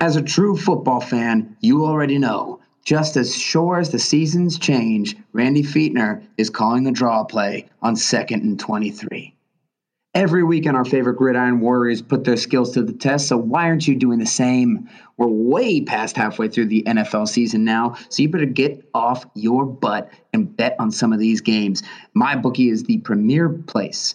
As 0.00 0.14
a 0.14 0.22
true 0.22 0.56
football 0.56 1.00
fan, 1.00 1.56
you 1.60 1.84
already 1.84 2.18
know. 2.18 2.60
Just 2.84 3.16
as 3.16 3.36
sure 3.36 3.80
as 3.80 3.90
the 3.90 3.98
seasons 3.98 4.56
change, 4.56 5.16
Randy 5.32 5.64
Fichtner 5.64 6.22
is 6.36 6.50
calling 6.50 6.86
a 6.86 6.92
draw 6.92 7.24
play 7.24 7.68
on 7.82 7.96
second 7.96 8.44
and 8.44 8.60
23. 8.60 9.34
Every 10.14 10.44
weekend, 10.44 10.76
our 10.76 10.84
favorite 10.84 11.16
gridiron 11.16 11.58
warriors 11.58 12.00
put 12.00 12.22
their 12.22 12.36
skills 12.36 12.70
to 12.74 12.82
the 12.84 12.92
test, 12.92 13.26
so 13.26 13.36
why 13.36 13.64
aren't 13.64 13.88
you 13.88 13.96
doing 13.96 14.20
the 14.20 14.26
same? 14.26 14.88
We're 15.16 15.26
way 15.26 15.80
past 15.80 16.16
halfway 16.16 16.46
through 16.46 16.66
the 16.66 16.84
NFL 16.84 17.26
season 17.26 17.64
now, 17.64 17.96
so 18.08 18.22
you 18.22 18.28
better 18.28 18.46
get 18.46 18.88
off 18.94 19.26
your 19.34 19.66
butt 19.66 20.12
and 20.32 20.56
bet 20.56 20.76
on 20.78 20.92
some 20.92 21.12
of 21.12 21.18
these 21.18 21.40
games. 21.40 21.82
My 22.14 22.36
bookie 22.36 22.70
is 22.70 22.84
the 22.84 22.98
premier 22.98 23.48
place 23.48 24.14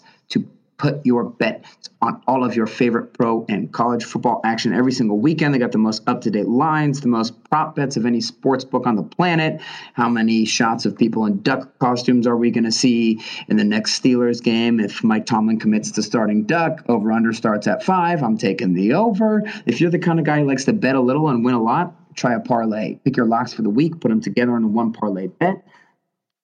put 0.84 1.06
your 1.06 1.24
bet 1.24 1.64
on 2.02 2.22
all 2.28 2.44
of 2.44 2.58
your 2.58 2.68
favorite 2.68 3.14
pro 3.14 3.46
and 3.48 3.72
college 3.72 4.04
football 4.04 4.42
action 4.44 4.74
every 4.74 4.92
single 4.92 5.18
weekend. 5.18 5.54
They 5.54 5.58
got 5.58 5.72
the 5.72 5.78
most 5.78 6.04
up 6.08 6.20
to 6.22 6.30
date 6.30 6.50
lines, 6.50 7.00
the 7.00 7.08
most 7.08 7.42
prop 7.46 7.78
bets 7.78 7.96
of 7.96 8.06
any 8.06 8.20
sports 8.20 8.66
book 8.66 8.86
on 8.86 8.98
the 8.98 9.04
planet. 9.04 9.62
How 9.94 10.10
many 10.10 10.44
shots 10.44 10.86
of 10.86 10.98
people 10.98 11.26
in 11.26 11.42
duck 11.42 11.80
costumes 11.80 12.28
are 12.28 12.36
we 12.36 12.52
going 12.52 12.66
to 12.66 12.72
see 12.72 13.22
in 13.48 13.56
the 13.56 13.64
next 13.64 14.02
Steelers 14.02 14.44
game? 14.44 14.82
If 14.82 15.06
Mike 15.06 15.26
Tomlin 15.26 15.58
commits 15.58 15.90
to 15.92 16.04
starting 16.04 16.44
duck, 16.44 16.84
over 16.90 17.14
under 17.14 17.32
starts 17.32 17.66
at 17.66 17.82
five. 17.82 18.22
I'm 18.22 18.38
taking 18.38 18.74
the 18.74 18.92
over. 18.92 19.42
If 19.66 19.80
you're 19.80 19.90
the 19.90 20.00
kind 20.00 20.20
of 20.20 20.26
guy 20.26 20.40
who 20.40 20.48
likes 20.48 20.66
to 20.66 20.74
bet 20.74 20.96
a 20.96 21.02
little 21.02 21.30
and 21.30 21.46
win 21.46 21.56
a 21.56 21.64
lot, 21.64 21.96
try 22.18 22.34
a 22.34 22.42
parlay. 22.42 22.96
Pick 23.06 23.16
your 23.16 23.26
locks 23.26 23.54
for 23.54 23.62
the 23.62 23.70
week, 23.70 24.02
put 24.02 24.10
them 24.10 24.20
together 24.20 24.58
in 24.58 24.66
a 24.66 24.68
one 24.68 24.92
parlay 24.92 25.28
bet 25.28 25.64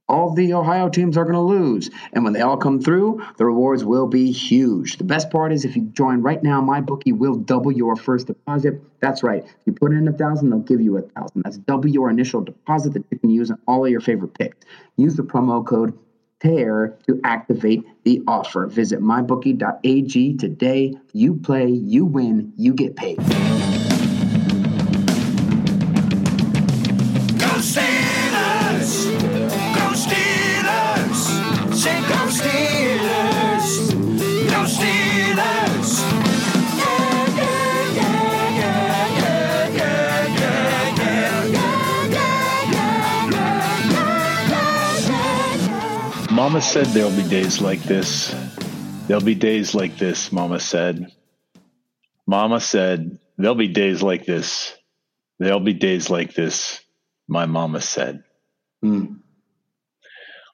all 0.10 0.34
the 0.34 0.54
Ohio 0.54 0.90
teams 0.90 1.16
are 1.18 1.24
going 1.24 1.36
to 1.36 1.40
lose. 1.40 1.90
And 2.14 2.24
when 2.24 2.34
they 2.34 2.42
all 2.42 2.58
come 2.58 2.82
through, 2.82 3.24
the 3.38 3.46
rewards 3.46 3.86
will 3.86 4.08
be 4.08 4.32
huge. 4.32 4.98
The 4.98 5.04
best 5.04 5.30
part 5.30 5.54
is 5.54 5.64
if 5.64 5.76
you 5.76 5.84
join 5.84 6.22
right 6.22 6.42
now, 6.44 6.60
my 6.60 6.82
bookie 6.82 7.14
will 7.14 7.36
double 7.36 7.72
your 7.72 7.96
first 7.96 8.28
deposit. 8.28 8.82
That's 9.00 9.24
right. 9.24 9.44
If 9.44 9.56
you 9.66 9.74
put 9.74 9.94
in 9.94 10.08
a 10.08 10.14
thousand, 10.14 10.50
they'll 10.50 10.60
give 10.60 10.82
you 10.82 10.98
a 10.98 11.02
thousand. 11.02 11.44
That's 11.44 11.58
double 11.58 11.88
your 11.88 12.10
initial 12.10 12.42
deposit 12.42 12.94
that 12.94 13.06
you 13.12 13.20
can 13.20 13.30
use 13.30 13.52
on 13.52 13.60
all 13.68 13.86
of 13.86 13.92
your 13.92 14.02
favorite 14.02 14.34
picks. 14.34 14.58
Use 14.98 15.16
the 15.16 15.24
promo 15.24 15.66
code 15.66 15.98
TEAR 16.40 16.98
to 17.08 17.20
activate 17.24 17.84
the 18.04 18.22
offer. 18.28 18.68
Visit 18.68 19.02
mybookie.ag 19.02 20.38
today. 20.38 20.94
You 21.14 21.36
play, 21.36 21.68
you 21.68 22.06
win, 22.06 22.54
you 22.56 22.74
get 22.74 22.96
paid. 22.96 23.20
Mama 46.50 46.62
said 46.64 46.88
there'll 46.88 47.16
be 47.16 47.30
days 47.30 47.62
like 47.62 47.84
this. 47.84 48.34
There'll 49.06 49.24
be 49.24 49.36
days 49.36 49.76
like 49.76 50.00
this, 50.00 50.32
Mama 50.32 50.60
said. 50.60 51.12
Mama 52.26 52.60
said 52.60 53.20
there'll 53.38 53.54
be 53.54 53.68
days 53.68 54.02
like 54.02 54.26
this. 54.26 54.76
There'll 55.38 55.60
be 55.60 55.76
days 55.76 56.10
like 56.10 56.34
this, 56.34 56.82
my 57.28 57.46
mama 57.46 57.82
said. 57.82 58.24
Mm. 58.84 59.20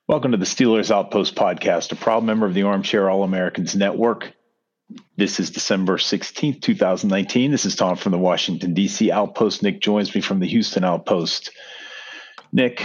Welcome 0.05 0.31
to 0.31 0.37
the 0.37 0.43
Steelers 0.43 0.91
Outpost 0.91 1.33
podcast, 1.33 1.93
a 1.93 1.95
proud 1.95 2.25
member 2.25 2.45
of 2.45 2.53
the 2.53 2.63
Armchair 2.63 3.09
All 3.09 3.23
Americans 3.23 3.73
Network. 3.73 4.33
This 5.15 5.39
is 5.39 5.49
December 5.49 5.95
16th, 5.95 6.61
2019. 6.61 7.51
This 7.51 7.63
is 7.63 7.77
Tom 7.77 7.95
from 7.95 8.11
the 8.11 8.17
Washington, 8.17 8.73
D.C. 8.73 9.11
Outpost. 9.11 9.63
Nick 9.63 9.79
joins 9.79 10.13
me 10.13 10.19
from 10.19 10.41
the 10.41 10.47
Houston 10.47 10.83
Outpost. 10.83 11.51
Nick, 12.51 12.83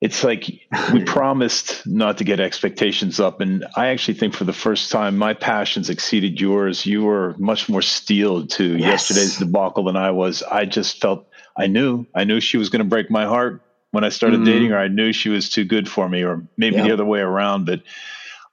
it's 0.00 0.22
like 0.22 0.46
we 0.92 1.04
promised 1.06 1.86
not 1.86 2.18
to 2.18 2.24
get 2.24 2.40
expectations 2.40 3.18
up 3.18 3.40
and 3.40 3.64
i 3.76 3.88
actually 3.88 4.14
think 4.14 4.34
for 4.34 4.44
the 4.44 4.52
first 4.52 4.90
time 4.90 5.16
my 5.16 5.34
passions 5.34 5.88
exceeded 5.90 6.40
yours. 6.40 6.84
You 6.84 7.04
were 7.04 7.34
much 7.38 7.68
more 7.68 7.82
steeled 7.82 8.50
to 8.50 8.76
yes. 8.76 9.08
yesterday's 9.08 9.38
debacle 9.38 9.84
than 9.84 9.96
i 9.96 10.10
was. 10.10 10.42
I 10.42 10.64
just 10.64 11.00
felt 11.00 11.26
i 11.56 11.66
knew 11.66 12.06
i 12.14 12.24
knew 12.24 12.40
she 12.40 12.58
was 12.58 12.68
going 12.68 12.80
to 12.80 12.88
break 12.88 13.10
my 13.10 13.24
heart. 13.24 13.62
When 13.92 14.04
i 14.04 14.10
started 14.10 14.38
mm-hmm. 14.38 14.52
dating 14.52 14.70
her 14.70 14.78
i 14.78 14.88
knew 14.88 15.12
she 15.12 15.30
was 15.30 15.48
too 15.48 15.64
good 15.64 15.88
for 15.88 16.08
me 16.08 16.22
or 16.22 16.46
maybe 16.56 16.76
the 16.76 16.92
other 16.92 17.04
way 17.04 17.20
around 17.20 17.64
but 17.64 17.82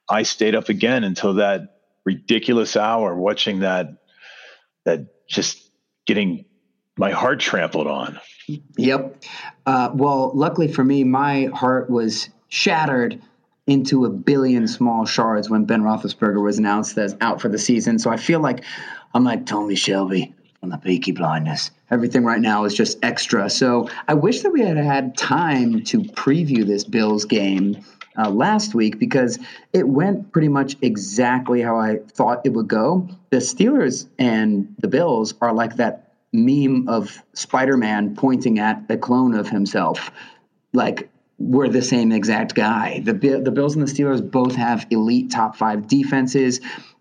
i 0.08 0.24
stayed 0.24 0.56
up 0.56 0.70
again 0.70 1.03
until 1.03 1.34
that 1.36 1.80
ridiculous 2.06 2.78
hour 2.78 3.14
watching 3.14 3.59
that 3.59 3.88
that 4.86 5.28
just 5.28 5.70
getting 6.06 6.46
my 6.98 7.12
heart 7.12 7.42
trampled 7.42 7.88
on 7.88 8.20
Yep. 8.78 9.24
Uh, 9.66 9.92
well, 9.94 10.31
luckily 10.34 10.68
for 10.68 10.84
me, 10.84 11.04
my 11.04 11.46
heart 11.54 11.90
was 11.90 12.30
shattered 12.50 13.22
into 13.68 14.06
a 14.06 14.09
billion 14.09 14.68
small 14.68 15.06
shards 15.06 15.50
when 15.50 15.66
Ben 15.66 15.81
Roethlisberger 15.81 16.42
was 16.42 16.58
announced 16.58 16.98
as 16.98 17.16
out 17.22 17.42
for 17.42 17.50
the 17.50 17.58
season. 17.58 17.98
So 17.98 18.09
I 18.09 18.18
feel 18.18 18.42
like 18.42 18.64
I'm 19.14 19.24
like 19.24 19.46
Tommy 19.46 19.76
Shelby 19.76 20.34
on 20.62 20.70
the 20.70 20.78
Peaky 20.78 21.12
Blinders. 21.12 21.72
Everything 21.90 22.24
right 22.24 22.42
now 22.42 22.66
is 22.66 22.74
just 22.74 22.98
extra. 23.03 23.50
So 23.50 23.90
I 24.08 24.14
wish 24.14 24.42
that 24.42 24.52
we 24.52 24.62
had 24.62 24.78
had 24.78 25.16
time 25.18 25.84
to 25.86 26.00
preview 26.00 26.66
this 26.66 26.84
Bills 26.84 27.26
game 27.26 27.84
uh, 28.18 28.30
last 28.30 28.76
week 28.76 29.00
because 29.00 29.40
it 29.74 29.88
went 29.88 30.32
pretty 30.32 30.48
much 30.48 30.76
exactly 30.82 31.62
how 31.62 31.78
I 31.78 32.00
thought 32.09 32.42
it 32.46 32.50
would 32.53 32.68
go. 32.68 33.08
The 33.30 33.38
Steelers 33.38 34.08
and 34.20 34.74
the 34.80 34.88
Bills 34.88 35.34
are 35.42 35.53
like 35.53 35.78
that 35.78 36.03
meme 36.34 36.88
of 36.90 37.24
Spider-Man 37.34 38.16
pointing 38.16 38.60
at 38.60 38.84
a 38.90 38.98
clone 38.98 39.36
of 39.36 39.48
himself, 39.48 40.12
like 40.74 41.10
we're 41.40 41.70
the 41.70 41.82
same 41.82 42.12
exact 42.12 42.56
guy. 42.56 43.02
The 43.04 43.14
the 43.14 43.52
Bills 43.52 43.76
and 43.76 43.88
the 43.88 43.92
Steelers 43.92 44.30
both 44.30 44.56
have 44.56 44.86
elite 44.90 45.32
top 45.32 45.56
five 45.56 45.88
defenses 45.88 46.60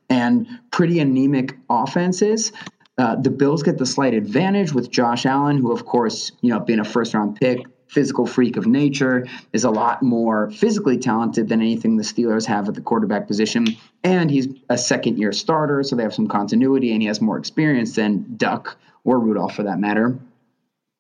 and 0.09 0.47
pretty 0.71 1.01
anemic 1.01 1.57
offenses. 1.71 2.53
Uh, 2.99 3.17
the 3.17 3.31
Bills 3.31 3.63
get 3.63 3.79
the 3.79 3.87
slight 3.87 4.15
advantage 4.15 4.73
with 4.73 4.91
Josh 4.91 5.25
Allen, 5.25 5.57
who, 5.57 5.73
of 5.73 5.87
course, 5.87 6.33
you 6.43 6.51
know, 6.51 6.61
being 6.61 6.81
a 6.81 6.85
first 6.85 7.15
round 7.15 7.37
pick, 7.37 7.65
physical 7.89 8.27
freak 8.27 8.57
of 8.59 8.67
nature, 8.67 9.27
is 9.55 9.65
a 9.65 9.71
lot 9.71 10.03
more 10.03 10.51
physically 10.51 10.99
talented 10.99 11.49
than 11.49 11.61
anything 11.61 11.97
the 11.97 12.03
Steelers 12.03 12.45
have 12.47 12.69
at 12.69 12.75
the 12.75 12.83
quarterback 12.83 13.27
position. 13.27 13.67
And 14.05 14.31
he's 14.31 14.49
a 14.69 14.77
second 14.77 15.19
year 15.19 15.33
starter, 15.33 15.83
so 15.83 15.97
they 15.97 16.03
have 16.03 16.15
some 16.15 16.29
continuity, 16.29 16.93
and 16.93 17.01
he 17.01 17.09
has 17.09 17.23
more 17.23 17.39
experience 17.39 17.95
than 17.97 18.35
Duck, 18.37 18.77
or 19.05 19.19
Rudolph 19.19 19.55
for 19.55 19.65
that 19.65 19.79
matter. 19.79 20.19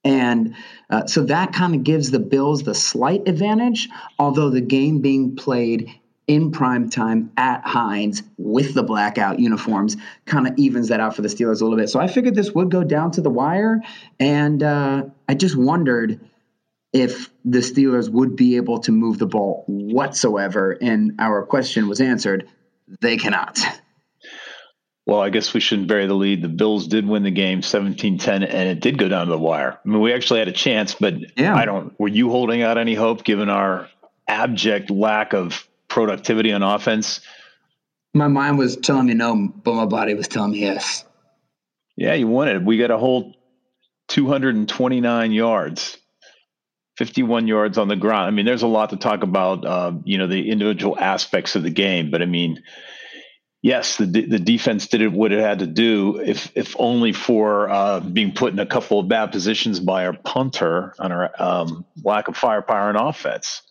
And 0.04 0.56
uh, 0.90 1.06
so 1.06 1.22
that 1.24 1.52
kind 1.52 1.74
of 1.74 1.84
gives 1.84 2.10
the 2.10 2.18
Bills 2.18 2.64
the 2.64 2.74
slight 2.74 3.28
advantage, 3.28 3.88
although 4.18 4.50
the 4.50 4.60
game 4.60 5.00
being 5.00 5.36
played 5.36 5.90
in 6.26 6.50
prime 6.50 6.88
time 6.88 7.30
at 7.36 7.62
Heinz 7.64 8.22
with 8.36 8.74
the 8.74 8.82
blackout 8.82 9.38
uniforms 9.38 9.96
kind 10.24 10.46
of 10.46 10.54
evens 10.56 10.88
that 10.88 11.00
out 11.00 11.16
for 11.16 11.22
the 11.22 11.28
Steelers 11.28 11.60
a 11.60 11.64
little 11.64 11.76
bit. 11.76 11.88
So 11.88 12.00
I 12.00 12.06
figured 12.06 12.34
this 12.34 12.52
would 12.52 12.70
go 12.70 12.84
down 12.84 13.10
to 13.12 13.20
the 13.20 13.30
wire, 13.30 13.81
and 14.19 14.62
uh, 14.62 15.04
I 15.28 15.34
just 15.34 15.56
wondered 15.56 16.20
if 16.93 17.31
the 17.44 17.58
Steelers 17.58 18.08
would 18.08 18.37
be 18.37 18.56
able 18.56 18.81
to 18.81 18.93
move 18.93 19.19
the 19.19 19.26
ball 19.26 19.64
whatsoever. 19.66 20.76
And 20.81 21.14
our 21.19 21.44
question 21.44 21.88
was 21.88 22.00
answered: 22.00 22.49
they 23.00 23.16
cannot. 23.16 23.60
Well, 25.04 25.20
I 25.20 25.31
guess 25.31 25.52
we 25.52 25.60
shouldn't 25.60 25.88
bury 25.88 26.06
the 26.06 26.14
lead. 26.14 26.43
The 26.43 26.49
Bills 26.49 26.87
did 26.87 27.06
win 27.06 27.25
the 27.25 27.31
game 27.31 27.60
17-10 27.60 28.28
and 28.28 28.69
it 28.69 28.81
did 28.81 28.99
go 28.99 29.08
down 29.08 29.26
to 29.26 29.32
the 29.32 29.38
wire. 29.38 29.78
I 29.84 29.88
mean, 29.88 30.00
we 30.00 30.12
actually 30.12 30.38
had 30.38 30.49
a 30.49 30.52
chance, 30.52 30.94
but 30.94 31.14
yeah. 31.37 31.56
I 31.56 31.64
don't 31.64 31.99
were 31.99 32.08
you 32.08 32.31
holding 32.31 32.62
out 32.62 32.78
any 32.78 32.94
hope 32.94 33.25
given 33.25 33.49
our 33.49 33.88
abject 34.28 34.90
lack 34.90 35.34
of 35.34 35.66
productivity 35.88 36.52
on 36.52 36.62
offense? 36.62 37.20
My 38.14 38.28
mind 38.28 38.58
was 38.58 38.76
telling 38.76 39.06
me 39.06 39.14
no, 39.14 39.49
but 39.64 39.75
my 39.75 39.87
body 39.87 40.14
was 40.14 40.28
telling 40.28 40.52
me 40.52 40.60
yes. 40.60 41.04
Yeah, 41.96 42.14
you 42.14 42.28
won 42.28 42.49
it. 42.49 42.62
We 42.62 42.78
got 42.78 42.90
a 42.90 42.99
whole 42.99 43.34
229 44.08 45.32
yards. 45.32 45.99
51 46.99 47.49
yards 47.49 47.78
on 47.78 47.88
the 47.88 47.96
ground. 47.96 48.26
I 48.26 48.31
mean, 48.31 48.44
there's 48.44 48.62
a 48.62 48.66
lot 48.66 48.90
to 48.90 48.96
talk 48.96 49.22
about, 49.22 49.64
uh, 49.64 49.93
you 50.04 50.19
know, 50.19 50.26
the 50.26 50.50
individual 50.50 50.96
aspects 50.99 51.56
of 51.56 51.62
the 51.62 51.70
game, 51.70 52.10
but 52.10 52.20
I 52.20 52.26
mean, 52.26 52.62
yes, 53.62 53.97
the 53.97 54.06
the 54.06 54.38
defense 54.38 54.88
did 54.88 55.12
what 55.12 55.32
it 55.32 55.41
had 55.41 55.61
to 55.61 55.67
do, 55.67 56.19
if 56.19 56.53
if 56.55 56.76
only 56.79 57.12
for 57.12 57.70
uh, 57.70 58.00
being 58.00 58.32
put 58.32 58.53
in 58.53 58.59
a 58.59 58.67
couple 58.67 58.99
of 59.00 59.09
bad 59.09 59.32
positions 59.32 59.81
by 59.81 60.05
our 60.05 60.12
punter 60.12 60.94
on 60.99 61.12
our 61.12 61.31
um, 61.38 61.85
lack 62.05 62.29
of 62.29 62.37
firepower 62.37 62.91
in 62.91 62.97
offense. 62.97 63.62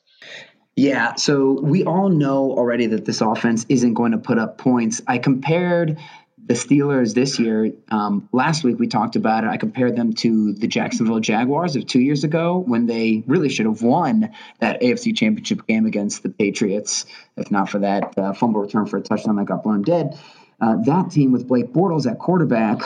Yeah, 0.77 1.15
so 1.15 1.59
we 1.61 1.83
all 1.83 2.09
know 2.09 2.51
already 2.51 2.87
that 2.87 3.05
this 3.05 3.19
offense 3.19 3.65
isn't 3.67 3.93
going 3.93 4.13
to 4.13 4.17
put 4.17 4.39
up 4.39 4.57
points. 4.57 5.01
I 5.05 5.17
compared 5.17 5.99
the 6.47 6.53
Steelers 6.53 7.13
this 7.13 7.39
year, 7.39 7.71
um, 7.89 8.27
last 8.31 8.63
week 8.63 8.79
we 8.79 8.87
talked 8.87 9.15
about 9.15 9.43
it. 9.43 9.47
I 9.47 9.57
compared 9.57 9.95
them 9.95 10.13
to 10.15 10.53
the 10.53 10.67
Jacksonville 10.67 11.19
Jaguars 11.19 11.75
of 11.75 11.85
two 11.85 11.99
years 11.99 12.23
ago 12.23 12.63
when 12.65 12.87
they 12.87 13.23
really 13.27 13.49
should 13.49 13.65
have 13.65 13.81
won 13.81 14.31
that 14.59 14.81
AFC 14.81 15.15
Championship 15.15 15.65
game 15.67 15.85
against 15.85 16.23
the 16.23 16.29
Patriots, 16.29 17.05
if 17.37 17.51
not 17.51 17.69
for 17.69 17.79
that 17.79 18.17
uh, 18.17 18.33
fumble 18.33 18.61
return 18.61 18.85
for 18.85 18.97
a 18.97 19.01
touchdown 19.01 19.35
that 19.37 19.45
got 19.45 19.63
blown 19.63 19.81
dead. 19.81 20.19
Uh, 20.59 20.77
that 20.83 21.11
team 21.11 21.31
with 21.31 21.47
Blake 21.47 21.73
Bortles 21.73 22.09
at 22.09 22.19
quarterback, 22.19 22.81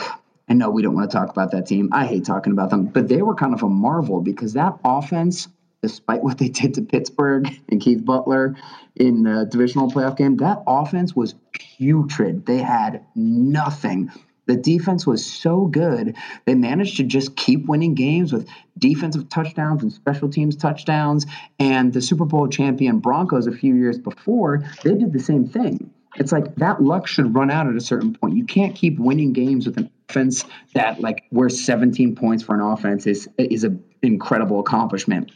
and 0.48 0.58
no, 0.58 0.70
we 0.70 0.82
don't 0.82 0.94
want 0.94 1.10
to 1.10 1.16
talk 1.16 1.30
about 1.30 1.50
that 1.50 1.66
team. 1.66 1.88
I 1.92 2.06
hate 2.06 2.24
talking 2.24 2.52
about 2.52 2.70
them, 2.70 2.86
but 2.86 3.08
they 3.08 3.22
were 3.22 3.34
kind 3.34 3.54
of 3.54 3.62
a 3.62 3.68
marvel 3.68 4.20
because 4.20 4.52
that 4.52 4.78
offense 4.84 5.48
despite 5.88 6.22
what 6.22 6.38
they 6.38 6.48
did 6.48 6.74
to 6.74 6.82
Pittsburgh 6.82 7.48
and 7.68 7.80
Keith 7.80 8.04
Butler 8.04 8.56
in 8.96 9.22
the 9.22 9.46
divisional 9.50 9.90
playoff 9.90 10.16
game, 10.16 10.36
that 10.38 10.62
offense 10.66 11.14
was 11.14 11.34
putrid. 11.52 12.46
They 12.46 12.58
had 12.58 13.04
nothing. 13.14 14.10
The 14.46 14.56
defense 14.56 15.06
was 15.06 15.24
so 15.24 15.66
good. 15.66 16.16
They 16.44 16.54
managed 16.54 16.96
to 16.98 17.02
just 17.02 17.36
keep 17.36 17.66
winning 17.66 17.94
games 17.94 18.32
with 18.32 18.48
defensive 18.78 19.28
touchdowns 19.28 19.82
and 19.82 19.92
special 19.92 20.28
teams 20.28 20.56
touchdowns. 20.56 21.26
And 21.58 21.92
the 21.92 22.00
Super 22.00 22.24
Bowl 22.24 22.46
champion 22.48 23.00
Broncos 23.00 23.46
a 23.46 23.52
few 23.52 23.74
years 23.74 23.98
before, 23.98 24.62
they 24.84 24.94
did 24.94 25.12
the 25.12 25.18
same 25.18 25.48
thing. 25.48 25.90
It's 26.18 26.32
like 26.32 26.54
that 26.56 26.82
luck 26.82 27.06
should 27.06 27.34
run 27.34 27.50
out 27.50 27.66
at 27.66 27.76
a 27.76 27.80
certain 27.80 28.14
point. 28.14 28.36
You 28.36 28.44
can't 28.44 28.74
keep 28.74 28.98
winning 28.98 29.32
games 29.32 29.66
with 29.66 29.76
an 29.76 29.90
offense 30.08 30.44
that, 30.74 31.00
like, 31.00 31.24
where 31.30 31.48
17 31.48 32.14
points 32.14 32.42
for 32.42 32.54
an 32.54 32.60
offense 32.60 33.06
is 33.06 33.28
is 33.36 33.64
an 33.64 33.82
incredible 34.02 34.60
accomplishment. 34.60 35.30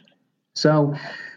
So, 0.55 0.95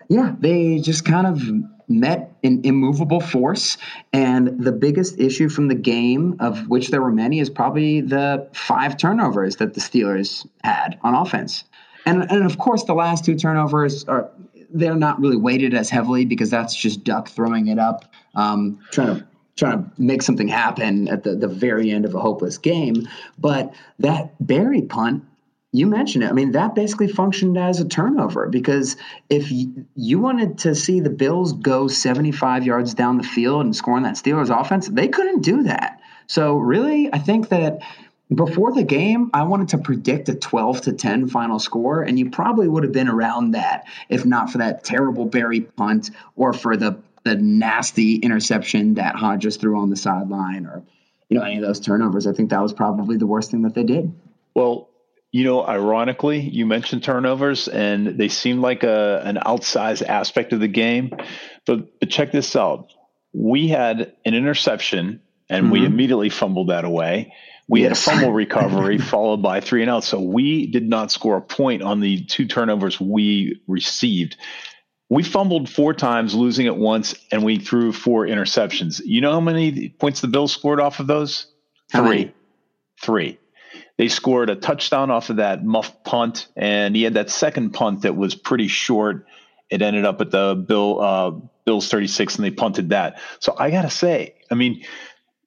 yeah, 0.10 0.36
they 0.40 0.80
just 0.80 1.06
kind 1.06 1.28
of 1.28 1.42
met 1.88 2.32
an 2.44 2.62
immovable 2.64 3.20
force. 3.20 3.78
And 4.12 4.64
the 4.64 4.72
biggest 4.72 5.20
issue 5.20 5.50
from 5.50 5.68
the 5.68 5.76
game, 5.76 6.36
of 6.40 6.68
which 6.68 6.90
there 6.90 7.02
were 7.02 7.12
many, 7.12 7.40
is 7.40 7.50
probably 7.50 8.02
the 8.02 8.48
five 8.54 8.98
turnovers 8.98 9.58
that 9.58 9.74
the 9.74 9.82
Steelers 9.82 10.48
had 10.64 10.98
on 11.04 11.14
offense. 11.14 11.64
And, 12.06 12.30
and 12.30 12.46
of 12.46 12.58
course, 12.58 12.84
the 12.84 12.94
last 12.94 13.24
two 13.24 13.36
turnovers 13.36 14.04
are 14.06 14.30
they're 14.74 14.96
not 14.96 15.20
really 15.20 15.38
weighted 15.38 15.74
as 15.74 15.90
heavily 15.90 16.26
because 16.26 16.50
that's 16.50 16.76
just 16.76 17.04
Duck 17.04 17.30
throwing 17.30 17.68
it 17.68 17.78
up, 17.78 18.12
um, 18.36 18.80
trying 18.92 19.20
to 19.20 19.28
trying 19.56 19.84
to 19.84 19.92
make 20.02 20.24
something 20.24 20.48
happen 20.48 21.08
at 21.10 21.24
the, 21.24 21.36
the 21.36 21.48
very 21.48 21.92
end 21.92 22.06
of 22.06 22.16
a 22.16 22.20
hopeless 22.20 22.58
game. 22.58 23.08
But 23.38 23.72
that 24.00 24.34
Berry 24.46 24.82
punt 24.82 25.24
you 25.74 25.88
mentioned 25.88 26.24
it. 26.24 26.30
I 26.30 26.34
mean, 26.34 26.52
that 26.52 26.76
basically 26.76 27.08
functioned 27.08 27.58
as 27.58 27.80
a 27.80 27.88
turnover 27.88 28.48
because 28.48 28.96
if 29.28 29.48
you 29.50 30.20
wanted 30.20 30.60
to 30.60 30.76
see 30.76 31.00
the 31.00 31.10
Bills 31.10 31.52
go 31.54 31.88
75 31.88 32.64
yards 32.64 32.94
down 32.94 33.18
the 33.18 33.24
field 33.24 33.66
and 33.66 33.76
score 33.76 33.96
on 33.96 34.04
that 34.04 34.14
Steelers 34.14 34.56
offense, 34.56 34.88
they 34.88 35.08
couldn't 35.08 35.42
do 35.42 35.64
that. 35.64 36.00
So, 36.28 36.58
really, 36.58 37.12
I 37.12 37.18
think 37.18 37.50
that 37.50 37.82
before 38.34 38.72
the 38.72 38.84
game, 38.84 39.32
I 39.34 39.44
wanted 39.44 39.70
to 39.70 39.80
predict 39.80 40.30
a 40.30 40.36
12 40.36 40.82
to 40.82 40.94
10 40.94 41.28
final 41.30 41.58
score, 41.58 42.04
and 42.04 42.18
you 42.20 42.30
probably 42.30 42.68
would 42.68 42.84
have 42.84 42.94
been 42.94 43.10
around 43.10 43.52
that 43.52 43.88
if 44.10 44.26
not 44.26 44.52
for 44.52 44.60
that 44.60 44.84
terrible 44.84 45.26
Berry 45.26 45.62
punt 45.62 46.12
or 46.36 46.54
for 46.54 46.78
the, 46.78 47.00
the 47.24 47.36
nasty 47.36 48.18
interception 48.18 48.94
that 48.94 49.16
Hodges 49.16 49.58
threw 49.58 49.80
on 49.80 49.90
the 49.90 49.96
sideline 49.96 50.68
or 50.68 50.84
you 51.30 51.40
know 51.40 51.44
any 51.44 51.58
of 51.58 51.64
those 51.64 51.80
turnovers. 51.80 52.28
I 52.28 52.34
think 52.34 52.52
that 52.52 52.62
was 52.62 52.74
probably 52.74 53.18
the 53.18 53.28
worst 53.28 53.50
thing 53.50 53.64
that 53.64 53.74
they 53.74 53.84
did. 53.84 54.14
Well, 54.54 54.90
you 55.34 55.44
know, 55.44 55.66
ironically, 55.66 56.42
you 56.42 56.68
mentioned 56.68 57.04
turnovers, 57.04 57.68
and 57.68 58.20
they 58.20 58.28
seem 58.28 58.62
like 58.62 58.84
a 58.84 59.20
an 59.26 59.40
outsized 59.44 60.04
aspect 60.04 60.54
of 60.54 60.60
the 60.60 60.68
game. 60.68 61.12
But 61.66 62.00
but 62.00 62.12
check 62.12 62.32
this 62.32 62.56
out: 62.56 62.94
we 63.34 63.68
had 63.68 64.14
an 64.24 64.36
interception, 64.36 65.22
and 65.50 65.66
mm-hmm. 65.66 65.74
we 65.74 65.86
immediately 65.86 66.30
fumbled 66.30 66.70
that 66.70 66.86
away. 66.86 67.34
We 67.68 67.82
yes. 67.82 68.06
had 68.06 68.14
a 68.14 68.18
fumble 68.18 68.34
recovery 68.34 68.98
followed 69.00 69.42
by 69.42 69.60
three 69.60 69.82
and 69.82 69.90
out. 69.90 70.04
So 70.04 70.22
we 70.22 70.68
did 70.68 70.88
not 70.88 71.12
score 71.12 71.38
a 71.38 71.42
point 71.42 71.82
on 71.82 72.00
the 72.00 72.24
two 72.26 72.46
turnovers 72.46 73.02
we 73.02 73.60
received. 73.68 74.38
We 75.10 75.24
fumbled 75.24 75.68
four 75.68 75.96
times, 75.96 76.36
losing 76.36 76.68
it 76.68 76.76
once, 76.76 77.16
and 77.32 77.44
we 77.44 77.58
threw 77.58 77.92
four 77.92 78.28
interceptions. 78.28 79.02
You 79.04 79.22
know 79.22 79.32
how 79.32 79.42
many 79.42 79.90
points 79.90 80.22
the 80.22 80.28
Bills 80.28 80.54
scored 80.54 80.80
off 80.80 81.00
of 81.00 81.08
those? 81.08 81.48
Three. 81.92 82.32
Three. 83.02 83.40
They 83.98 84.08
scored 84.08 84.50
a 84.50 84.56
touchdown 84.56 85.12
off 85.12 85.30
of 85.30 85.36
that 85.38 85.64
muff 85.64 86.04
punt, 86.04 86.48
and 86.56 86.96
he 86.96 87.04
had 87.04 87.14
that 87.14 87.30
second 87.30 87.72
punt 87.72 88.02
that 88.02 88.16
was 88.16 88.34
pretty 88.34 88.68
short. 88.68 89.28
It 89.70 89.82
ended 89.82 90.06
up 90.06 90.20
at 90.22 90.32
the 90.32 90.56
Bill 90.56 91.00
uh, 91.00 91.32
Bills 91.66 91.90
36, 91.90 92.38
and 92.38 92.46
they 92.46 92.52
punted 92.52 92.90
that. 92.90 93.22
So 93.40 93.56
I 93.58 93.70
gotta 93.70 93.92
say, 93.92 94.36
I 94.50 94.56
mean, 94.56 94.84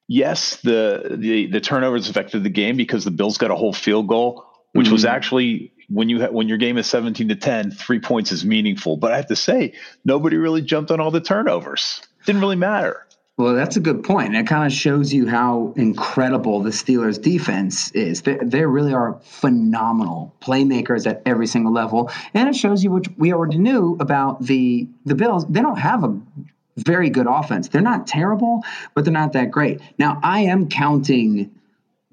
yes, 0.07 0.57
the 0.57 1.17
the, 1.19 1.47
the 1.47 1.61
turnovers 1.61 2.09
affected 2.09 2.45
the 2.45 2.51
game 2.51 2.77
because 2.77 3.05
the 3.05 3.11
Bills 3.11 3.39
got 3.39 3.51
a 3.51 3.57
whole 3.57 3.73
field 3.73 4.07
goal, 4.07 4.47
which 4.73 4.87
mm-hmm. 4.87 4.93
was 4.93 5.05
actually 5.05 5.73
when 5.89 6.09
you 6.09 6.21
ha- 6.23 6.31
when 6.31 6.49
your 6.49 6.59
game 6.59 6.79
is 6.79 6.87
17 6.87 7.29
to 7.29 7.37
10, 7.37 7.73
three 7.73 8.01
points 8.01 8.33
is 8.33 8.45
meaningful. 8.45 8.97
But 8.97 9.13
I 9.13 9.17
have 9.17 9.27
to 9.29 9.37
say, 9.37 9.75
nobody 10.05 10.37
really 10.37 10.63
jumped 10.63 10.91
on 10.91 11.01
all 11.01 11.11
the 11.11 11.21
turnovers. 11.21 12.01
Didn't 12.25 12.41
really 12.41 12.57
matter. 12.57 13.06
Well, 13.39 13.55
that's 13.55 13.77
a 13.77 13.81
good 13.81 14.03
point. 14.03 14.29
And 14.29 14.37
it 14.37 14.47
kind 14.47 14.65
of 14.65 14.73
shows 14.73 15.13
you 15.13 15.27
how 15.29 15.75
incredible 15.77 16.61
the 16.61 16.71
Steelers' 16.71 17.21
defense 17.21 17.91
is. 17.91 18.23
They, 18.23 18.39
they 18.43 18.65
really 18.65 18.95
are 18.95 19.21
phenomenal 19.23 20.35
playmakers 20.41 21.07
at 21.07 21.21
every 21.27 21.47
single 21.47 21.73
level. 21.73 22.11
And 22.33 22.49
it 22.49 22.57
shows 22.57 22.83
you 22.83 22.91
what 22.91 23.07
we 23.19 23.35
already 23.35 23.59
knew 23.59 23.97
about 24.01 24.43
the 24.43 24.89
the 25.05 25.15
Bills. 25.15 25.47
They 25.49 25.61
don't 25.61 25.79
have 25.79 26.03
a 26.03 26.19
very 26.79 27.11
good 27.11 27.27
offense. 27.27 27.69
They're 27.69 27.83
not 27.83 28.07
terrible, 28.07 28.65
but 28.95 29.05
they're 29.05 29.13
not 29.13 29.35
that 29.35 29.51
great. 29.51 29.81
Now, 29.99 30.19
I 30.23 30.41
am 30.41 30.71
counting 30.71 31.51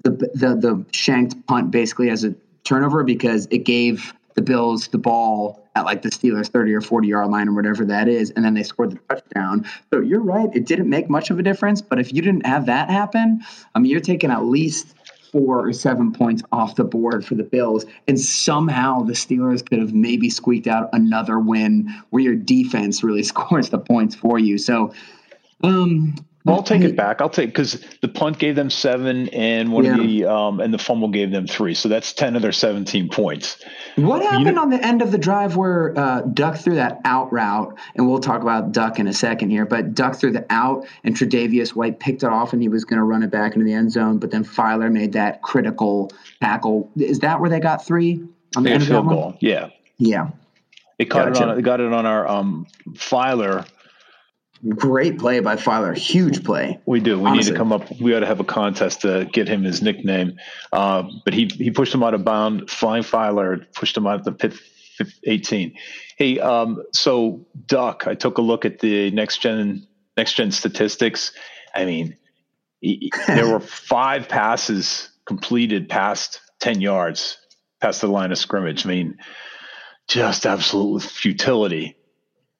the 0.02 0.10
the, 0.10 0.56
the 0.56 0.84
shanked 0.92 1.46
punt 1.46 1.70
basically 1.70 2.10
as 2.10 2.24
a 2.24 2.34
turnover 2.64 3.02
because 3.02 3.48
it 3.50 3.64
gave 3.64 4.12
the 4.34 4.42
Bills 4.42 4.88
the 4.88 4.98
ball 4.98 5.63
at 5.74 5.84
like 5.84 6.02
the 6.02 6.10
Steelers 6.10 6.48
30 6.48 6.74
or 6.74 6.80
40 6.80 7.08
yard 7.08 7.30
line 7.30 7.48
or 7.48 7.54
whatever 7.54 7.84
that 7.84 8.08
is, 8.08 8.30
and 8.30 8.44
then 8.44 8.54
they 8.54 8.62
scored 8.62 8.92
the 8.92 8.98
touchdown. 9.08 9.66
So 9.92 10.00
you're 10.00 10.22
right, 10.22 10.48
it 10.54 10.66
didn't 10.66 10.88
make 10.88 11.10
much 11.10 11.30
of 11.30 11.38
a 11.38 11.42
difference. 11.42 11.82
But 11.82 11.98
if 11.98 12.12
you 12.12 12.22
didn't 12.22 12.46
have 12.46 12.66
that 12.66 12.90
happen, 12.90 13.40
I 13.74 13.78
mean, 13.78 13.90
you're 13.90 14.00
taking 14.00 14.30
at 14.30 14.44
least 14.44 14.94
four 15.32 15.66
or 15.66 15.72
seven 15.72 16.12
points 16.12 16.44
off 16.52 16.76
the 16.76 16.84
board 16.84 17.26
for 17.26 17.34
the 17.34 17.42
Bills, 17.42 17.84
and 18.06 18.18
somehow 18.20 19.02
the 19.02 19.14
Steelers 19.14 19.68
could 19.68 19.80
have 19.80 19.92
maybe 19.92 20.30
squeaked 20.30 20.68
out 20.68 20.88
another 20.92 21.40
win 21.40 21.92
where 22.10 22.22
your 22.22 22.36
defense 22.36 23.02
really 23.02 23.22
scores 23.24 23.70
the 23.70 23.78
points 23.78 24.14
for 24.14 24.38
you. 24.38 24.58
So 24.58 24.94
um, 25.64 26.14
I'll 26.46 26.62
take 26.62 26.82
it 26.82 26.94
back. 26.94 27.22
I'll 27.22 27.30
take 27.30 27.48
because 27.48 27.82
the 28.02 28.08
punt 28.08 28.38
gave 28.38 28.54
them 28.54 28.68
seven, 28.68 29.30
and 29.30 29.72
one 29.72 29.84
yeah. 29.84 29.94
of 29.94 30.02
the 30.02 30.24
um, 30.26 30.60
and 30.60 30.74
the 30.74 30.78
fumble 30.78 31.08
gave 31.08 31.30
them 31.30 31.46
three. 31.46 31.72
So 31.72 31.88
that's 31.88 32.12
ten 32.12 32.36
of 32.36 32.42
their 32.42 32.52
seventeen 32.52 33.08
points. 33.08 33.64
What 33.96 34.22
happened 34.22 34.46
you 34.46 34.52
know, 34.52 34.62
on 34.62 34.68
the 34.68 34.84
end 34.84 35.00
of 35.00 35.10
the 35.10 35.16
drive 35.16 35.56
where 35.56 35.98
uh, 35.98 36.20
Duck 36.20 36.56
threw 36.56 36.74
that 36.74 37.00
out 37.06 37.32
route? 37.32 37.78
And 37.94 38.06
we'll 38.06 38.20
talk 38.20 38.42
about 38.42 38.72
Duck 38.72 38.98
in 38.98 39.06
a 39.06 39.14
second 39.14 39.50
here. 39.50 39.64
But 39.64 39.94
Duck 39.94 40.16
threw 40.16 40.32
the 40.32 40.44
out, 40.50 40.86
and 41.02 41.16
Tre'Davious 41.16 41.70
White 41.70 41.98
picked 41.98 42.22
it 42.22 42.28
off, 42.28 42.52
and 42.52 42.60
he 42.60 42.68
was 42.68 42.84
going 42.84 42.98
to 42.98 43.04
run 43.04 43.22
it 43.22 43.30
back 43.30 43.54
into 43.54 43.64
the 43.64 43.72
end 43.72 43.92
zone. 43.92 44.18
But 44.18 44.30
then 44.30 44.44
Feiler 44.44 44.92
made 44.92 45.14
that 45.14 45.40
critical 45.40 46.12
tackle. 46.42 46.90
Is 46.96 47.20
that 47.20 47.40
where 47.40 47.48
they 47.48 47.60
got 47.60 47.86
three 47.86 48.22
on 48.54 48.64
the 48.64 48.70
end 48.70 48.86
field 48.86 49.08
goal? 49.08 49.38
Yeah, 49.40 49.70
yeah. 49.96 50.28
They 50.98 51.06
caught 51.06 51.32
gotcha. 51.32 51.42
it 51.42 51.48
on. 51.48 51.56
They 51.56 51.62
got 51.62 51.80
it 51.80 51.90
on 51.90 52.04
our 52.04 52.28
um, 52.28 52.66
Feiler 52.90 53.66
Great 54.68 55.18
play 55.18 55.40
by 55.40 55.56
Feiler. 55.56 55.96
Huge 55.96 56.42
play. 56.42 56.80
We 56.86 57.00
do. 57.00 57.18
We 57.18 57.26
honestly. 57.26 57.50
need 57.50 57.56
to 57.56 57.58
come 57.58 57.72
up. 57.72 58.00
We 58.00 58.14
ought 58.14 58.20
to 58.20 58.26
have 58.26 58.40
a 58.40 58.44
contest 58.44 59.02
to 59.02 59.28
get 59.30 59.48
him 59.48 59.62
his 59.62 59.82
nickname. 59.82 60.38
Uh, 60.72 61.04
but 61.24 61.34
he 61.34 61.46
he 61.46 61.70
pushed 61.70 61.94
him 61.94 62.02
out 62.02 62.14
of 62.14 62.24
bound. 62.24 62.70
Flying 62.70 63.02
Feiler 63.02 63.66
pushed 63.74 63.96
him 63.96 64.06
out 64.06 64.20
of 64.20 64.24
the 64.24 64.32
pit 64.32 64.54
18. 65.24 65.74
Hey, 66.16 66.38
um, 66.38 66.82
so 66.92 67.46
Duck, 67.66 68.06
I 68.06 68.14
took 68.14 68.38
a 68.38 68.42
look 68.42 68.64
at 68.64 68.78
the 68.78 69.10
next 69.10 69.38
gen 69.38 69.86
next 70.16 70.34
gen 70.34 70.50
statistics. 70.50 71.32
I 71.74 71.84
mean, 71.84 72.16
he, 72.80 73.12
there 73.26 73.48
were 73.48 73.60
five 73.60 74.28
passes 74.28 75.10
completed 75.26 75.88
past 75.88 76.40
10 76.60 76.80
yards 76.80 77.38
past 77.80 78.00
the 78.00 78.06
line 78.06 78.32
of 78.32 78.38
scrimmage. 78.38 78.86
I 78.86 78.88
mean, 78.88 79.18
just 80.08 80.46
absolute 80.46 81.02
futility. 81.02 81.96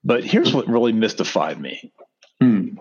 But 0.05 0.25
here's 0.25 0.53
what 0.53 0.69
really 0.69 0.93
mystified 0.93 1.61
me. 1.61 1.93
Hmm. 2.41 2.77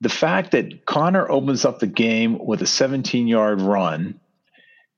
The 0.00 0.08
fact 0.08 0.50
that 0.50 0.84
Conner 0.84 1.30
opens 1.30 1.64
up 1.64 1.78
the 1.78 1.86
game 1.86 2.44
with 2.44 2.60
a 2.60 2.66
17 2.66 3.28
yard 3.28 3.60
run 3.60 4.20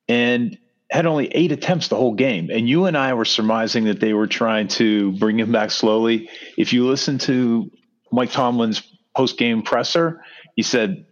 and 0.09 0.59
had 0.91 1.07
only 1.07 1.29
eight 1.29 1.53
attempts 1.53 1.89
the 1.89 1.97
whole 1.97 2.15
game. 2.15 2.51
And 2.51 2.69
you 2.69 2.87
and 2.87 2.97
I 2.97 3.13
were 3.15 3.27
surmising 3.27 3.85
that 3.85 4.01
they 4.01 4.15
were 4.15 4.27
trying 4.27 4.69
to 4.69 5.13
bring 5.13 5.39
him 5.39 5.53
back 5.53 5.71
slowly. 5.71 6.31
If 6.57 6.73
you 6.73 6.87
listen 6.87 7.19
to 7.19 7.71
Mike 8.11 8.33
Tomlin's 8.33 8.83
post 9.15 9.37
game 9.37 9.63
presser, 9.63 10.23
he 10.57 10.63
said 10.63 11.05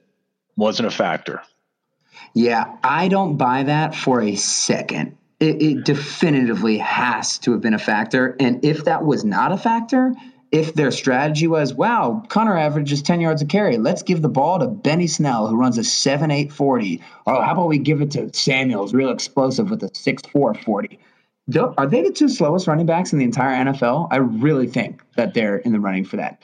wasn't 0.57 0.89
a 0.89 0.91
factor. 0.91 1.43
Yeah, 2.35 2.77
I 2.83 3.09
don't 3.09 3.37
buy 3.37 3.65
that 3.65 3.95
for 3.95 4.23
a 4.23 4.35
second. 4.35 5.17
It, 5.39 5.61
it, 5.61 5.85
definitively 5.85 6.79
has 6.79 7.39
to 7.41 7.53
have 7.53 7.61
been 7.61 7.75
a 7.75 7.79
factor. 7.79 8.37
And 8.41 8.65
if 8.65 8.85
that 8.85 9.05
was 9.05 9.23
not 9.23 9.53
a 9.53 9.59
factor, 9.59 10.15
if 10.57 10.73
their 10.73 10.91
strategy 10.91 11.47
was, 11.47 11.75
wow, 11.75 12.25
Conner 12.29 12.57
averages 12.57 13.03
10 13.03 13.21
yards 13.21 13.43
a 13.43 13.47
carry, 13.47 13.77
let's 13.77 14.03
give 14.03 14.23
the 14.23 14.29
ball 14.31 14.59
to 14.59 14.67
Benny 14.67 15.07
Snell, 15.07 15.47
who 15.47 15.55
runs 15.55 15.77
a 15.77 15.85
7 15.85 16.31
8 16.31 16.51
40. 16.51 17.03
Or 17.27 17.43
how 17.45 17.53
about 17.53 17.69
we 17.69 17.79
give 17.79 18.01
it 18.01 18.11
to 18.13 18.33
Samuels, 18.33 18.95
real 18.95 19.11
explosive 19.11 19.71
with 19.71 19.83
a 19.83 19.91
6 19.95 20.23
4 20.33 20.55
40? 20.55 20.99
Are 21.77 21.87
they 21.87 22.03
the 22.03 22.11
two 22.11 22.31
slowest 22.31 22.67
running 22.67 22.87
backs 22.87 23.13
in 23.13 23.19
the 23.19 23.25
entire 23.25 23.65
NFL? 23.67 24.09
I 24.11 24.17
really 24.17 24.67
think 24.67 25.03
that 25.17 25.35
they're 25.35 25.59
in 25.59 25.73
the 25.73 25.79
running 25.79 26.05
for 26.05 26.17
that. 26.17 26.41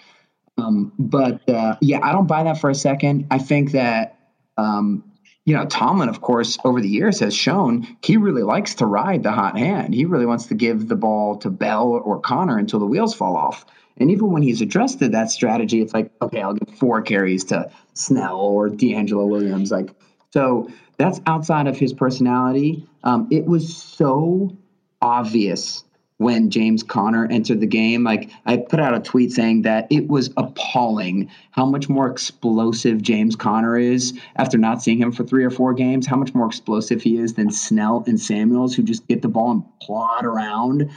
Um, 0.59 0.93
but 0.99 1.49
uh, 1.49 1.77
yeah, 1.81 2.01
I 2.03 2.13
don't 2.13 2.27
buy 2.27 2.43
that 2.45 2.61
for 2.61 2.69
a 2.69 2.75
second. 2.75 3.27
I 3.31 3.39
think 3.39 3.73
that 3.73 4.19
um, 4.59 5.03
you 5.47 5.57
know, 5.57 5.65
Tomlin, 5.65 6.09
of 6.11 6.21
course, 6.21 6.59
over 6.65 6.81
the 6.81 6.89
years 6.89 7.19
has 7.21 7.35
shown 7.35 7.97
he 8.03 8.19
really 8.19 8.43
likes 8.43 8.77
to 8.77 8.87
ride 8.87 9.23
the 9.23 9.33
hot 9.33 9.59
hand. 9.59 9.95
He 9.95 10.05
really 10.05 10.27
wants 10.27 10.47
to 10.47 10.55
give 10.55 10.87
the 10.87 10.97
ball 10.97 11.39
to 11.39 11.51
Bell 11.51 11.89
or 11.89 12.21
Conner 12.21 12.59
until 12.59 12.79
the 12.79 12.87
wheels 12.87 13.15
fall 13.15 13.37
off. 13.37 13.65
And 13.99 14.11
even 14.11 14.31
when 14.33 14.43
he's 14.43 14.61
adjusted 14.61 15.13
that 15.13 15.31
strategy, 15.31 15.81
it's 15.81 15.95
like, 15.95 16.11
okay, 16.21 16.41
I'll 16.41 16.55
give 16.55 16.75
four 16.77 17.03
carries 17.03 17.45
to 17.45 17.71
Snell 17.95 18.41
or 18.41 18.69
DeAngelo 18.69 19.29
Williams. 19.29 19.71
Like, 19.71 19.95
so 20.31 20.69
that's 20.99 21.21
outside 21.27 21.67
of 21.67 21.77
his 21.77 21.93
personality. 21.93 22.87
Um, 23.05 23.29
it 23.31 23.47
was 23.47 23.77
so 23.77 24.57
obvious 25.01 25.85
when 26.23 26.51
James 26.51 26.83
Conner 26.83 27.27
entered 27.27 27.61
the 27.61 27.67
game. 27.67 28.05
Like 28.05 28.31
I 28.47 28.57
put 28.57 28.79
out 28.79 28.95
a 28.95 29.01
tweet 29.01 29.33
saying 29.33 29.63
that 29.63 29.89
it 29.91 30.09
was 30.09 30.31
appalling 30.37 31.29
how 31.51 31.67
much 31.67 31.89
more 31.89 32.09
explosive 32.09 33.03
James 33.03 33.35
Conner 33.35 33.77
is 33.77 34.19
after 34.37 34.57
not 34.57 34.83
seeing 34.83 34.99
him 34.99 35.11
for 35.11 35.25
three 35.25 35.45
or 35.45 35.51
four 35.51 35.75
games, 35.75 36.07
how 36.07 36.17
much 36.17 36.35
more 36.35 36.47
explosive 36.47 37.03
he 37.03 37.19
is 37.19 37.35
than 37.35 37.51
Snell 37.51 38.05
and 38.07 38.21
Samuels 38.21 38.75
who 38.75 38.83
just 38.83 39.07
get 39.09 39.23
the 39.23 39.29
ball 39.29 39.51
and 39.51 39.65
plod 39.81 40.25
around. 40.25 40.91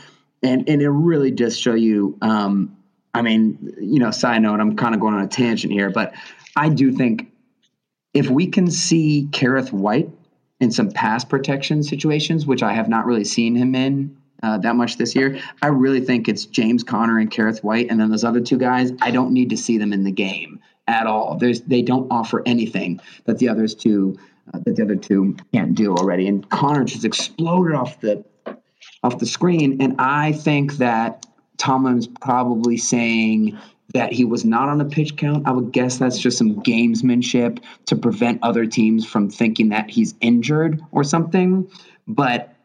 And 0.44 0.70
and 0.70 0.82
it 0.82 0.90
really 0.90 1.32
does 1.32 1.58
show 1.58 1.74
you 1.74 2.18
um, 2.22 2.78
I 3.16 3.22
mean, 3.22 3.76
you 3.80 4.00
know, 4.00 4.12
side 4.12 4.42
note, 4.42 4.60
I'm 4.60 4.76
kind 4.76 4.94
of 4.94 5.02
going 5.02 5.14
on 5.14 5.22
a 5.22 5.28
tangent 5.28 5.72
here, 5.72 5.90
but 5.90 6.14
I 6.56 6.70
do 6.70 6.92
think 6.92 7.32
if 8.14 8.30
we 8.30 8.48
can 8.48 8.70
see 8.70 9.28
Kerrith 9.32 9.72
Whyte 9.72 10.10
in 10.60 10.72
some 10.72 10.92
pass 10.92 11.24
protection 11.26 11.84
situations, 11.84 12.46
which 12.46 12.64
I 12.64 12.74
have 12.74 12.90
not 12.90 13.06
really 13.06 13.26
seen 13.26 13.56
him 13.56 13.76
in 13.76 14.16
uh, 14.44 14.58
that 14.60 14.76
much 14.76 14.98
this 14.98 15.16
year. 15.16 15.40
I 15.62 15.68
really 15.68 16.02
think 16.02 16.28
it's 16.28 16.46
James 16.46 16.84
Conner 16.84 17.20
and 17.20 17.32
Kerrith 17.32 17.64
Whyte, 17.64 17.88
and 17.90 18.00
then 18.00 18.10
those 18.10 18.24
other 18.24 18.42
two 18.42 18.58
guys. 18.58 18.92
I 19.02 19.12
don't 19.12 19.32
need 19.32 19.50
to 19.50 19.58
see 19.58 19.78
them 19.78 19.94
in 19.94 20.04
the 20.04 20.12
game 20.12 20.60
at 20.88 21.08
all. 21.08 21.38
There's 21.38 21.62
they 21.62 21.82
don't 21.82 22.08
offer 22.12 22.44
anything 22.46 23.00
that 23.26 23.38
the 23.40 23.50
others 23.50 23.74
two 23.74 24.18
uh, 24.54 24.60
that 24.66 24.76
the 24.76 24.84
other 24.84 24.96
two 24.96 25.36
can't 25.54 25.74
do 25.74 25.96
already. 25.96 26.28
And 26.28 26.48
Conner 26.50 26.84
just 26.84 27.06
exploded 27.06 27.76
off 27.76 28.00
the 28.02 28.24
off 29.04 29.20
the 29.20 29.26
screen, 29.26 29.82
and 29.82 29.96
I 30.00 30.32
think 30.32 30.74
that 30.74 31.26
Tomlin's 31.58 32.08
probably 32.08 32.78
saying 32.78 33.58
that 33.94 34.12
he 34.12 34.26
was 34.26 34.44
not 34.44 34.68
on 34.68 34.82
a 34.82 34.86
pitch 34.86 35.16
count. 35.16 35.48
I 35.48 35.52
would 35.52 35.72
guess 35.72 35.98
that's 35.98 36.20
just 36.20 36.38
some 36.38 36.62
gamesmanship 36.64 37.60
to 37.86 37.96
prevent 37.96 38.40
other 38.44 38.66
teams 38.66 39.06
from 39.06 39.30
thinking 39.30 39.70
that 39.70 39.90
he's 39.90 40.16
injured 40.22 40.82
or 40.92 41.04
something. 41.04 41.70
But 42.08 42.56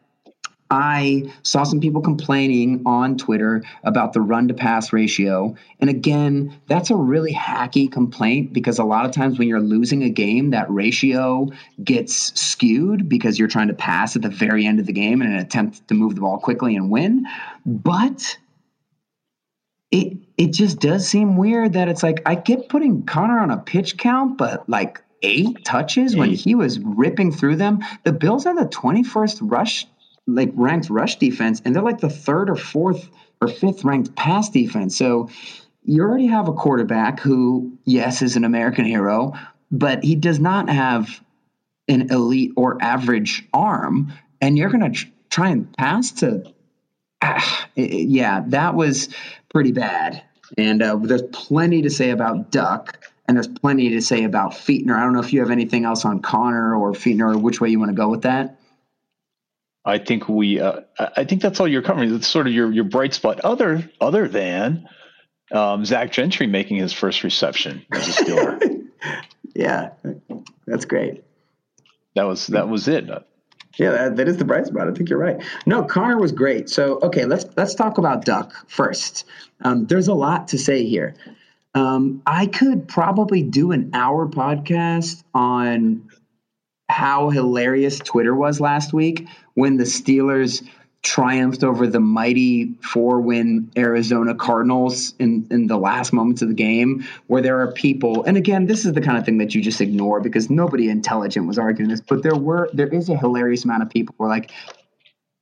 I 0.71 1.29
saw 1.43 1.63
some 1.63 1.81
people 1.81 2.01
complaining 2.01 2.81
on 2.85 3.17
Twitter 3.17 3.61
about 3.83 4.13
the 4.13 4.21
run 4.21 4.47
to 4.47 4.53
pass 4.53 4.93
ratio. 4.93 5.53
And 5.81 5.89
again, 5.89 6.57
that's 6.67 6.89
a 6.89 6.95
really 6.95 7.33
hacky 7.33 7.91
complaint 7.91 8.53
because 8.53 8.79
a 8.79 8.85
lot 8.85 9.05
of 9.05 9.11
times 9.11 9.37
when 9.37 9.49
you're 9.49 9.59
losing 9.59 10.03
a 10.03 10.09
game, 10.09 10.49
that 10.51 10.71
ratio 10.71 11.49
gets 11.83 12.39
skewed 12.39 13.09
because 13.09 13.37
you're 13.37 13.49
trying 13.49 13.67
to 13.67 13.73
pass 13.73 14.15
at 14.15 14.21
the 14.21 14.29
very 14.29 14.65
end 14.65 14.79
of 14.79 14.85
the 14.85 14.93
game 14.93 15.21
in 15.21 15.29
an 15.29 15.39
attempt 15.39 15.85
to 15.89 15.93
move 15.93 16.15
the 16.15 16.21
ball 16.21 16.39
quickly 16.39 16.75
and 16.75 16.89
win. 16.89 17.25
But 17.65 18.37
it 19.91 20.17
it 20.37 20.53
just 20.53 20.79
does 20.79 21.07
seem 21.07 21.37
weird 21.37 21.73
that 21.73 21.87
it's 21.87 22.03
like 22.03 22.21
I 22.25 22.35
get 22.35 22.69
putting 22.69 23.03
Conner 23.03 23.39
on 23.39 23.51
a 23.51 23.57
pitch 23.57 23.97
count, 23.97 24.37
but 24.37 24.67
like 24.67 25.01
eight 25.21 25.63
touches 25.65 26.13
eight. 26.13 26.19
when 26.19 26.33
he 26.33 26.55
was 26.55 26.79
ripping 26.79 27.31
through 27.31 27.57
them. 27.57 27.79
The 28.03 28.13
Bills 28.13 28.45
are 28.45 28.55
the 28.55 28.69
21st 28.69 29.39
rush 29.43 29.85
like 30.27 30.51
ranked 30.55 30.89
rush 30.89 31.17
defense, 31.17 31.61
and 31.65 31.75
they're 31.75 31.83
like 31.83 31.99
the 31.99 32.09
third 32.09 32.49
or 32.49 32.55
fourth 32.55 33.09
or 33.41 33.47
fifth 33.47 33.83
ranked 33.83 34.15
pass 34.15 34.49
defense. 34.49 34.95
So 34.95 35.29
you 35.83 36.01
already 36.01 36.27
have 36.27 36.47
a 36.47 36.53
quarterback 36.53 37.19
who, 37.19 37.77
yes, 37.85 38.21
is 38.21 38.35
an 38.35 38.45
American 38.45 38.85
hero, 38.85 39.33
but 39.71 40.03
he 40.03 40.15
does 40.15 40.39
not 40.39 40.69
have 40.69 41.21
an 41.87 42.11
elite 42.11 42.51
or 42.55 42.77
average 42.81 43.47
arm, 43.53 44.13
and 44.39 44.57
you're 44.57 44.69
going 44.69 44.91
to 44.91 44.97
tr- 44.97 45.07
try 45.29 45.49
and 45.49 45.75
pass 45.77 46.11
to. 46.11 46.43
Ah, 47.23 47.67
it, 47.75 47.91
yeah, 47.91 48.43
that 48.47 48.75
was 48.75 49.09
pretty 49.53 49.71
bad. 49.71 50.23
And 50.57 50.81
uh, 50.81 50.97
there's 51.01 51.23
plenty 51.31 51.83
to 51.83 51.89
say 51.89 52.09
about 52.09 52.51
Duck, 52.51 52.99
and 53.27 53.37
there's 53.37 53.47
plenty 53.47 53.89
to 53.91 54.01
say 54.01 54.23
about 54.23 54.51
Fichtner. 54.51 54.95
I 54.95 55.03
don't 55.03 55.13
know 55.13 55.21
if 55.21 55.31
you 55.31 55.39
have 55.39 55.51
anything 55.51 55.85
else 55.85 56.03
on 56.03 56.21
Conner 56.21 56.75
or 56.75 56.91
Fichtner 56.91 57.35
or 57.35 57.37
which 57.37 57.61
way 57.61 57.69
you 57.69 57.79
want 57.79 57.89
to 57.89 57.95
go 57.95 58.09
with 58.09 58.23
that. 58.23 58.57
I 59.83 59.97
think 59.97 60.29
we, 60.29 60.59
uh, 60.59 60.81
I 60.99 61.23
think 61.23 61.41
that's 61.41 61.59
all 61.59 61.67
you're 61.67 61.81
covering. 61.81 62.13
It's 62.13 62.27
sort 62.27 62.45
of 62.45 62.53
your 62.53 62.71
your 62.71 62.83
bright 62.83 63.15
spot. 63.15 63.39
Other 63.39 63.89
other 63.99 64.27
than 64.27 64.87
um, 65.51 65.85
Zach 65.85 66.11
Gentry 66.11 66.45
making 66.45 66.77
his 66.77 66.93
first 66.93 67.23
reception 67.23 67.85
as 67.91 68.07
a 68.07 68.23
Steeler. 68.23 68.85
yeah, 69.55 69.91
that's 70.67 70.85
great. 70.85 71.23
That 72.15 72.23
was 72.23 72.47
that 72.47 72.69
was 72.69 72.87
it. 72.87 73.09
Yeah, 73.77 73.91
that, 73.91 74.15
that 74.17 74.27
is 74.27 74.37
the 74.37 74.45
bright 74.45 74.67
spot. 74.67 74.87
I 74.87 74.91
think 74.91 75.09
you're 75.09 75.19
right. 75.19 75.41
No, 75.65 75.83
Conner 75.83 76.17
was 76.17 76.31
great. 76.31 76.69
So 76.69 76.99
okay, 77.01 77.25
let's 77.25 77.45
let's 77.55 77.73
talk 77.73 77.97
about 77.97 78.25
Duck 78.25 78.53
first. 78.69 79.25
Um, 79.61 79.85
there's 79.85 80.07
a 80.07 80.13
lot 80.13 80.49
to 80.49 80.57
say 80.57 80.85
here. 80.85 81.15
Um, 81.73 82.21
I 82.25 82.47
could 82.47 82.87
probably 82.87 83.43
do 83.43 83.71
an 83.71 83.91
hour 83.93 84.27
podcast 84.27 85.23
on 85.33 86.09
how 86.89 87.29
hilarious 87.29 87.99
Twitter 87.99 88.35
was 88.35 88.59
last 88.59 88.91
week 88.91 89.27
when 89.53 89.77
the 89.77 89.85
Steelers 89.85 90.67
triumphed 91.03 91.63
over 91.63 91.87
the 91.87 91.99
mighty 91.99 92.73
four 92.81 93.19
win 93.21 93.71
Arizona 93.75 94.35
Cardinals 94.35 95.15
in, 95.19 95.47
in 95.49 95.67
the 95.67 95.77
last 95.77 96.13
moments 96.13 96.41
of 96.41 96.47
the 96.47 96.53
game, 96.53 97.03
where 97.27 97.41
there 97.41 97.59
are 97.59 97.71
people, 97.71 98.23
and 98.23 98.37
again, 98.37 98.67
this 98.67 98.85
is 98.85 98.93
the 98.93 99.01
kind 99.01 99.17
of 99.17 99.25
thing 99.25 99.37
that 99.39 99.55
you 99.55 99.61
just 99.61 99.81
ignore 99.81 100.19
because 100.19 100.49
nobody 100.49 100.89
intelligent 100.89 101.47
was 101.47 101.57
arguing 101.57 101.89
this, 101.89 102.01
but 102.01 102.23
there 102.23 102.35
were 102.35 102.69
there 102.73 102.87
is 102.87 103.09
a 103.09 103.17
hilarious 103.17 103.65
amount 103.65 103.83
of 103.83 103.89
people 103.89 104.13
who 104.17 104.25
are 104.25 104.29
like, 104.29 104.51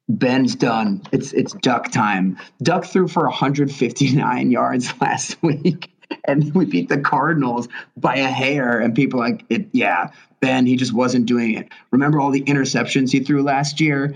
Ben's 0.07 0.55
done. 0.55 1.01
It's 1.11 1.33
it's 1.33 1.53
duck 1.53 1.91
time. 1.91 2.37
Duck 2.63 2.85
threw 2.85 3.07
for 3.07 3.23
159 3.23 4.51
yards 4.51 4.93
last 5.01 5.41
week 5.43 5.91
and 6.25 6.53
we 6.53 6.65
beat 6.65 6.89
the 6.89 6.97
Cardinals 6.97 7.67
by 7.97 8.15
a 8.15 8.27
hair. 8.27 8.79
And 8.79 8.95
people 8.95 9.19
like, 9.19 9.45
it, 9.49 9.67
yeah, 9.71 10.11
Ben, 10.39 10.65
he 10.65 10.75
just 10.75 10.93
wasn't 10.93 11.25
doing 11.25 11.55
it. 11.55 11.69
Remember 11.91 12.19
all 12.19 12.31
the 12.31 12.43
interceptions 12.43 13.11
he 13.11 13.19
threw 13.19 13.43
last 13.43 13.79
year? 13.79 14.15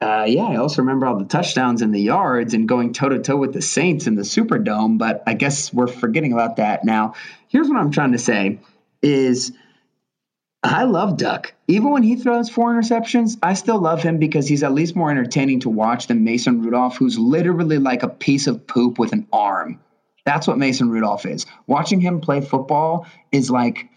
Uh, 0.00 0.24
yeah, 0.26 0.44
I 0.44 0.56
also 0.56 0.82
remember 0.82 1.06
all 1.06 1.18
the 1.18 1.24
touchdowns 1.24 1.80
and 1.80 1.94
the 1.94 2.00
yards 2.00 2.52
and 2.52 2.68
going 2.68 2.92
toe 2.92 3.08
to 3.08 3.20
toe 3.20 3.36
with 3.36 3.52
the 3.52 3.62
Saints 3.62 4.06
in 4.06 4.16
the 4.16 4.22
Superdome. 4.22 4.98
But 4.98 5.22
I 5.26 5.34
guess 5.34 5.72
we're 5.72 5.86
forgetting 5.86 6.32
about 6.32 6.56
that 6.56 6.84
now. 6.84 7.14
Here's 7.48 7.68
what 7.68 7.78
I'm 7.78 7.90
trying 7.90 8.12
to 8.12 8.18
say: 8.18 8.58
is 9.02 9.52
I 10.62 10.84
love 10.84 11.16
Duck. 11.16 11.54
Even 11.68 11.90
when 11.90 12.02
he 12.02 12.16
throws 12.16 12.50
four 12.50 12.74
interceptions, 12.74 13.38
I 13.42 13.54
still 13.54 13.80
love 13.80 14.02
him 14.02 14.18
because 14.18 14.48
he's 14.48 14.62
at 14.62 14.72
least 14.72 14.96
more 14.96 15.10
entertaining 15.10 15.60
to 15.60 15.68
watch 15.68 16.06
than 16.08 16.24
Mason 16.24 16.62
Rudolph, 16.62 16.96
who's 16.96 17.18
literally 17.18 17.78
like 17.78 18.02
a 18.02 18.08
piece 18.08 18.46
of 18.46 18.66
poop 18.66 18.98
with 18.98 19.12
an 19.12 19.26
arm. 19.32 19.80
That's 20.26 20.46
what 20.46 20.58
Mason 20.58 20.90
Rudolph 20.90 21.26
is. 21.26 21.46
Watching 21.66 22.00
him 22.00 22.20
play 22.20 22.40
football 22.40 23.06
is 23.30 23.50
like 23.50 23.88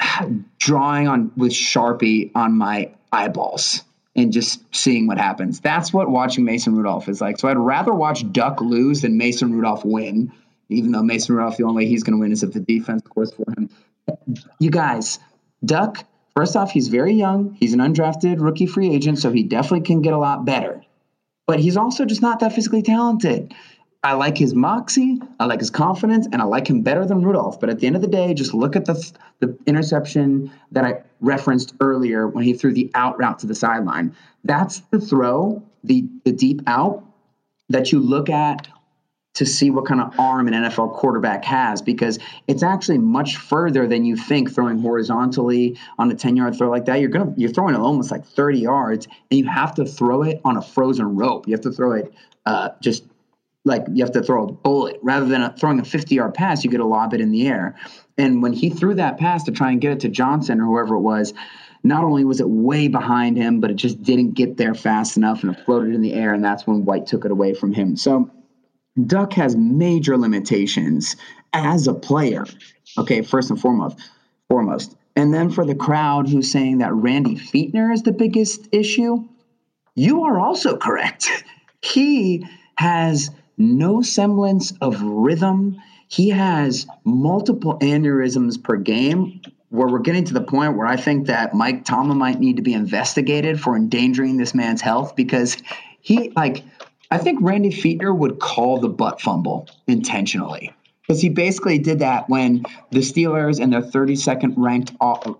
drawing 0.58 1.08
on 1.08 1.32
with 1.36 1.52
Sharpie 1.52 2.30
on 2.34 2.56
my 2.56 2.92
eyeballs 3.12 3.82
and 4.16 4.32
just 4.32 4.62
seeing 4.74 5.06
what 5.06 5.18
happens. 5.18 5.60
That's 5.60 5.92
what 5.92 6.10
watching 6.10 6.44
Mason 6.44 6.74
Rudolph 6.74 7.08
is 7.08 7.20
like. 7.20 7.38
So 7.38 7.48
I'd 7.48 7.58
rather 7.58 7.92
watch 7.92 8.30
Duck 8.32 8.60
lose 8.60 9.02
than 9.02 9.18
Mason 9.18 9.52
Rudolph 9.52 9.84
win, 9.84 10.32
even 10.68 10.92
though 10.92 11.02
Mason 11.02 11.34
Rudolph, 11.34 11.58
the 11.58 11.64
only 11.64 11.84
way 11.84 11.88
he's 11.88 12.02
going 12.02 12.16
to 12.16 12.20
win 12.20 12.32
is 12.32 12.42
if 12.42 12.52
the 12.52 12.60
defense 12.60 13.02
scores 13.04 13.32
for 13.32 13.44
him. 13.56 13.68
You 14.58 14.70
guys, 14.70 15.18
Duck, 15.64 16.04
first 16.34 16.56
off, 16.56 16.70
he's 16.70 16.88
very 16.88 17.12
young. 17.12 17.54
He's 17.60 17.74
an 17.74 17.80
undrafted 17.80 18.40
rookie 18.40 18.66
free 18.66 18.92
agent, 18.92 19.18
so 19.18 19.30
he 19.30 19.42
definitely 19.42 19.82
can 19.82 20.00
get 20.00 20.14
a 20.14 20.18
lot 20.18 20.44
better. 20.44 20.82
But 21.46 21.60
he's 21.60 21.76
also 21.76 22.04
just 22.04 22.22
not 22.22 22.40
that 22.40 22.54
physically 22.54 22.82
talented. 22.82 23.54
I 24.06 24.12
like 24.12 24.38
his 24.38 24.54
moxie, 24.54 25.20
I 25.40 25.46
like 25.46 25.58
his 25.58 25.70
confidence, 25.70 26.28
and 26.30 26.40
I 26.40 26.44
like 26.44 26.70
him 26.70 26.82
better 26.82 27.04
than 27.04 27.22
Rudolph. 27.22 27.58
But 27.58 27.70
at 27.70 27.80
the 27.80 27.88
end 27.88 27.96
of 27.96 28.02
the 28.02 28.08
day, 28.08 28.34
just 28.34 28.54
look 28.54 28.76
at 28.76 28.84
the 28.84 28.94
the 29.40 29.58
interception 29.66 30.52
that 30.70 30.84
I 30.84 31.02
referenced 31.20 31.74
earlier 31.80 32.28
when 32.28 32.44
he 32.44 32.52
threw 32.52 32.72
the 32.72 32.88
out 32.94 33.18
route 33.18 33.40
to 33.40 33.48
the 33.48 33.54
sideline. 33.54 34.14
That's 34.44 34.78
the 34.92 35.00
throw, 35.00 35.60
the 35.82 36.08
the 36.24 36.30
deep 36.30 36.62
out 36.68 37.04
that 37.68 37.90
you 37.90 37.98
look 37.98 38.30
at 38.30 38.68
to 39.34 39.44
see 39.44 39.70
what 39.70 39.86
kind 39.86 40.00
of 40.00 40.18
arm 40.20 40.46
an 40.46 40.54
NFL 40.54 40.94
quarterback 40.94 41.44
has 41.44 41.82
because 41.82 42.20
it's 42.46 42.62
actually 42.62 42.98
much 42.98 43.36
further 43.38 43.88
than 43.88 44.04
you 44.04 44.16
think 44.16 44.54
throwing 44.54 44.78
horizontally 44.78 45.76
on 45.98 46.10
a 46.12 46.14
10 46.14 46.36
yard 46.36 46.56
throw 46.56 46.70
like 46.70 46.84
that. 46.84 47.00
You're 47.00 47.10
going 47.10 47.34
to, 47.34 47.38
you're 47.38 47.50
throwing 47.50 47.74
it 47.74 47.78
almost 47.78 48.10
like 48.10 48.24
30 48.24 48.60
yards 48.60 49.06
and 49.30 49.38
you 49.38 49.46
have 49.46 49.74
to 49.74 49.84
throw 49.84 50.22
it 50.22 50.40
on 50.44 50.56
a 50.56 50.62
frozen 50.62 51.16
rope. 51.16 51.46
You 51.46 51.52
have 51.52 51.60
to 51.62 51.72
throw 51.72 51.92
it 51.92 52.14
uh, 52.46 52.70
just 52.80 53.04
like 53.66 53.84
you 53.92 54.04
have 54.04 54.12
to 54.12 54.22
throw 54.22 54.44
a 54.44 54.52
bullet 54.52 54.98
rather 55.02 55.26
than 55.26 55.52
throwing 55.54 55.80
a 55.80 55.84
50 55.84 56.14
yard 56.14 56.34
pass. 56.34 56.64
You 56.64 56.70
get 56.70 56.78
to 56.78 56.86
lob 56.86 57.12
it 57.12 57.20
in 57.20 57.30
the 57.30 57.46
air. 57.48 57.76
And 58.16 58.42
when 58.42 58.52
he 58.52 58.70
threw 58.70 58.94
that 58.94 59.18
pass 59.18 59.44
to 59.44 59.52
try 59.52 59.72
and 59.72 59.80
get 59.80 59.92
it 59.92 60.00
to 60.00 60.08
Johnson 60.08 60.60
or 60.60 60.64
whoever 60.64 60.94
it 60.94 61.00
was, 61.00 61.34
not 61.82 62.04
only 62.04 62.24
was 62.24 62.40
it 62.40 62.48
way 62.48 62.88
behind 62.88 63.36
him, 63.36 63.60
but 63.60 63.70
it 63.70 63.74
just 63.74 64.02
didn't 64.02 64.32
get 64.32 64.56
there 64.56 64.74
fast 64.74 65.16
enough 65.16 65.42
and 65.42 65.54
it 65.54 65.64
floated 65.64 65.94
in 65.94 66.00
the 66.00 66.14
air. 66.14 66.32
And 66.32 66.44
that's 66.44 66.66
when 66.66 66.84
White 66.84 67.06
took 67.06 67.24
it 67.24 67.30
away 67.30 67.54
from 67.54 67.72
him. 67.72 67.96
So 67.96 68.30
Duck 69.04 69.32
has 69.34 69.56
major 69.56 70.16
limitations 70.16 71.16
as 71.52 71.86
a 71.86 71.94
player. 71.94 72.44
Okay, 72.96 73.20
first 73.20 73.50
and 73.50 73.60
foremost, 73.60 73.98
foremost. 74.48 74.96
And 75.16 75.34
then 75.34 75.50
for 75.50 75.64
the 75.64 75.74
crowd 75.74 76.28
who's 76.28 76.50
saying 76.50 76.78
that 76.78 76.94
Randy 76.94 77.36
Fichtner 77.36 77.92
is 77.92 78.02
the 78.02 78.12
biggest 78.12 78.68
issue, 78.72 79.24
you 79.94 80.24
are 80.24 80.38
also 80.38 80.76
correct. 80.76 81.28
he 81.82 82.46
has 82.76 83.30
no 83.56 84.02
semblance 84.02 84.72
of 84.80 85.00
rhythm. 85.02 85.76
He 86.08 86.30
has 86.30 86.86
multiple 87.04 87.78
aneurysms 87.80 88.62
per 88.62 88.76
game, 88.76 89.40
where 89.70 89.88
we're 89.88 89.98
getting 89.98 90.24
to 90.24 90.34
the 90.34 90.40
point 90.40 90.76
where 90.76 90.86
I 90.86 90.96
think 90.96 91.26
that 91.26 91.54
Mike 91.54 91.84
Tomlin 91.84 92.18
might 92.18 92.38
need 92.38 92.56
to 92.56 92.62
be 92.62 92.74
investigated 92.74 93.60
for 93.60 93.76
endangering 93.76 94.36
this 94.36 94.54
man's 94.54 94.80
health 94.80 95.16
because 95.16 95.56
he, 96.00 96.30
like, 96.36 96.62
I 97.10 97.18
think 97.18 97.40
Randy 97.42 97.70
Fichtner 97.70 98.16
would 98.16 98.38
call 98.38 98.78
the 98.78 98.88
butt 98.88 99.20
fumble 99.20 99.68
intentionally 99.86 100.72
because 101.06 101.22
he 101.22 101.28
basically 101.28 101.78
did 101.78 102.00
that 102.00 102.28
when 102.28 102.64
the 102.90 102.98
Steelers 102.98 103.60
and 103.60 103.72
their 103.72 103.82
32nd 103.82 104.54
ranked 104.56 104.92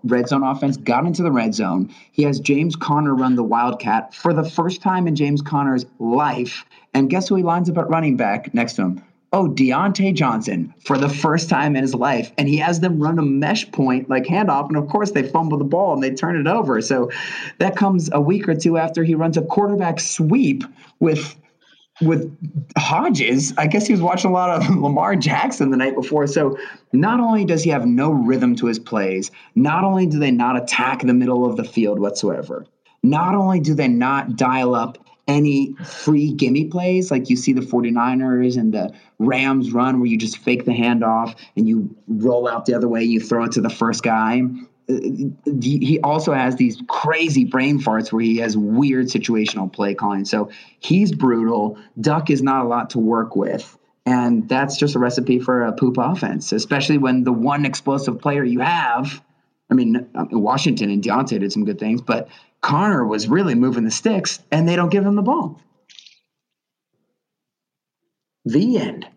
red 0.03 0.27
zone 0.29 0.43
offense 0.43 0.77
got 0.77 1.05
into 1.05 1.23
the 1.23 1.31
red 1.31 1.53
zone. 1.53 1.93
He 2.11 2.23
has 2.23 2.39
James 2.39 2.75
Conner 2.75 3.13
run 3.13 3.35
the 3.35 3.43
Wildcat 3.43 4.13
for 4.13 4.33
the 4.33 4.49
first 4.49 4.81
time 4.81 5.07
in 5.07 5.15
James 5.15 5.41
Conner's 5.41 5.85
life. 5.99 6.65
And 6.93 7.09
guess 7.09 7.27
who 7.27 7.35
he 7.35 7.43
lines 7.43 7.69
up 7.69 7.77
at 7.77 7.89
running 7.89 8.15
back 8.15 8.53
next 8.53 8.73
to 8.73 8.83
him? 8.83 9.03
Oh, 9.33 9.49
Diontae 9.49 10.13
Johnson 10.13 10.73
for 10.85 10.97
the 10.97 11.09
first 11.09 11.49
time 11.49 11.75
in 11.75 11.81
his 11.81 11.93
life. 11.93 12.31
And 12.37 12.47
he 12.47 12.55
has 12.57 12.79
them 12.79 13.01
run 13.01 13.19
a 13.19 13.23
mesh 13.23 13.69
point 13.71 14.09
like 14.09 14.23
handoff. 14.23 14.69
And 14.69 14.77
of 14.77 14.87
course, 14.87 15.11
they 15.11 15.23
fumble 15.23 15.57
the 15.57 15.65
ball 15.65 15.93
and 15.93 16.01
they 16.01 16.11
turn 16.11 16.39
it 16.39 16.47
over. 16.49 16.79
So 16.81 17.11
that 17.59 17.75
comes 17.75 18.09
a 18.13 18.21
week 18.21 18.47
or 18.47 18.55
two 18.55 18.77
after 18.77 19.03
he 19.03 19.15
runs 19.15 19.35
a 19.35 19.41
quarterback 19.41 19.99
sweep 19.99 20.63
with 21.01 21.35
with 22.01 22.35
Hodges, 22.77 23.53
I 23.57 23.67
guess 23.67 23.87
he 23.87 23.93
was 23.93 24.01
watching 24.01 24.29
a 24.29 24.33
lot 24.33 24.49
of 24.49 24.69
Lamar 24.77 25.15
Jackson 25.15 25.71
the 25.71 25.77
night 25.77 25.95
before. 25.95 26.27
So 26.27 26.57
not 26.93 27.19
only 27.19 27.45
does 27.45 27.63
he 27.63 27.69
have 27.71 27.85
no 27.85 28.11
rhythm 28.11 28.55
to 28.57 28.67
his 28.67 28.79
plays, 28.79 29.31
not 29.55 29.83
only 29.83 30.05
do 30.05 30.19
they 30.19 30.31
not 30.31 30.61
attack 30.61 31.01
the 31.01 31.13
middle 31.13 31.45
of 31.45 31.57
the 31.57 31.63
field 31.63 31.99
whatsoever, 31.99 32.65
not 33.03 33.35
only 33.35 33.59
do 33.59 33.73
they 33.73 33.87
not 33.87 34.35
dial 34.35 34.75
up 34.75 34.97
any 35.27 35.73
free 35.83 36.31
gimme 36.31 36.65
plays 36.65 37.11
like 37.11 37.29
you 37.29 37.35
see 37.35 37.51
the 37.51 37.61
49ers 37.61 38.57
and 38.57 38.73
the 38.73 38.93
Rams 39.19 39.73
run 39.73 39.99
where 39.99 40.07
you 40.07 40.17
just 40.17 40.37
fake 40.37 40.63
the 40.63 40.71
handoff 40.71 41.35
and 41.57 41.67
you 41.67 41.93
roll 42.07 42.47
out 42.47 42.65
the 42.65 42.73
other 42.73 42.87
way, 42.87 43.03
you 43.03 43.19
throw 43.19 43.43
it 43.43 43.51
to 43.53 43.61
the 43.61 43.69
first 43.69 44.03
guy 44.03 44.41
he 44.87 45.99
also 46.01 46.33
has 46.33 46.55
these 46.55 46.81
crazy 46.87 47.43
brain 47.43 47.79
farts 47.79 48.11
where 48.11 48.21
he 48.21 48.37
has 48.37 48.57
weird 48.57 49.07
situational 49.07 49.71
play 49.71 49.93
calling. 49.93 50.23
So 50.23 50.49
he's 50.79 51.11
brutal. 51.11 51.77
Duck 51.99 52.29
is 52.29 52.41
not 52.41 52.65
a 52.65 52.67
lot 52.67 52.89
to 52.91 52.99
work 52.99 53.35
with. 53.35 53.77
And 54.05 54.47
that's 54.47 54.77
just 54.77 54.95
a 54.95 54.99
recipe 54.99 55.39
for 55.39 55.63
a 55.63 55.73
poop 55.73 55.97
offense, 55.97 56.53
especially 56.53 56.97
when 56.97 57.25
the 57.25 57.33
one 57.33 57.65
explosive 57.65 58.21
player 58.21 58.45
you 58.45 58.61
have, 58.61 59.21
I 59.69 59.73
mean, 59.73 60.07
Washington 60.31 60.89
and 60.89 61.03
Diontae 61.03 61.39
did 61.39 61.51
some 61.51 61.65
good 61.65 61.79
things, 61.79 62.01
but 62.01 62.29
Conner 62.61 63.05
was 63.05 63.27
really 63.27 63.53
moving 63.53 63.83
the 63.83 63.91
sticks 63.91 64.39
and 64.49 64.67
they 64.67 64.77
don't 64.77 64.89
give 64.89 65.05
him 65.05 65.15
the 65.15 65.21
ball. 65.21 65.59
The 68.45 68.77
end. 68.77 69.07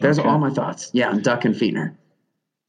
There's 0.00 0.18
okay. 0.18 0.28
all 0.28 0.38
my 0.38 0.50
thoughts. 0.50 0.90
Yeah, 0.92 1.10
on 1.10 1.22
Duck 1.22 1.44
and 1.44 1.54
Fichtner. 1.54 1.94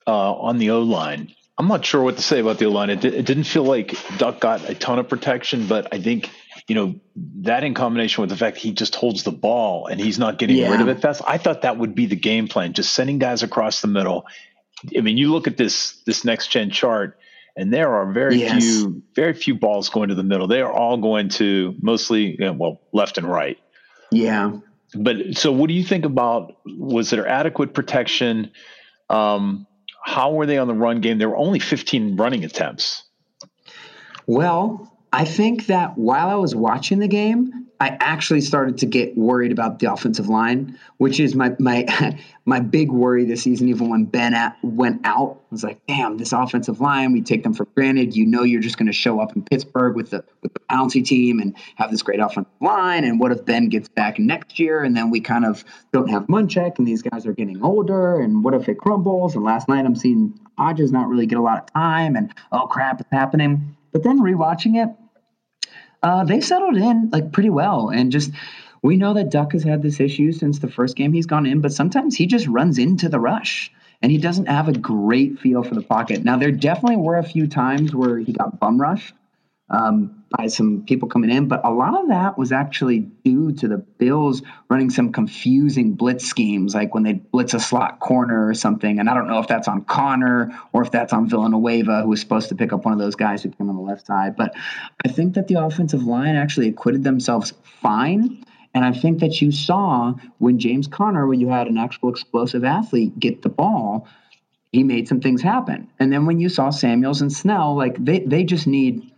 Uh, 0.06 0.34
on 0.34 0.60
the 0.60 0.70
O 0.72 0.82
line, 0.82 1.34
I'm 1.62 1.68
not 1.68 1.86
sure 1.86 2.02
what 2.02 2.16
to 2.16 2.24
say 2.24 2.40
about 2.40 2.58
the 2.58 2.68
line. 2.72 2.90
It, 2.90 3.06
it 3.06 3.24
didn't 3.24 3.44
feel 3.44 3.64
like 3.64 3.96
Duck 4.18 4.40
got 4.40 4.68
a 4.68 4.74
ton 4.74 4.98
of 4.98 5.08
protection, 5.08 5.68
but 5.68 5.94
I 5.94 6.02
think 6.02 6.28
you 6.68 6.74
know 6.74 6.96
that 7.42 7.64
in 7.64 7.76
combination 7.76 8.24
with 8.24 8.32
the 8.32 8.36
fact 8.36 8.58
he 8.58 8.72
just 8.72 8.96
holds 8.96 9.22
the 9.22 9.32
ball 9.32 9.86
and 9.86 10.02
he's 10.02 10.18
not 10.18 10.40
getting 10.40 10.58
yeah. 10.58 10.72
rid 10.72 10.82
of 10.82 10.88
it 10.88 11.04
fast. 11.04 11.22
I 11.28 11.38
thought 11.38 11.62
that 11.62 11.78
would 11.78 11.94
be 11.94 12.08
the 12.08 12.16
game 12.16 12.48
plan, 12.48 12.74
just 12.74 12.96
sending 12.96 13.20
guys 13.20 13.44
across 13.44 13.82
the 13.82 13.88
middle. 13.88 14.26
I 14.98 15.02
mean, 15.02 15.18
you 15.18 15.32
look 15.32 15.46
at 15.46 15.56
this 15.56 16.02
this 16.08 16.26
next 16.26 16.48
gen 16.48 16.72
chart, 16.72 17.20
and 17.56 17.72
there 17.72 17.94
are 17.94 18.12
very 18.12 18.38
yes. 18.38 18.64
few 18.64 19.04
very 19.14 19.34
few 19.34 19.54
balls 19.54 19.90
going 19.90 20.10
to 20.10 20.16
the 20.16 20.24
middle. 20.24 20.48
They 20.48 20.62
are 20.62 20.74
all 20.74 20.98
going 20.98 21.30
to 21.30 21.76
mostly 21.80 22.32
you 22.32 22.40
know, 22.40 22.54
well 22.54 22.82
left 22.92 23.20
and 23.20 23.28
right. 23.28 23.60
Yeah. 24.12 24.54
But 24.96 25.38
so, 25.38 25.52
what 25.52 25.68
do 25.68 25.76
you 25.76 25.84
think 25.84 26.06
about? 26.06 26.58
Was 26.66 27.12
there 27.12 27.28
adequate 27.28 27.76
protection? 27.76 28.50
Um, 29.12 29.68
how 30.04 30.32
were 30.34 30.46
they 30.46 30.58
on 30.58 30.68
the 30.68 30.74
run 30.74 31.02
game? 31.02 31.18
There 31.18 31.30
were 31.30 31.38
only 31.38 31.60
15 31.60 32.16
running 32.16 32.44
attempts. 32.44 33.04
Well, 34.28 34.91
I 35.14 35.26
think 35.26 35.66
that 35.68 35.98
while 35.98 36.30
I 36.30 36.36
was 36.36 36.56
watching 36.56 37.00
the 37.00 37.08
game, 37.08 37.68
I 37.82 37.98
actually 38.00 38.42
started 38.42 38.78
to 38.78 38.86
get 38.86 39.18
worried 39.18 39.52
about 39.52 39.80
the 39.80 39.92
offensive 39.92 40.30
line, 40.30 40.78
which 40.98 41.20
is 41.20 41.34
my 41.34 41.56
my 41.58 42.16
my 42.46 42.60
big 42.60 42.92
worry 42.92 43.26
this 43.26 43.42
season. 43.42 43.70
Even 43.70 43.90
when 43.90 44.06
Ben 44.06 44.36
at, 44.36 44.56
went 44.62 45.02
out, 45.04 45.42
I 45.42 45.48
was 45.50 45.64
like, 45.64 45.82
"Damn, 45.88 46.18
this 46.18 46.32
offensive 46.32 46.80
line. 46.80 47.12
We 47.12 47.22
take 47.24 47.42
them 47.42 47.56
for 47.56 47.66
granted. 47.66 48.16
You 48.16 48.28
know, 48.28 48.44
you're 48.44 48.62
just 48.62 48.78
going 48.78 48.86
to 48.86 48.94
show 48.94 49.20
up 49.20 49.36
in 49.36 49.42
Pittsburgh 49.42 49.96
with 49.96 50.12
the 50.12 50.24
with 50.44 50.54
the 50.54 50.60
bouncy 50.70 51.04
team 51.04 51.40
and 51.40 51.58
have 51.76 51.90
this 51.90 52.04
great 52.04 52.20
offensive 52.20 52.54
line. 52.62 53.04
And 53.04 53.20
what 53.20 53.32
if 53.32 53.44
Ben 53.46 53.68
gets 53.68 53.90
back 53.90 54.20
next 54.20 54.60
year, 54.60 54.84
and 54.84 54.96
then 54.96 55.10
we 55.10 55.20
kind 55.20 55.44
of 55.44 55.66
don't 55.92 56.08
have 56.08 56.28
Munchak, 56.28 56.78
and 56.78 56.88
these 56.88 57.02
guys 57.02 57.26
are 57.26 57.34
getting 57.34 57.64
older, 57.64 58.22
and 58.22 58.44
what 58.44 58.54
if 58.54 58.70
it 58.70 58.78
crumbles? 58.78 59.36
And 59.36 59.44
last 59.44 59.68
night, 59.68 59.86
I'm 59.86 59.96
seeing 59.96 60.40
Hodges 60.60 60.92
not 60.92 61.08
really 61.08 61.26
get 61.26 61.40
a 61.40 61.42
lot 61.42 61.58
of 61.58 61.74
time, 61.74 62.16
and 62.16 62.32
oh 62.52 62.68
crap, 62.68 63.02
it's 63.02 63.10
happening. 63.12 63.76
But 63.92 64.04
then 64.04 64.20
rewatching 64.20 64.84
it, 64.84 65.70
uh, 66.04 66.24
they 66.24 66.42
settled 66.42 66.78
in 66.78 67.10
like 67.12 67.32
pretty 67.32 67.50
well, 67.50 67.90
and 67.90 68.12
just 68.12 68.32
we 68.82 68.98
know 68.98 69.14
that 69.14 69.30
Duck 69.30 69.52
has 69.54 69.64
had 69.64 69.82
this 69.82 70.00
issue 70.00 70.32
since 70.32 70.60
the 70.60 70.72
first 70.72 70.96
game 70.96 71.14
he's 71.14 71.28
gone 71.28 71.46
in, 71.46 71.62
but 71.62 71.74
sometimes 71.74 72.16
he 72.16 72.26
just 72.26 72.48
runs 72.48 72.78
into 72.78 73.10
the 73.10 73.20
rush 73.20 73.72
and 74.02 74.12
he 74.12 74.18
doesn't 74.18 74.48
have 74.48 74.68
a 74.68 74.74
great 74.74 75.40
feel 75.40 75.64
for 75.64 75.76
the 75.76 75.84
pocket. 75.84 76.24
Now, 76.24 76.38
there 76.38 76.52
definitely 76.52 76.98
were 76.98 77.18
a 77.18 77.24
few 77.24 77.46
times 77.48 77.94
where 77.94 78.18
he 78.18 78.34
got 78.34 78.60
bum 78.60 78.82
rushed, 78.82 79.14
um, 79.72 80.24
by 80.38 80.48
some 80.48 80.84
people 80.86 81.08
coming 81.08 81.30
in, 81.30 81.48
but 81.48 81.62
a 81.64 81.72
lot 81.72 82.00
of 82.00 82.10
that 82.10 82.38
was 82.38 82.52
actually 82.52 83.00
due 83.00 83.54
to 83.54 83.68
the 83.70 83.78
Bills 83.78 84.42
running 84.70 84.90
some 84.90 85.12
confusing 85.12 85.94
blitz 85.94 86.26
schemes, 86.26 86.76
like 86.76 86.94
when 86.94 87.04
they 87.04 87.14
blitz 87.14 87.54
a 87.54 87.60
slot 87.60 88.00
corner 88.00 88.48
or 88.48 88.54
something. 88.54 89.00
And 89.00 89.10
I 89.10 89.14
don't 89.14 89.28
know 89.28 89.40
if 89.40 89.48
that's 89.48 89.70
on 89.70 89.86
Conner 89.86 90.52
or 90.74 90.84
if 90.84 90.92
that's 90.92 91.14
on 91.14 91.30
Villanueva, 91.30 92.02
who 92.02 92.10
was 92.10 92.20
supposed 92.20 92.50
to 92.50 92.56
pick 92.56 92.74
up 92.74 92.84
one 92.84 92.94
of 92.94 93.00
those 93.00 93.16
guys 93.16 93.44
who 93.44 93.50
came 93.50 93.70
on 93.70 93.76
the 93.76 93.82
left 93.82 94.06
side. 94.06 94.36
But 94.36 94.54
I 95.06 95.10
think 95.10 95.36
that 95.36 95.48
the 95.48 95.56
offensive 95.56 96.04
line 96.04 96.36
actually 96.36 96.68
acquitted 96.68 97.04
themselves 97.04 97.54
fine. 97.64 98.44
And 98.74 98.84
I 98.84 98.92
think 98.92 99.20
that 99.20 99.42
you 99.42 99.52
saw 99.52 100.14
when 100.40 100.60
James 100.60 100.88
Conner, 100.88 101.28
when 101.28 101.40
you 101.40 101.50
had 101.50 101.68
an 101.68 101.78
actual 101.78 102.10
explosive 102.10 102.64
athlete 102.66 103.18
get 103.20 103.42
the 103.42 103.50
ball, 103.50 104.08
he 104.72 104.84
made 104.84 105.08
some 105.08 105.20
things 105.20 105.42
happen. 105.42 105.90
And 106.00 106.12
then 106.12 106.26
when 106.26 106.40
you 106.40 106.48
saw 106.48 106.70
Samuels 106.70 107.22
and 107.22 107.32
Snell, 107.32 107.76
like 107.76 108.04
they, 108.04 108.20
they 108.20 108.44
just 108.46 108.68
need 108.68 109.11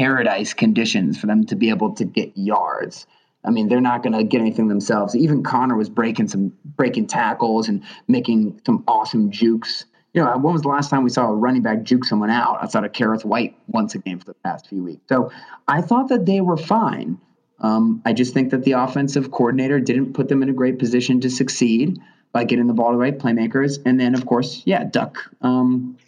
paradise 0.00 0.54
conditions 0.54 1.20
for 1.20 1.26
them 1.26 1.44
to 1.44 1.54
be 1.54 1.68
able 1.68 1.94
to 1.94 2.06
get 2.06 2.32
yards. 2.34 3.06
I 3.44 3.50
mean, 3.50 3.68
they're 3.68 3.82
not 3.82 4.02
going 4.02 4.14
to 4.14 4.24
get 4.24 4.40
anything 4.40 4.68
themselves. 4.68 5.14
Even 5.14 5.42
Conner 5.42 5.76
was 5.76 5.90
breaking 5.90 6.28
some 6.28 6.54
breaking 6.64 7.06
tackles 7.06 7.68
and 7.68 7.82
making 8.08 8.62
some 8.64 8.82
awesome 8.88 9.30
jukes. 9.30 9.84
You 10.14 10.24
know, 10.24 10.38
when 10.38 10.54
was 10.54 10.62
the 10.62 10.68
last 10.68 10.88
time 10.88 11.04
we 11.04 11.10
saw 11.10 11.26
a 11.26 11.34
running 11.34 11.60
back 11.60 11.82
juke 11.82 12.06
someone 12.06 12.30
out 12.30 12.62
outside 12.62 12.84
of 12.84 12.92
Kerrith 12.92 13.26
Whyte 13.26 13.54
once 13.66 13.94
a 13.94 13.98
game 13.98 14.18
for 14.18 14.24
the 14.24 14.34
past 14.42 14.68
few 14.68 14.82
weeks? 14.82 15.02
So 15.06 15.30
I 15.68 15.82
thought 15.82 16.08
that 16.08 16.24
they 16.24 16.40
were 16.40 16.56
fine. 16.56 17.18
Um, 17.58 18.00
I 18.06 18.14
just 18.14 18.32
think 18.32 18.52
that 18.52 18.64
the 18.64 18.72
offensive 18.72 19.30
coordinator 19.30 19.80
didn't 19.80 20.14
put 20.14 20.28
them 20.28 20.42
in 20.42 20.48
a 20.48 20.54
great 20.54 20.78
position 20.78 21.20
to 21.20 21.28
succeed 21.28 21.98
by 22.32 22.44
getting 22.44 22.68
the 22.68 22.72
ball 22.72 22.92
to 22.92 22.94
the 22.94 22.98
right 22.98 23.18
playmakers. 23.18 23.78
And 23.84 24.00
then, 24.00 24.14
of 24.14 24.24
course, 24.24 24.62
yeah, 24.64 24.84
Duck 24.84 25.18
um, 25.42 25.98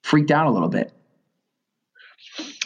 freaked 0.00 0.30
out 0.30 0.46
a 0.46 0.50
little 0.50 0.70
bit. 0.70 0.92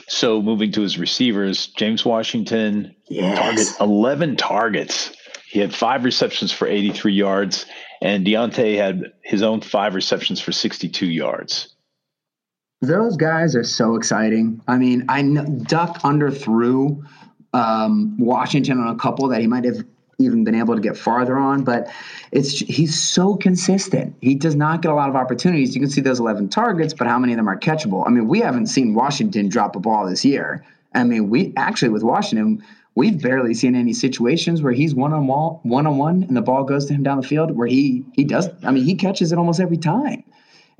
So 0.08 0.40
moving 0.42 0.72
to 0.72 0.80
his 0.80 0.98
receivers, 0.98 1.66
James 1.68 2.04
Washington, 2.04 2.94
yes. 3.08 3.38
target 3.38 3.80
11 3.80 4.36
targets. 4.36 5.14
He 5.50 5.60
had 5.60 5.74
five 5.74 6.04
receptions 6.04 6.52
for 6.52 6.66
83 6.66 7.12
yards, 7.12 7.66
and 8.00 8.26
Diontae 8.26 8.76
had 8.76 9.12
his 9.22 9.42
own 9.42 9.60
five 9.60 9.94
receptions 9.94 10.40
for 10.40 10.52
62 10.52 11.06
yards. 11.06 11.74
Those 12.80 13.16
guys 13.16 13.56
are 13.56 13.64
so 13.64 13.96
exciting. 13.96 14.62
I 14.68 14.78
mean, 14.78 15.04
I 15.08 15.22
Duck 15.22 15.98
underthrew 16.02 17.02
um, 17.52 18.16
Washington 18.18 18.78
on 18.78 18.94
a 18.94 18.98
couple 18.98 19.28
that 19.28 19.40
he 19.40 19.46
might 19.46 19.64
have 19.64 19.84
even 20.18 20.42
been 20.42 20.54
able 20.54 20.74
to 20.74 20.80
get 20.80 20.96
farther 20.96 21.38
on, 21.38 21.62
but 21.62 21.88
it's 22.32 22.58
he's 22.58 23.00
so 23.00 23.36
consistent. 23.36 24.16
He 24.20 24.34
does 24.34 24.56
not 24.56 24.82
get 24.82 24.90
a 24.90 24.94
lot 24.94 25.08
of 25.08 25.14
opportunities. 25.14 25.74
You 25.74 25.80
can 25.80 25.90
see 25.90 26.00
those 26.00 26.18
11 26.18 26.48
targets, 26.48 26.92
but 26.92 27.06
how 27.06 27.18
many 27.18 27.32
of 27.32 27.36
them 27.36 27.48
are 27.48 27.58
catchable? 27.58 28.04
I 28.06 28.10
mean, 28.10 28.26
we 28.26 28.40
haven't 28.40 28.66
seen 28.66 28.94
Washington 28.94 29.48
drop 29.48 29.76
a 29.76 29.80
ball 29.80 30.06
this 30.06 30.24
year. 30.24 30.64
I 30.94 31.04
mean, 31.04 31.30
we 31.30 31.52
actually 31.56 31.90
with 31.90 32.02
Washington, 32.02 32.64
we've 32.96 33.22
barely 33.22 33.54
seen 33.54 33.76
any 33.76 33.92
situations 33.92 34.60
where 34.60 34.72
he's 34.72 34.92
one 34.92 35.12
on 35.12 35.28
one, 35.28 35.60
one 35.62 35.86
on 35.86 35.98
one, 35.98 36.24
and 36.24 36.36
the 36.36 36.42
ball 36.42 36.64
goes 36.64 36.86
to 36.86 36.94
him 36.94 37.04
down 37.04 37.20
the 37.20 37.26
field 37.26 37.56
where 37.56 37.68
he 37.68 38.04
he 38.14 38.24
does. 38.24 38.48
I 38.64 38.72
mean, 38.72 38.84
he 38.84 38.96
catches 38.96 39.30
it 39.30 39.38
almost 39.38 39.60
every 39.60 39.78
time. 39.78 40.24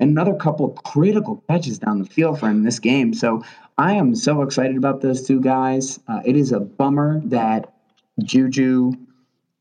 Another 0.01 0.33
couple 0.33 0.69
critical 0.69 1.43
catches 1.49 1.79
down 1.79 1.99
the 1.99 2.09
field 2.09 2.39
for 2.39 2.49
him 2.49 2.63
this 2.63 2.79
game. 2.79 3.13
So 3.13 3.43
I 3.77 3.93
am 3.93 4.15
so 4.15 4.41
excited 4.41 4.75
about 4.75 5.01
those 5.01 5.25
two 5.25 5.39
guys. 5.39 5.99
Uh, 6.09 6.19
it 6.25 6.35
is 6.35 6.51
a 6.51 6.59
bummer 6.59 7.21
that 7.25 7.73
Juju 8.23 8.93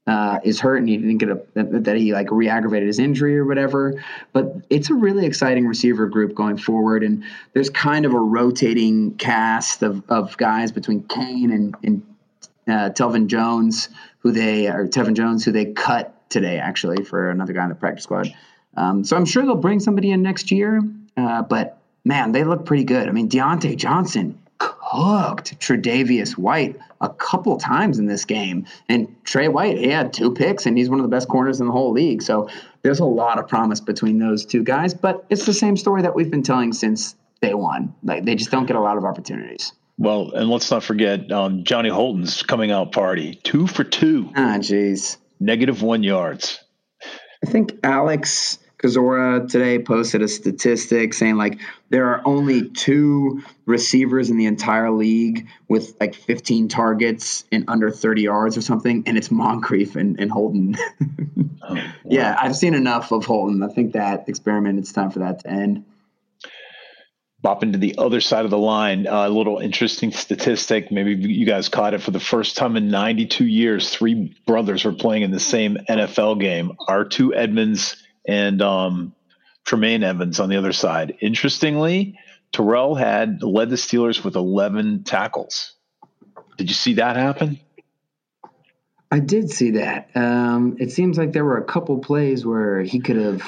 uh, 0.09 0.41
is 0.43 0.59
hurt 0.59 0.79
and 0.79 0.89
he 0.89 0.97
didn't 0.97 1.19
get 1.19 1.29
a 1.29 1.41
that 1.55 1.97
he 1.97 2.15
like 2.15 2.31
re-aggravated 2.31 2.87
his 2.87 2.99
injury 2.99 3.39
or 3.39 3.45
whatever. 3.45 4.03
But 4.33 4.55
it's 4.71 4.89
a 4.89 4.95
really 4.95 5.27
exciting 5.27 5.67
receiver 5.67 6.07
group 6.07 6.35
going 6.35 6.57
forward, 6.57 7.05
and 7.05 7.23
there's 7.53 7.69
kind 7.69 8.07
of 8.07 8.15
a 8.15 8.19
rotating 8.19 9.17
cast 9.17 9.83
of, 9.83 10.03
of 10.09 10.35
guys 10.39 10.73
between 10.73 11.03
Cain 11.05 11.51
and 11.51 11.77
and 11.85 12.03
uh, 12.67 12.91
Telvin 12.91 13.27
Jones, 13.27 13.91
who 14.21 14.33
they 14.33 14.67
or 14.67 14.89
Tevin 14.89 15.15
Jones, 15.15 15.45
who 15.45 15.53
they 15.53 15.67
cut 15.67 16.15
today 16.31 16.59
actually 16.59 17.05
for 17.05 17.31
another 17.31 17.53
guy 17.53 17.65
in 17.65 17.69
the 17.69 17.75
practice 17.75 18.05
squad. 18.05 18.35
Um, 18.79 19.05
so 19.05 19.15
I'm 19.15 19.27
sure 19.27 19.43
they'll 19.45 19.57
bring 19.57 19.81
somebody 19.81 20.11
in 20.11 20.23
next 20.23 20.51
year, 20.51 20.81
uh, 21.19 21.43
but 21.43 21.79
man, 22.05 22.33
they 22.33 22.45
look 22.45 22.65
pretty 22.65 22.85
good. 22.85 23.09
I 23.09 23.13
mean, 23.13 23.29
Diontae 23.29 23.77
Johnson 23.77 24.41
cooked 24.91 25.59
Tre'Davious 25.61 26.37
White 26.37 26.77
a 27.01 27.09
couple 27.09 27.57
times 27.59 27.99
in 27.99 28.07
this 28.07 28.25
game. 28.25 28.67
And 28.89 29.15
Trey 29.25 29.49
White, 29.49 29.79
he 29.79 29.89
had 29.89 30.13
two 30.13 30.33
picks, 30.33 30.67
and 30.67 30.77
he's 30.77 30.89
one 30.89 30.99
of 30.99 31.05
the 31.05 31.11
best 31.15 31.29
corners 31.29 31.61
in 31.61 31.67
the 31.67 31.73
whole 31.73 31.93
league. 31.93 32.23
So 32.23 32.49
there's 32.83 33.01
a 33.01 33.05
lot 33.05 33.39
of 33.39 33.49
promise 33.49 33.81
between 33.81 34.19
those 34.19 34.45
two 34.45 34.63
guys. 34.63 34.95
But 34.95 35.25
it's 35.31 35.47
the 35.47 35.55
same 35.55 35.77
story 35.77 36.03
that 36.03 36.15
we've 36.15 36.31
been 36.31 36.43
telling 36.43 36.73
since 36.73 37.15
day 37.41 37.55
one. 37.55 37.95
Like 38.03 38.25
they 38.25 38.35
just 38.35 38.51
don't 38.51 38.67
get 38.67 38.77
a 38.77 38.81
lot 38.81 38.97
of 38.97 39.05
opportunities. 39.05 39.73
Well, 39.99 40.31
and 40.33 40.49
let's 40.49 40.71
not 40.71 40.85
forget 40.85 41.31
um, 41.33 41.65
Johnny 41.65 41.89
Holton's 41.89 42.43
coming 42.43 42.71
out 42.71 42.93
party, 42.93 43.41
two 43.43 43.67
for 43.67 43.83
two. 43.83 44.31
Ah, 44.37 44.57
jeez. 44.59 45.17
Negative 45.41 45.83
one 45.83 46.03
yards. 46.05 46.61
I 47.45 47.51
think 47.51 47.75
Alex 47.83 48.59
Kozora 48.79 49.51
today 49.51 49.81
posted 49.81 50.23
a 50.23 50.29
statistic 50.29 51.13
saying 51.13 51.37
like 51.37 51.59
there 51.91 52.07
are 52.11 52.23
only 52.25 52.69
two 52.71 53.43
receivers 53.67 54.31
in 54.31 54.37
the 54.37 54.47
entire 54.47 54.93
league 54.93 55.49
with 55.69 55.97
like 55.99 56.15
15 56.15 56.69
targets 56.69 57.45
in 57.51 57.65
under 57.67 57.91
30 57.91 58.23
yards 58.23 58.57
or 58.57 58.61
something, 58.61 59.03
and 59.07 59.19
it's 59.19 59.33
Moncrief 59.33 59.97
and, 59.97 60.21
and 60.21 60.31
Holton. 60.31 60.77
oh, 61.63 61.75
wow. 61.75 61.83
Yeah, 62.05 62.37
I've 62.41 62.55
seen 62.55 62.75
enough 62.75 63.11
of 63.11 63.25
Holton. 63.25 63.65
I 63.65 63.69
think 63.69 63.95
that 63.95 64.29
experiment, 64.29 64.79
it's 64.79 64.93
time 64.93 65.11
for 65.11 65.19
that 65.21 65.41
to 65.41 65.51
end. 65.51 65.85
Bopping 67.45 67.73
to 67.73 67.79
the 67.79 67.97
other 67.99 68.21
side 68.21 68.45
of 68.45 68.51
the 68.51 68.59
line, 68.59 69.07
uh, 69.07 69.27
a 69.27 69.29
little 69.29 69.59
interesting 69.59 70.13
statistic. 70.13 70.93
Maybe 70.93 71.15
you 71.15 71.47
guys 71.47 71.69
caught 71.69 71.95
it 71.95 72.03
for 72.03 72.11
the 72.11 72.21
first 72.21 72.57
time 72.57 72.77
in 72.77 72.91
92 72.91 73.45
years. 73.45 73.91
Three 73.91 74.37
brothers 74.47 74.85
were 74.85 74.93
playing 74.93 75.23
in 75.23 75.31
the 75.31 75.41
same 75.41 75.79
NFL 75.89 76.41
game. 76.41 76.73
R2 76.89 77.35
Edmunds 77.35 77.97
and 78.29 78.63
um, 78.63 79.15
Tremaine 79.65 80.05
Evans 80.05 80.39
on 80.39 80.51
the 80.51 80.57
other 80.57 80.73
side. 80.73 81.17
Interestingly, 81.21 82.17
Terrell 82.53 82.95
had 82.95 83.43
led 83.43 83.71
the 83.71 83.77
Steelers 83.77 84.23
with 84.23 84.37
11 84.37 85.03
tackles. 85.05 85.75
Did 86.57 86.69
you 86.69 86.75
see 86.75 86.95
that 86.95 87.17
happen? 87.17 87.59
I 89.11 89.21
did 89.21 89.51
see 89.51 89.73
that. 89.73 90.11
Um, 90.15 90.77
it 90.79 90.93
seems 90.93 91.17
like 91.17 91.33
there 91.33 91.45
were 91.45 91.57
a 91.57 91.65
couple 91.65 91.99
plays 91.99 92.45
where 92.45 92.83
he 92.83 93.01
could 93.01 93.17
have 93.17 93.43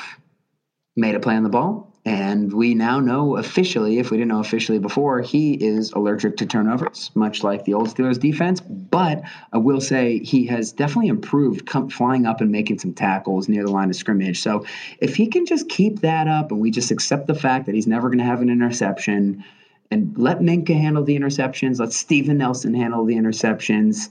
made 0.96 1.14
a 1.14 1.20
play 1.20 1.36
on 1.36 1.42
the 1.42 1.50
ball 1.50 1.89
and 2.06 2.50
we 2.54 2.74
now 2.74 2.98
know 2.98 3.36
officially, 3.36 3.98
if 3.98 4.10
we 4.10 4.16
didn't 4.16 4.30
know 4.30 4.40
officially 4.40 4.78
before, 4.78 5.20
he 5.20 5.54
is 5.54 5.92
allergic 5.92 6.38
to 6.38 6.46
turnovers, 6.46 7.10
much 7.14 7.44
like 7.44 7.66
the 7.66 7.74
old 7.74 7.88
Steelers 7.88 8.18
defense. 8.18 8.60
But 8.60 9.22
I 9.52 9.58
will 9.58 9.82
say 9.82 10.18
he 10.20 10.46
has 10.46 10.72
definitely 10.72 11.08
improved 11.08 11.66
come, 11.66 11.90
flying 11.90 12.24
up 12.24 12.40
and 12.40 12.50
making 12.50 12.78
some 12.78 12.94
tackles 12.94 13.50
near 13.50 13.64
the 13.64 13.70
line 13.70 13.90
of 13.90 13.96
scrimmage. 13.96 14.40
So 14.40 14.64
if 15.00 15.14
he 15.14 15.26
can 15.26 15.44
just 15.44 15.68
keep 15.68 16.00
that 16.00 16.26
up 16.26 16.50
and 16.50 16.58
we 16.58 16.70
just 16.70 16.90
accept 16.90 17.26
the 17.26 17.34
fact 17.34 17.66
that 17.66 17.74
he's 17.74 17.86
never 17.86 18.08
going 18.08 18.18
to 18.18 18.24
have 18.24 18.40
an 18.40 18.48
interception 18.48 19.44
and 19.90 20.16
let 20.16 20.38
Minkah 20.38 20.80
handle 20.80 21.04
the 21.04 21.18
interceptions, 21.18 21.80
let 21.80 21.92
Steven 21.92 22.38
Nelson 22.38 22.72
handle 22.72 23.04
the 23.04 23.16
interceptions. 23.16 24.08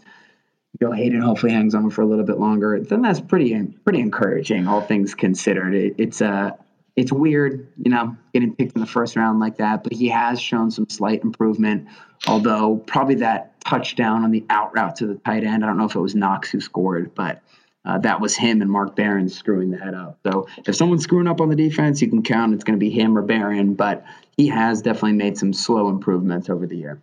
Joe 0.79 0.91
Haden 0.91 1.21
hopefully 1.21 1.53
hangs 1.53 1.73
on 1.73 1.89
for 1.89 2.03
a 2.03 2.05
little 2.05 2.25
bit 2.25 2.37
longer. 2.37 2.79
Then 2.79 3.01
that's 3.01 3.19
pretty 3.19 3.59
pretty 3.83 3.99
encouraging, 3.99 4.67
all 4.67 4.81
things 4.81 5.15
considered. 5.15 5.73
It, 5.73 5.95
it's 5.97 6.21
a 6.21 6.55
it's 6.95 7.11
weird, 7.11 7.71
you 7.77 7.91
know, 7.91 8.15
getting 8.33 8.55
picked 8.55 8.75
in 8.75 8.81
the 8.81 8.87
first 8.87 9.15
round 9.15 9.39
like 9.39 9.57
that, 9.57 9.83
but 9.83 9.93
he 9.93 10.09
has 10.09 10.41
shown 10.41 10.71
some 10.71 10.89
slight 10.89 11.23
improvement. 11.23 11.87
Although 12.27 12.77
probably 12.77 13.15
that 13.15 13.59
touchdown 13.61 14.23
on 14.23 14.31
the 14.31 14.45
out 14.49 14.75
route 14.75 14.97
to 14.97 15.07
the 15.07 15.15
tight 15.15 15.43
end, 15.43 15.63
I 15.63 15.67
don't 15.67 15.77
know 15.77 15.85
if 15.85 15.95
it 15.95 15.99
was 15.99 16.15
Knox 16.15 16.49
who 16.49 16.59
scored, 16.59 17.15
but 17.15 17.41
uh, 17.85 17.97
that 17.99 18.19
was 18.19 18.35
him 18.35 18.61
and 18.61 18.69
Mark 18.69 18.95
Barron 18.95 19.29
screwing 19.29 19.71
that 19.71 19.93
up. 19.93 20.19
So 20.25 20.47
if 20.65 20.75
someone's 20.75 21.03
screwing 21.03 21.27
up 21.27 21.39
on 21.39 21.49
the 21.49 21.55
defense, 21.55 22.01
you 22.01 22.09
can 22.09 22.23
count 22.23 22.53
it's 22.53 22.63
going 22.63 22.77
to 22.77 22.79
be 22.79 22.89
him 22.89 23.17
or 23.17 23.21
Barron, 23.21 23.73
but 23.75 24.03
he 24.35 24.47
has 24.47 24.81
definitely 24.81 25.13
made 25.13 25.37
some 25.37 25.53
slow 25.53 25.89
improvements 25.89 26.49
over 26.49 26.67
the 26.67 26.75
year. 26.75 27.01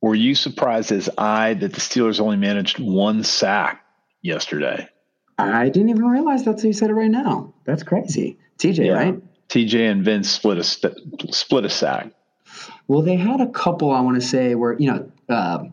Were 0.00 0.14
you 0.14 0.34
surprised 0.34 0.92
as 0.92 1.10
I 1.18 1.54
that 1.54 1.72
the 1.72 1.80
Steelers 1.80 2.20
only 2.20 2.36
managed 2.36 2.78
one 2.78 3.24
sack 3.24 3.84
yesterday? 4.22 4.88
I 5.38 5.68
didn't 5.68 5.90
even 5.90 6.06
realize 6.06 6.44
that's 6.44 6.62
how 6.62 6.68
you 6.68 6.72
said 6.72 6.90
it 6.90 6.94
right 6.94 7.10
now. 7.10 7.52
That's 7.64 7.82
crazy. 7.82 8.38
TJ, 8.58 8.86
yeah. 8.86 8.92
right? 8.92 9.22
TJ 9.48 9.90
and 9.90 10.04
Vince 10.04 10.30
split 10.30 10.58
a 10.58 10.64
st- 10.64 11.34
split 11.34 11.64
a 11.64 11.70
sack. 11.70 12.10
Well, 12.88 13.02
they 13.02 13.16
had 13.16 13.40
a 13.40 13.48
couple. 13.48 13.90
I 13.90 14.00
want 14.00 14.20
to 14.20 14.26
say 14.26 14.54
where 14.54 14.78
you 14.78 14.92
know. 14.92 15.12
Uh, 15.28 15.64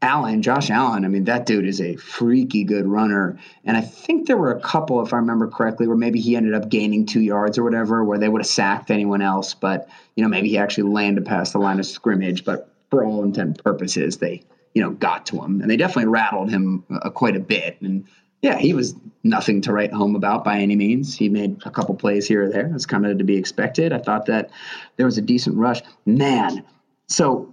Allen, 0.00 0.42
Josh 0.42 0.70
Allen, 0.70 1.04
I 1.04 1.08
mean, 1.08 1.24
that 1.24 1.44
dude 1.44 1.66
is 1.66 1.80
a 1.80 1.96
freaky 1.96 2.62
good 2.62 2.86
runner. 2.86 3.36
And 3.64 3.76
I 3.76 3.80
think 3.80 4.28
there 4.28 4.36
were 4.36 4.52
a 4.52 4.60
couple, 4.60 5.04
if 5.04 5.12
I 5.12 5.16
remember 5.16 5.48
correctly, 5.48 5.88
where 5.88 5.96
maybe 5.96 6.20
he 6.20 6.36
ended 6.36 6.54
up 6.54 6.68
gaining 6.68 7.04
two 7.04 7.20
yards 7.20 7.58
or 7.58 7.64
whatever, 7.64 8.04
where 8.04 8.18
they 8.18 8.28
would 8.28 8.40
have 8.40 8.46
sacked 8.46 8.92
anyone 8.92 9.22
else. 9.22 9.54
But, 9.54 9.88
you 10.14 10.22
know, 10.22 10.28
maybe 10.28 10.50
he 10.50 10.58
actually 10.58 10.88
landed 10.92 11.26
past 11.26 11.52
the 11.52 11.58
line 11.58 11.80
of 11.80 11.86
scrimmage. 11.86 12.44
But 12.44 12.72
for 12.90 13.04
all 13.04 13.24
intent 13.24 13.48
and 13.48 13.64
purposes, 13.64 14.18
they, 14.18 14.44
you 14.72 14.82
know, 14.82 14.90
got 14.90 15.26
to 15.26 15.42
him. 15.42 15.60
And 15.60 15.68
they 15.68 15.76
definitely 15.76 16.10
rattled 16.10 16.50
him 16.50 16.84
uh, 16.90 17.10
quite 17.10 17.34
a 17.34 17.40
bit. 17.40 17.80
And 17.80 18.06
yeah, 18.42 18.56
he 18.56 18.72
was 18.72 18.94
nothing 19.24 19.60
to 19.62 19.72
write 19.72 19.92
home 19.92 20.14
about 20.14 20.44
by 20.44 20.58
any 20.58 20.76
means. 20.76 21.16
He 21.16 21.28
made 21.28 21.60
a 21.64 21.70
couple 21.70 21.94
plays 21.94 22.26
here 22.26 22.44
or 22.44 22.48
there. 22.48 22.68
That's 22.68 22.86
kind 22.86 23.04
of 23.04 23.18
to 23.18 23.24
be 23.24 23.36
expected. 23.36 23.92
I 23.92 23.98
thought 23.98 24.26
that 24.26 24.50
there 24.96 25.06
was 25.06 25.18
a 25.18 25.22
decent 25.22 25.56
rush. 25.56 25.80
Man, 26.06 26.64
so 27.08 27.52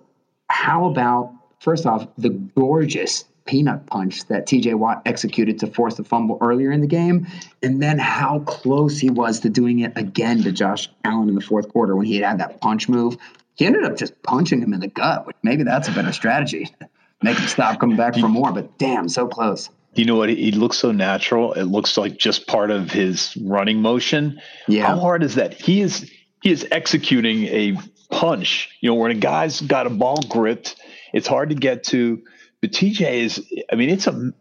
how 0.49 0.85
about 0.85 1.33
first 1.59 1.85
off 1.85 2.07
the 2.17 2.29
gorgeous 2.29 3.25
peanut 3.45 3.85
punch 3.87 4.25
that 4.25 4.47
TJ 4.47 4.75
Watt 4.75 5.01
executed 5.05 5.59
to 5.59 5.67
force 5.67 5.95
the 5.95 6.03
fumble 6.03 6.37
earlier 6.41 6.71
in 6.71 6.81
the 6.81 6.87
game, 6.87 7.27
and 7.63 7.81
then 7.81 7.97
how 7.97 8.39
close 8.39 8.97
he 8.99 9.09
was 9.09 9.39
to 9.41 9.49
doing 9.49 9.79
it 9.79 9.93
again 9.95 10.43
to 10.43 10.51
Josh 10.51 10.89
Allen 11.03 11.29
in 11.29 11.35
the 11.35 11.41
fourth 11.41 11.69
quarter 11.69 11.95
when 11.95 12.05
he 12.05 12.15
had 12.15 12.25
had 12.25 12.39
that 12.39 12.61
punch 12.61 12.89
move. 12.89 13.17
He 13.55 13.65
ended 13.65 13.85
up 13.85 13.97
just 13.97 14.21
punching 14.23 14.61
him 14.61 14.73
in 14.73 14.81
the 14.81 14.87
gut. 14.87 15.27
Maybe 15.41 15.63
that's 15.63 15.87
a 15.87 15.91
better 15.91 16.11
strategy. 16.11 16.71
Make 17.23 17.37
him 17.37 17.47
stop 17.47 17.79
coming 17.79 17.95
back 17.95 18.15
for 18.15 18.27
more, 18.27 18.51
but 18.51 18.77
damn, 18.77 19.07
so 19.07 19.27
close 19.27 19.69
you 19.95 20.05
know 20.05 20.15
what? 20.15 20.29
He 20.29 20.51
looks 20.51 20.77
so 20.77 20.91
natural. 20.91 21.53
It 21.53 21.63
looks 21.63 21.97
like 21.97 22.17
just 22.17 22.47
part 22.47 22.71
of 22.71 22.91
his 22.91 23.35
running 23.37 23.81
motion. 23.81 24.41
Yeah. 24.67 24.87
How 24.87 24.99
hard 24.99 25.23
is 25.23 25.35
that? 25.35 25.53
He 25.53 25.81
is 25.81 26.11
he 26.41 26.51
is 26.51 26.67
executing 26.71 27.45
a 27.45 27.77
punch. 28.11 28.69
You 28.81 28.89
know, 28.89 28.95
when 28.95 29.11
a 29.11 29.15
guy's 29.15 29.61
got 29.61 29.87
a 29.87 29.89
ball 29.89 30.21
gripped, 30.29 30.75
it's 31.13 31.27
hard 31.27 31.49
to 31.49 31.55
get 31.55 31.85
to. 31.85 32.21
But 32.61 32.71
TJ 32.71 33.13
is. 33.23 33.45
I 33.71 33.75
mean, 33.75 33.89
it's 33.89 34.07
a. 34.07 34.33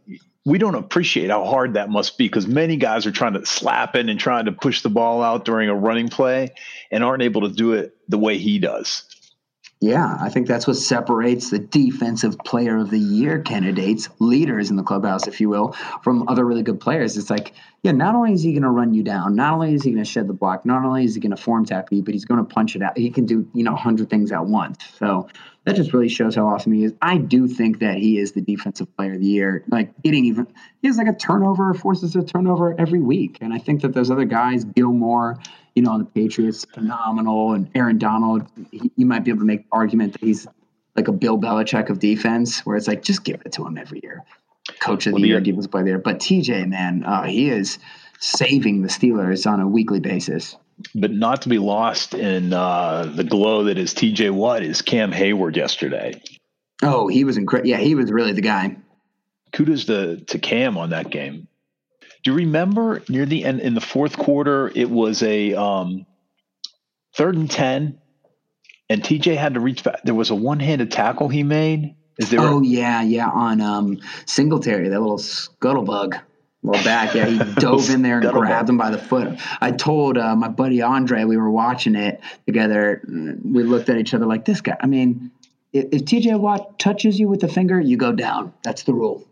We 0.47 0.59
don't 0.59 0.75
appreciate 0.75 1.31
how 1.31 1.47
hard 1.47 1.75
that 1.75 1.89
must 1.89 2.19
be 2.19 2.27
because 2.27 2.47
many 2.47 2.77
guys 2.77 3.07
are 3.07 3.13
trying 3.13 3.33
to 3.33 3.47
slap 3.47 3.97
in 3.97 4.11
and 4.11 4.21
trying 4.21 4.45
to 4.45 4.53
push 4.53 4.83
the 4.83 4.91
ball 4.91 5.23
out 5.23 5.47
during 5.47 5.71
a 5.71 5.75
running 5.75 6.09
play 6.09 6.51
and 6.91 7.03
aren't 7.03 7.23
able 7.23 7.43
to 7.43 7.49
do 7.49 7.73
it 7.73 7.97
the 8.09 8.19
way 8.19 8.37
he 8.37 8.59
does. 8.59 9.05
Yeah, 9.85 10.17
I 10.19 10.31
think 10.31 10.47
that's 10.47 10.67
what 10.67 10.77
separates 10.77 11.51
the 11.51 11.59
defensive 11.59 12.39
player 12.39 12.79
of 12.79 12.89
the 12.89 12.99
year 12.99 13.43
candidates, 13.43 14.09
leaders 14.19 14.71
in 14.71 14.77
the 14.77 14.83
clubhouse, 14.83 15.27
if 15.27 15.43
you 15.43 15.51
will, 15.51 15.73
from 16.03 16.27
other 16.27 16.47
really 16.47 16.63
good 16.63 16.81
players. 16.81 17.19
It's 17.19 17.29
like, 17.29 17.53
yeah, 17.83 17.93
not 17.93 18.15
only 18.15 18.33
is 18.33 18.43
he 18.43 18.53
going 18.53 18.63
to 18.63 18.71
run 18.71 18.95
you 18.95 19.03
down, 19.03 19.37
not 19.37 19.53
only 19.53 19.75
is 19.75 19.83
he 19.83 19.91
going 19.91 20.03
to 20.03 20.11
shed 20.11 20.27
the 20.27 20.33
block, 20.33 20.65
not 20.65 20.87
only 20.87 21.05
is 21.05 21.15
he 21.15 21.21
going 21.21 21.37
to 21.37 21.37
form 21.37 21.67
tackle 21.67 21.99
you, 21.99 22.03
but 22.03 22.15
he's 22.15 22.25
going 22.25 22.43
to 22.43 22.55
punch 22.55 22.75
it 22.75 22.81
out. 22.81 22.97
He 22.97 23.11
can 23.11 23.27
do, 23.27 23.47
you 23.53 23.63
know, 23.63 23.73
100 23.73 24.09
things 24.09 24.33
at 24.33 24.47
once. 24.47 24.79
So 24.99 25.29
that 25.65 25.77
just 25.77 25.93
really 25.93 26.09
shows 26.09 26.35
how 26.35 26.47
awesome 26.47 26.73
he 26.73 26.85
is. 26.85 26.95
I 27.03 27.19
do 27.19 27.47
think 27.47 27.81
that 27.81 27.99
he 27.99 28.19
is 28.19 28.33
the 28.33 28.41
defensive 28.41 28.89
player 28.97 29.13
of 29.13 29.21
the 29.21 29.27
year. 29.27 29.65
Like 29.69 29.93
getting 30.03 30.25
even, 30.25 30.47
he 30.81 30.89
has 30.89 30.97
like 30.97 31.09
a 31.09 31.15
turnover, 31.15 31.75
forces 31.75 32.17
a 32.17 32.23
turnover 32.23 32.75
every 32.81 33.03
week. 33.03 33.37
And 33.43 33.53
I 33.53 33.59
think 33.59 33.83
that 33.83 33.93
those 33.93 34.11
other 34.11 34.25
guys, 34.25 34.65
Gilmore, 34.65 35.39
you 35.75 35.83
know, 35.83 35.93
on 35.93 35.99
the 35.99 36.05
Patriots, 36.05 36.65
phenomenal. 36.65 37.53
And 37.53 37.71
Aaron 37.75 37.99
Donald, 37.99 38.47
he, 38.71 38.91
you 38.97 39.07
might 39.07 39.25
be 39.25 39.31
able 39.31 39.41
to 39.41 39.47
make 39.47 39.67
argument 39.73 40.13
that 40.13 40.23
he's 40.23 40.47
like 40.97 41.09
a 41.09 41.13
Bill 41.13 41.39
Belichick 41.39 41.91
of 41.91 41.99
defense, 41.99 42.65
where 42.65 42.77
it's 42.77 42.87
like, 42.87 43.03
just 43.03 43.25
give 43.25 43.43
it 43.45 43.53
to 43.53 43.67
him 43.67 43.77
every 43.77 44.01
year. 44.03 44.25
coach 44.81 45.07
of 45.07 45.15
the 45.15 45.21
well, 45.21 45.27
year, 45.27 45.41
defensive 45.41 45.71
player 45.71 45.85
there. 45.85 45.99
But 45.99 46.21
TJ, 46.21 46.69
man, 46.69 47.05
uh, 47.05 47.25
he 47.25 47.51
is 47.51 47.79
saving 48.21 48.83
the 48.83 48.89
Steelers 48.89 49.51
on 49.51 49.61
a 49.61 49.67
weekly 49.67 50.01
basis. 50.01 50.57
But 50.95 51.13
not 51.13 51.43
to 51.43 51.49
be 51.49 51.59
lost 51.59 52.15
in 52.15 52.53
uh, 52.53 53.13
the 53.15 53.25
glow 53.25 53.65
that 53.65 53.79
is 53.79 53.95
TJ 53.95 54.31
Watt 54.33 54.63
is 54.63 54.83
Cam 54.83 55.13
Heyward 55.13 55.57
yesterday. 55.57 56.21
Oh, 56.83 57.09
he 57.09 57.25
was 57.25 57.37
incredible. 57.37 57.71
Yeah, 57.71 57.79
he 57.79 57.95
was 57.95 58.11
really 58.11 58.33
the 58.33 58.41
guy. 58.41 58.77
Kudos 59.53 59.85
to, 59.87 60.17
to 60.17 60.39
Cam 60.39 60.77
on 60.77 60.91
that 60.91 61.11
game. 61.11 61.47
Do 62.25 62.31
you 62.31 62.37
remember 62.39 63.03
near 63.09 63.27
the 63.27 63.45
end 63.45 63.61
in 63.61 63.75
the 63.75 63.81
fourth 63.83 64.17
quarter, 64.17 64.73
it 64.75 64.91
was 64.91 65.23
a 65.23 65.55
um, 65.55 66.07
third 67.15 67.37
and 67.37 67.51
10, 67.51 67.99
and 68.89 69.03
TJ 69.03 69.37
had 69.37 69.55
to 69.55 69.61
reach 69.61 69.85
back. 69.85 70.01
There 70.05 70.15
was 70.15 70.31
a 70.31 70.35
one 70.35 70.59
handed 70.59 70.91
tackle 70.91 71.29
he 71.29 71.43
made. 71.43 71.95
Is 72.19 72.31
there? 72.31 72.41
Oh, 72.41 72.61
a- 72.61 72.65
yeah, 72.65 73.03
yeah. 73.03 73.29
On 73.29 73.61
um, 73.61 73.99
Singletary, 74.25 74.89
that 74.89 75.01
little 75.01 75.19
scuttlebug 75.19 76.19
little 76.63 76.83
back. 76.83 77.15
Yeah, 77.15 77.27
he 77.27 77.39
dove 77.61 77.91
in 77.91 78.03
there 78.03 78.21
and 78.21 78.31
grabbed 78.33 78.69
him 78.69 78.79
by 78.79 78.91
the 78.91 78.99
foot. 78.99 79.39
I 79.61 79.71
told 79.73 80.17
uh, 80.17 80.35
my 80.35 80.49
buddy 80.49 80.81
Andre 80.81 81.25
we 81.25 81.37
were 81.37 81.51
watching 81.51 81.95
it 81.95 82.21
together. 82.47 83.03
We 83.07 83.63
looked 83.65 83.91
at 83.91 83.99
each 83.99 84.15
other 84.15 84.27
like 84.27 84.45
this 84.47 84.63
guy. 84.63 84.77
I 84.81 84.87
mean, 84.87 85.31
if, 85.73 85.87
if 85.93 86.03
TJ 86.05 86.41
Watt 86.41 86.79
touches 86.79 87.19
you 87.19 87.29
with 87.29 87.41
the 87.41 87.49
finger, 87.49 87.79
you 87.79 87.97
go 87.97 88.13
down. 88.13 88.55
That's 88.65 88.85
the 88.85 88.95
rule. 88.95 89.27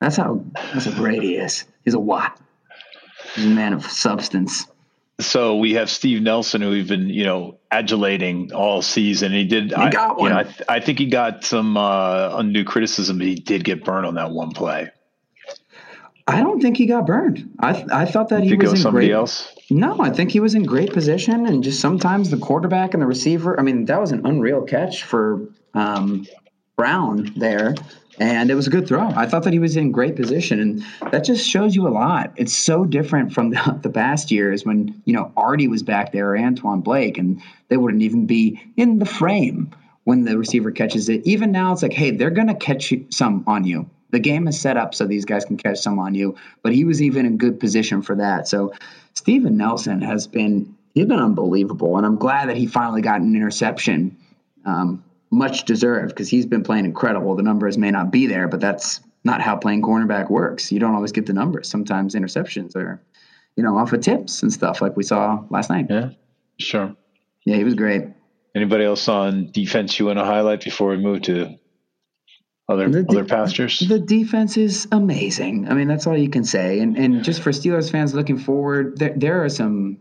That's 0.00 0.16
how 0.16 0.44
that's 0.54 0.86
how 0.86 0.92
great 0.92 1.22
he 1.22 1.36
is. 1.36 1.64
He's 1.84 1.94
a 1.94 1.98
Watt. 1.98 2.40
He's 3.34 3.46
a 3.46 3.48
man 3.48 3.72
of 3.72 3.84
substance. 3.84 4.66
So 5.20 5.56
we 5.56 5.74
have 5.74 5.90
Steve 5.90 6.22
Nelson, 6.22 6.60
who 6.60 6.70
we've 6.70 6.88
been, 6.88 7.08
you 7.08 7.24
know, 7.24 7.58
adulating 7.70 8.52
all 8.52 8.82
season. 8.82 9.30
He 9.30 9.44
did. 9.44 9.70
He 9.70 9.90
got 9.90 10.18
one. 10.18 10.28
You 10.28 10.34
know, 10.34 10.40
I, 10.40 10.42
th- 10.42 10.62
I, 10.68 10.80
think 10.80 10.98
he 10.98 11.06
got 11.06 11.44
some 11.44 11.76
uh, 11.76 12.36
undue 12.36 12.64
criticism, 12.64 13.18
but 13.18 13.26
he 13.26 13.36
did 13.36 13.62
get 13.62 13.84
burned 13.84 14.06
on 14.06 14.14
that 14.14 14.30
one 14.32 14.50
play. 14.50 14.90
I 16.26 16.40
don't 16.40 16.60
think 16.60 16.76
he 16.78 16.86
got 16.86 17.06
burned. 17.06 17.54
I 17.60 17.84
I 17.92 18.04
thought 18.06 18.30
that 18.30 18.42
he 18.42 18.56
was 18.56 18.72
in 18.72 18.78
somebody 18.78 19.08
great, 19.08 19.14
else. 19.14 19.54
No, 19.70 20.00
I 20.00 20.10
think 20.10 20.30
he 20.30 20.40
was 20.40 20.54
in 20.54 20.64
great 20.64 20.92
position, 20.92 21.46
and 21.46 21.62
just 21.62 21.80
sometimes 21.80 22.30
the 22.30 22.38
quarterback 22.38 22.94
and 22.94 23.02
the 23.02 23.06
receiver. 23.06 23.60
I 23.60 23.62
mean, 23.62 23.84
that 23.84 24.00
was 24.00 24.10
an 24.10 24.24
unreal 24.24 24.62
catch 24.62 25.04
for 25.04 25.48
um, 25.74 26.26
Brown 26.76 27.30
there, 27.36 27.74
and 28.18 28.50
it 28.50 28.54
was 28.54 28.66
a 28.66 28.70
good 28.70 28.86
throw. 28.86 29.08
I 29.08 29.26
thought 29.26 29.42
that 29.44 29.52
he 29.52 29.58
was 29.58 29.76
in 29.76 29.92
great 29.92 30.16
position, 30.16 30.60
and 30.60 30.84
that 31.12 31.24
just 31.24 31.48
shows 31.48 31.74
you 31.74 31.86
a 31.86 31.90
lot. 31.90 32.32
It's 32.36 32.54
so 32.54 32.84
different 32.84 33.32
from 33.32 33.50
the, 33.50 33.78
the 33.82 33.90
past 33.90 34.30
years 34.30 34.64
when 34.64 35.00
you 35.04 35.14
know 35.14 35.32
Artie 35.36 35.68
was 35.68 35.82
back 35.82 36.12
there 36.12 36.32
or 36.32 36.38
Antwon 36.38 36.82
Blake, 36.82 37.18
and 37.18 37.40
they 37.68 37.76
wouldn't 37.76 38.02
even 38.02 38.26
be 38.26 38.60
in 38.76 38.98
the 38.98 39.06
frame 39.06 39.74
when 40.04 40.24
the 40.24 40.36
receiver 40.36 40.70
catches 40.70 41.08
it. 41.08 41.26
Even 41.26 41.50
now, 41.50 41.72
it's 41.72 41.82
like, 41.82 41.92
hey, 41.92 42.10
they're 42.10 42.30
going 42.30 42.48
to 42.48 42.54
catch 42.54 42.92
some 43.10 43.42
on 43.46 43.64
you 43.64 43.88
the 44.14 44.20
game 44.20 44.46
is 44.46 44.58
set 44.58 44.76
up 44.76 44.94
so 44.94 45.06
these 45.06 45.24
guys 45.24 45.44
can 45.44 45.56
catch 45.56 45.78
some 45.78 45.98
on 45.98 46.14
you. 46.14 46.36
But 46.62 46.72
he 46.72 46.84
was 46.84 47.02
even 47.02 47.26
in 47.26 47.36
good 47.36 47.58
position 47.58 48.00
for 48.00 48.14
that. 48.14 48.46
So 48.46 48.72
Steven 49.14 49.56
Nelson 49.56 50.00
has 50.00 50.26
been 50.26 50.74
he's 50.94 51.06
been 51.06 51.18
unbelievable, 51.18 51.96
and 51.96 52.06
I'm 52.06 52.16
glad 52.16 52.48
that 52.48 52.56
he 52.56 52.66
finally 52.66 53.02
got 53.02 53.20
an 53.20 53.34
interception. 53.34 54.16
Um, 54.64 55.04
much 55.34 55.64
deserved 55.64 56.10
because 56.10 56.28
he's 56.28 56.46
been 56.46 56.62
playing 56.62 56.84
incredible. 56.84 57.34
The 57.34 57.42
numbers 57.42 57.76
may 57.76 57.90
not 57.90 58.10
be 58.10 58.26
there, 58.26 58.46
but 58.46 58.60
that's 58.60 59.00
not 59.24 59.40
how 59.40 59.56
playing 59.56 59.82
cornerback 59.82 60.30
works. 60.30 60.70
You 60.70 60.78
don't 60.78 60.94
always 60.94 61.12
get 61.12 61.26
the 61.26 61.32
numbers. 61.32 61.68
Sometimes 61.68 62.14
interceptions 62.14 62.76
are, 62.76 63.02
you 63.56 63.62
know, 63.62 63.76
off 63.76 63.92
of 63.92 64.00
tips 64.00 64.42
and 64.42 64.52
stuff 64.52 64.80
like 64.80 64.96
we 64.96 65.02
saw 65.02 65.44
last 65.50 65.70
night. 65.70 65.86
Yeah, 65.90 66.10
sure. 66.58 66.94
Yeah, 67.44 67.56
he 67.56 67.64
was 67.64 67.74
great. 67.74 68.04
Anybody 68.54 68.84
else 68.84 69.08
on 69.08 69.50
defense 69.50 69.98
you 69.98 70.06
want 70.06 70.18
to 70.18 70.24
highlight 70.24 70.62
before 70.62 70.90
we 70.90 70.98
move 70.98 71.22
to 71.22 71.58
other 72.68 72.88
the, 72.88 73.04
other 73.08 73.24
pastures. 73.24 73.80
The 73.80 73.98
defense 73.98 74.56
is 74.56 74.86
amazing. 74.92 75.68
I 75.68 75.74
mean, 75.74 75.88
that's 75.88 76.06
all 76.06 76.16
you 76.16 76.30
can 76.30 76.44
say. 76.44 76.78
And 76.78 76.96
and 76.96 77.24
just 77.24 77.42
for 77.42 77.50
Steelers 77.50 77.90
fans 77.90 78.14
looking 78.14 78.38
forward, 78.38 78.98
there 78.98 79.14
there 79.16 79.44
are 79.44 79.48
some, 79.48 79.98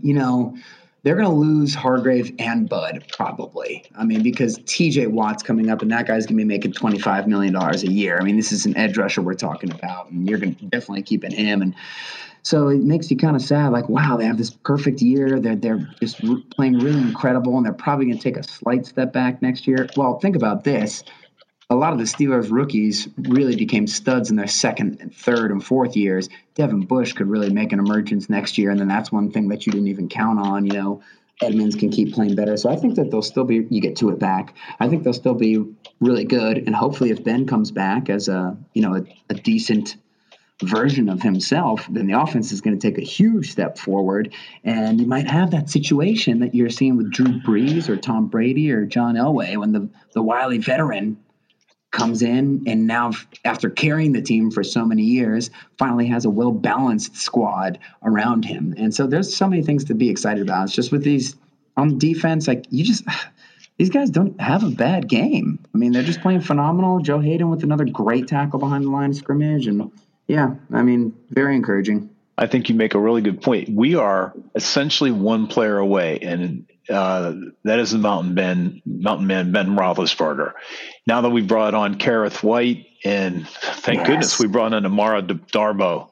you 0.00 0.14
know, 0.14 0.56
they're 1.04 1.14
going 1.14 1.28
to 1.28 1.34
lose 1.34 1.74
Hargrave 1.74 2.34
and 2.38 2.68
Bud 2.68 3.04
probably. 3.12 3.84
I 3.96 4.04
mean, 4.04 4.22
because 4.22 4.58
T.J. 4.66 5.06
Watt's 5.08 5.42
coming 5.42 5.70
up, 5.70 5.82
and 5.82 5.90
that 5.92 6.06
guy's 6.06 6.26
going 6.26 6.38
to 6.38 6.42
be 6.42 6.44
making 6.44 6.72
twenty 6.72 6.98
five 6.98 7.28
million 7.28 7.52
dollars 7.52 7.84
a 7.84 7.92
year. 7.92 8.18
I 8.18 8.24
mean, 8.24 8.36
this 8.36 8.50
is 8.50 8.66
an 8.66 8.76
edge 8.76 8.96
rusher 8.96 9.22
we're 9.22 9.34
talking 9.34 9.70
about, 9.70 10.10
and 10.10 10.28
you're 10.28 10.38
going 10.38 10.56
to 10.56 10.64
definitely 10.64 11.02
keeping 11.02 11.30
him 11.30 11.62
and. 11.62 11.74
So 12.46 12.68
it 12.68 12.82
makes 12.82 13.10
you 13.10 13.16
kind 13.16 13.34
of 13.36 13.40
sad, 13.40 13.72
like, 13.72 13.88
wow, 13.88 14.18
they 14.18 14.26
have 14.26 14.36
this 14.36 14.50
perfect 14.50 15.00
year. 15.00 15.40
They're 15.40 15.56
they're 15.56 15.88
just 15.98 16.20
playing 16.50 16.78
really 16.78 17.00
incredible, 17.00 17.56
and 17.56 17.64
they're 17.64 17.72
probably 17.72 18.04
going 18.04 18.18
to 18.18 18.22
take 18.22 18.36
a 18.36 18.42
slight 18.42 18.84
step 18.84 19.14
back 19.14 19.40
next 19.40 19.66
year. 19.66 19.88
Well, 19.96 20.18
think 20.18 20.36
about 20.36 20.62
this: 20.62 21.04
a 21.70 21.74
lot 21.74 21.92
of 21.92 21.98
the 21.98 22.04
Steelers 22.04 22.50
rookies 22.50 23.08
really 23.16 23.56
became 23.56 23.86
studs 23.86 24.30
in 24.30 24.36
their 24.36 24.46
second, 24.46 24.98
and 25.00 25.14
third, 25.14 25.50
and 25.50 25.64
fourth 25.64 25.96
years. 25.96 26.28
Devin 26.54 26.82
Bush 26.82 27.12
could 27.12 27.28
really 27.28 27.50
make 27.50 27.72
an 27.72 27.78
emergence 27.78 28.28
next 28.28 28.58
year, 28.58 28.70
and 28.70 28.78
then 28.78 28.88
that's 28.88 29.10
one 29.10 29.30
thing 29.30 29.48
that 29.48 29.66
you 29.66 29.72
didn't 29.72 29.88
even 29.88 30.08
count 30.08 30.38
on. 30.38 30.66
You 30.66 30.72
know, 30.74 31.02
Edmunds 31.40 31.74
can 31.74 31.90
keep 31.90 32.12
playing 32.12 32.36
better, 32.36 32.56
so 32.56 32.70
I 32.70 32.76
think 32.76 32.96
that 32.96 33.10
they'll 33.10 33.22
still 33.22 33.44
be. 33.44 33.66
You 33.70 33.80
get 33.80 33.96
to 33.96 34.10
it 34.10 34.18
back. 34.18 34.54
I 34.78 34.88
think 34.88 35.04
they'll 35.04 35.12
still 35.12 35.34
be 35.34 35.64
really 36.00 36.24
good, 36.24 36.58
and 36.58 36.74
hopefully, 36.74 37.10
if 37.10 37.24
Ben 37.24 37.46
comes 37.46 37.70
back 37.70 38.10
as 38.10 38.28
a 38.28 38.56
you 38.74 38.82
know 38.82 38.96
a, 38.96 39.04
a 39.30 39.34
decent 39.34 39.96
version 40.62 41.08
of 41.08 41.20
himself, 41.20 41.86
then 41.90 42.06
the 42.06 42.18
offense 42.18 42.52
is 42.52 42.60
going 42.60 42.78
to 42.78 42.88
take 42.88 42.98
a 42.98 43.04
huge 43.04 43.50
step 43.50 43.76
forward. 43.76 44.32
And 44.62 45.00
you 45.00 45.06
might 45.06 45.28
have 45.28 45.50
that 45.50 45.68
situation 45.68 46.38
that 46.40 46.54
you're 46.54 46.70
seeing 46.70 46.96
with 46.96 47.10
Drew 47.10 47.40
Brees 47.40 47.88
or 47.88 47.96
Tom 47.96 48.28
Brady 48.28 48.70
or 48.70 48.86
John 48.86 49.16
Elway 49.16 49.56
when 49.56 49.72
the, 49.72 49.88
the 50.12 50.22
wily 50.22 50.58
veteran 50.58 51.18
comes 51.94 52.22
in 52.22 52.62
and 52.66 52.86
now 52.86 53.12
after 53.44 53.70
carrying 53.70 54.12
the 54.12 54.20
team 54.20 54.50
for 54.50 54.62
so 54.62 54.84
many 54.84 55.02
years 55.02 55.50
finally 55.78 56.06
has 56.06 56.24
a 56.24 56.30
well 56.30 56.52
balanced 56.52 57.16
squad 57.16 57.78
around 58.02 58.44
him. 58.44 58.74
And 58.76 58.94
so 58.94 59.06
there's 59.06 59.34
so 59.34 59.48
many 59.48 59.62
things 59.62 59.84
to 59.84 59.94
be 59.94 60.10
excited 60.10 60.42
about. 60.42 60.64
It's 60.64 60.74
just 60.74 60.92
with 60.92 61.04
these 61.04 61.36
on 61.76 61.96
defense 61.98 62.46
like 62.46 62.66
you 62.70 62.84
just 62.84 63.04
these 63.78 63.90
guys 63.90 64.10
don't 64.10 64.38
have 64.40 64.62
a 64.62 64.70
bad 64.70 65.08
game. 65.08 65.58
I 65.74 65.78
mean 65.78 65.92
they're 65.92 66.02
just 66.02 66.20
playing 66.20 66.42
phenomenal. 66.42 66.98
Joe 66.98 67.20
Haden 67.20 67.48
with 67.48 67.62
another 67.62 67.84
great 67.84 68.28
tackle 68.28 68.58
behind 68.58 68.84
the 68.84 68.90
line 68.90 69.10
of 69.10 69.16
scrimmage 69.16 69.66
and 69.66 69.90
yeah 70.26 70.54
i 70.72 70.82
mean 70.82 71.14
very 71.30 71.54
encouraging. 71.54 72.10
I 72.36 72.48
think 72.48 72.68
you 72.68 72.74
make 72.74 72.94
a 72.94 72.98
really 72.98 73.22
good 73.22 73.40
point. 73.40 73.68
We 73.68 73.94
are 73.94 74.34
essentially 74.56 75.12
one 75.12 75.46
player 75.46 75.78
away, 75.78 76.18
and 76.20 76.66
uh, 76.90 77.32
that 77.62 77.78
is 77.78 77.92
the 77.92 77.98
Mountain 77.98 78.34
Ben, 78.34 78.82
Mountain 78.84 79.28
Man 79.28 79.52
Ben 79.52 79.76
Roethlisberger. 79.76 80.52
Now 81.06 81.20
that 81.20 81.30
we 81.30 81.42
brought 81.42 81.74
on 81.74 81.96
Kerrith 81.96 82.42
Whyte, 82.42 82.86
and 83.04 83.46
thank 83.48 83.98
yes. 83.98 84.06
goodness 84.06 84.38
we 84.38 84.46
brought 84.46 84.72
in 84.72 84.86
Amara 84.86 85.22
Darboh 85.22 86.08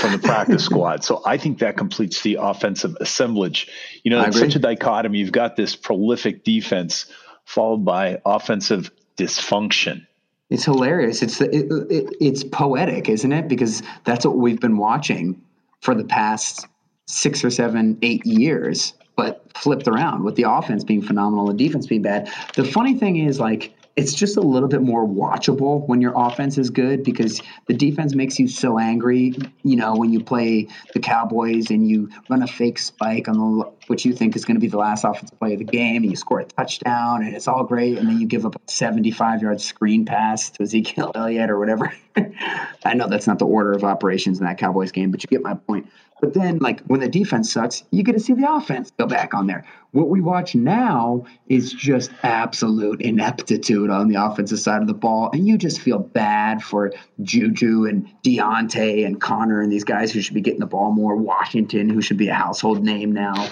from 0.00 0.12
the 0.12 0.18
practice 0.18 0.64
squad. 0.70 1.04
So 1.04 1.22
I 1.26 1.36
think 1.36 1.58
that 1.58 1.76
completes 1.76 2.22
the 2.22 2.38
offensive 2.40 2.96
assemblage. 3.00 3.68
You 4.02 4.10
know, 4.10 4.22
it's 4.22 4.38
such 4.38 4.54
a 4.54 4.58
dichotomy. 4.58 5.18
You've 5.18 5.32
got 5.32 5.56
this 5.56 5.76
prolific 5.76 6.44
defense 6.44 7.06
followed 7.44 7.84
by 7.84 8.20
offensive 8.24 8.90
dysfunction. 9.16 10.06
It's 10.48 10.64
hilarious. 10.64 11.22
It's 11.22 11.40
it, 11.40 11.52
it, 11.52 12.16
it's 12.20 12.42
poetic, 12.42 13.08
isn't 13.08 13.32
it? 13.32 13.48
Because 13.48 13.82
that's 14.04 14.24
what 14.24 14.36
we've 14.36 14.60
been 14.60 14.78
watching 14.78 15.40
for 15.80 15.94
the 15.94 16.04
past 16.04 16.66
six 17.06 17.44
or 17.44 17.50
seven, 17.50 17.98
eight 18.02 18.24
years, 18.24 18.94
but 19.16 19.44
flipped 19.56 19.86
around 19.86 20.24
with 20.24 20.36
the 20.36 20.44
offense 20.44 20.84
being 20.84 21.02
phenomenal, 21.02 21.46
the 21.46 21.54
defense 21.54 21.86
being 21.86 22.02
bad. 22.02 22.30
The 22.54 22.64
funny 22.64 22.94
thing 22.94 23.16
is, 23.16 23.38
like, 23.38 23.74
it's 23.96 24.14
just 24.14 24.36
a 24.36 24.40
little 24.40 24.68
bit 24.68 24.82
more 24.82 25.06
watchable 25.06 25.86
when 25.86 26.00
your 26.00 26.12
offense 26.16 26.58
is 26.58 26.70
good 26.70 27.02
because 27.02 27.42
the 27.66 27.74
defense 27.74 28.14
makes 28.14 28.38
you 28.38 28.48
so 28.48 28.78
angry. 28.78 29.34
You 29.62 29.76
know, 29.76 29.94
when 29.96 30.12
you 30.12 30.22
play 30.22 30.68
the 30.94 31.00
Cowboys 31.00 31.70
and 31.70 31.88
you 31.88 32.08
run 32.28 32.42
a 32.42 32.46
fake 32.46 32.78
spike 32.78 33.28
on 33.28 33.36
the 33.36 33.72
what 33.90 34.04
you 34.04 34.12
think 34.12 34.36
is 34.36 34.44
going 34.44 34.54
to 34.54 34.60
be 34.60 34.68
the 34.68 34.78
last 34.78 35.02
offensive 35.02 35.36
play 35.40 35.52
of 35.54 35.58
the 35.58 35.64
game, 35.64 36.04
and 36.04 36.10
you 36.10 36.16
score 36.16 36.38
a 36.38 36.44
touchdown, 36.44 37.24
and 37.24 37.34
it's 37.34 37.48
all 37.48 37.64
great, 37.64 37.98
and 37.98 38.08
then 38.08 38.20
you 38.20 38.26
give 38.26 38.46
up 38.46 38.54
a 38.54 38.70
75 38.70 39.42
yard 39.42 39.60
screen 39.60 40.04
pass 40.04 40.48
to 40.50 40.62
Ezekiel 40.62 41.10
Elliott 41.16 41.50
or 41.50 41.58
whatever. 41.58 41.92
I 42.84 42.94
know 42.94 43.08
that's 43.08 43.26
not 43.26 43.40
the 43.40 43.46
order 43.46 43.72
of 43.72 43.82
operations 43.82 44.38
in 44.38 44.46
that 44.46 44.58
Cowboys 44.58 44.92
game, 44.92 45.10
but 45.10 45.24
you 45.24 45.26
get 45.26 45.42
my 45.42 45.54
point. 45.54 45.90
But 46.20 46.34
then, 46.34 46.58
like 46.58 46.82
when 46.84 47.00
the 47.00 47.08
defense 47.08 47.52
sucks, 47.52 47.82
you 47.90 48.02
get 48.02 48.12
to 48.12 48.20
see 48.20 48.34
the 48.34 48.48
offense 48.48 48.92
go 48.98 49.06
back 49.06 49.34
on 49.34 49.46
there. 49.46 49.64
What 49.92 50.08
we 50.08 50.20
watch 50.20 50.54
now 50.54 51.24
is 51.48 51.72
just 51.72 52.12
absolute 52.22 53.00
ineptitude 53.00 53.90
on 53.90 54.06
the 54.06 54.22
offensive 54.22 54.60
side 54.60 54.82
of 54.82 54.86
the 54.86 54.94
ball, 54.94 55.30
and 55.32 55.48
you 55.48 55.58
just 55.58 55.80
feel 55.80 55.98
bad 55.98 56.62
for 56.62 56.92
Juju 57.22 57.86
and 57.86 58.08
Diontae 58.22 59.04
and 59.04 59.20
Conner 59.20 59.60
and 59.60 59.72
these 59.72 59.84
guys 59.84 60.12
who 60.12 60.20
should 60.20 60.34
be 60.34 60.42
getting 60.42 60.60
the 60.60 60.66
ball 60.66 60.92
more. 60.92 61.16
Washington, 61.16 61.88
who 61.88 62.00
should 62.00 62.18
be 62.18 62.28
a 62.28 62.34
household 62.34 62.84
name 62.84 63.10
now. 63.10 63.50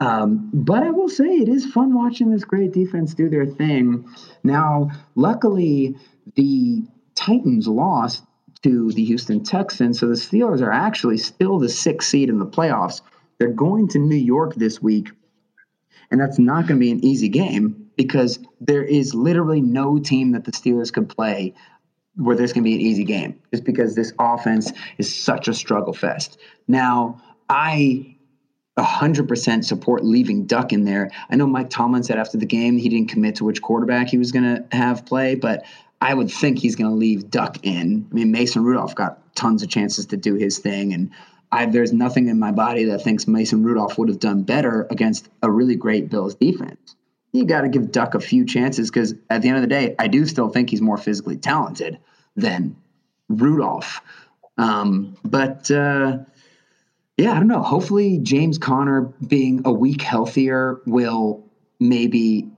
Um, 0.00 0.50
but 0.52 0.82
I 0.82 0.90
will 0.90 1.10
say 1.10 1.26
it 1.26 1.48
is 1.48 1.66
fun 1.66 1.94
watching 1.94 2.30
this 2.30 2.44
great 2.44 2.72
defense 2.72 3.12
do 3.12 3.28
their 3.28 3.46
thing. 3.46 4.08
Now, 4.42 4.90
luckily, 5.14 5.96
the 6.36 6.82
Titans 7.14 7.68
lost 7.68 8.24
to 8.62 8.92
the 8.92 9.04
Houston 9.04 9.42
Texans. 9.42 10.00
So 10.00 10.06
the 10.06 10.14
Steelers 10.14 10.62
are 10.62 10.72
actually 10.72 11.18
still 11.18 11.58
the 11.58 11.68
sixth 11.68 12.08
seed 12.08 12.28
in 12.28 12.38
the 12.38 12.46
playoffs. 12.46 13.02
They're 13.38 13.48
going 13.48 13.88
to 13.88 13.98
New 13.98 14.16
York 14.16 14.54
this 14.54 14.82
week, 14.82 15.10
and 16.10 16.20
that's 16.20 16.38
not 16.38 16.66
going 16.66 16.78
to 16.78 16.84
be 16.84 16.90
an 16.90 17.04
easy 17.04 17.28
game 17.28 17.90
because 17.96 18.38
there 18.60 18.82
is 18.82 19.14
literally 19.14 19.60
no 19.60 19.98
team 19.98 20.32
that 20.32 20.44
the 20.44 20.52
Steelers 20.52 20.92
could 20.92 21.08
play 21.08 21.54
where 22.16 22.36
this 22.36 22.52
can 22.52 22.62
be 22.62 22.74
an 22.74 22.80
easy 22.80 23.04
game, 23.04 23.38
just 23.50 23.64
because 23.64 23.94
this 23.94 24.12
offense 24.18 24.72
is 24.98 25.14
such 25.14 25.48
a 25.48 25.54
struggle 25.54 25.92
fest. 25.92 26.38
Now, 26.68 27.20
I 27.48 28.16
100% 28.78 29.64
support 29.64 30.04
leaving 30.04 30.46
Duck 30.46 30.72
in 30.72 30.84
there. 30.84 31.10
I 31.30 31.36
know 31.36 31.46
Mike 31.46 31.70
Tomlin 31.70 32.02
said 32.02 32.18
after 32.18 32.38
the 32.38 32.46
game 32.46 32.78
he 32.78 32.88
didn't 32.88 33.08
commit 33.08 33.36
to 33.36 33.44
which 33.44 33.62
quarterback 33.62 34.08
he 34.08 34.18
was 34.18 34.32
going 34.32 34.44
to 34.44 34.76
have 34.76 35.06
play, 35.06 35.34
but 35.34 35.64
I 36.00 36.14
would 36.14 36.30
think 36.30 36.58
he's 36.58 36.76
going 36.76 36.90
to 36.90 36.96
leave 36.96 37.30
Duck 37.30 37.58
in. 37.62 38.06
I 38.10 38.14
mean, 38.14 38.30
Mason 38.30 38.64
Rudolph 38.64 38.94
got 38.94 39.34
tons 39.36 39.62
of 39.62 39.68
chances 39.68 40.06
to 40.06 40.16
do 40.16 40.34
his 40.34 40.58
thing, 40.58 40.94
and 40.94 41.10
I, 41.52 41.66
there's 41.66 41.92
nothing 41.92 42.28
in 42.28 42.38
my 42.38 42.52
body 42.52 42.84
that 42.84 43.02
thinks 43.02 43.26
Mason 43.26 43.62
Rudolph 43.62 43.98
would 43.98 44.08
have 44.08 44.20
done 44.20 44.44
better 44.44 44.86
against 44.90 45.28
a 45.42 45.50
really 45.50 45.74
great 45.74 46.08
Bills 46.08 46.34
defense. 46.34 46.96
You 47.32 47.44
got 47.44 47.62
to 47.62 47.68
give 47.68 47.92
Duck 47.92 48.14
a 48.14 48.20
few 48.20 48.44
chances 48.44 48.90
because 48.90 49.14
at 49.28 49.42
the 49.42 49.48
end 49.48 49.56
of 49.56 49.62
the 49.62 49.68
day, 49.68 49.94
I 49.98 50.08
do 50.08 50.26
still 50.26 50.48
think 50.48 50.70
he's 50.70 50.80
more 50.80 50.96
physically 50.96 51.36
talented 51.36 51.98
than 52.36 52.76
Rudolph. 53.28 54.00
Um, 54.58 55.16
but 55.24 55.70
uh, 55.70 56.18
yeah, 57.20 57.32
I 57.32 57.34
don't 57.34 57.48
know. 57.48 57.62
Hopefully, 57.62 58.18
James 58.18 58.58
Conner 58.58 59.12
being 59.26 59.62
a 59.64 59.72
week 59.72 60.00
healthier 60.02 60.80
will 60.86 61.44
maybe, 61.78 62.48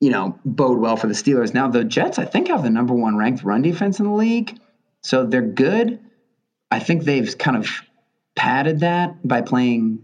you 0.00 0.10
know, 0.10 0.38
bode 0.44 0.78
well 0.78 0.96
for 0.96 1.06
the 1.06 1.14
Steelers. 1.14 1.54
Now, 1.54 1.68
the 1.68 1.84
Jets, 1.84 2.18
I 2.18 2.24
think, 2.24 2.48
have 2.48 2.64
the 2.64 2.70
number 2.70 2.92
one 2.92 3.16
ranked 3.16 3.44
run 3.44 3.62
defense 3.62 4.00
in 4.00 4.06
the 4.06 4.12
league. 4.12 4.58
So 5.02 5.26
they're 5.26 5.42
good. 5.42 6.00
I 6.70 6.80
think 6.80 7.04
they've 7.04 7.36
kind 7.38 7.56
of 7.56 7.68
padded 8.34 8.80
that 8.80 9.26
by 9.26 9.42
playing 9.42 10.02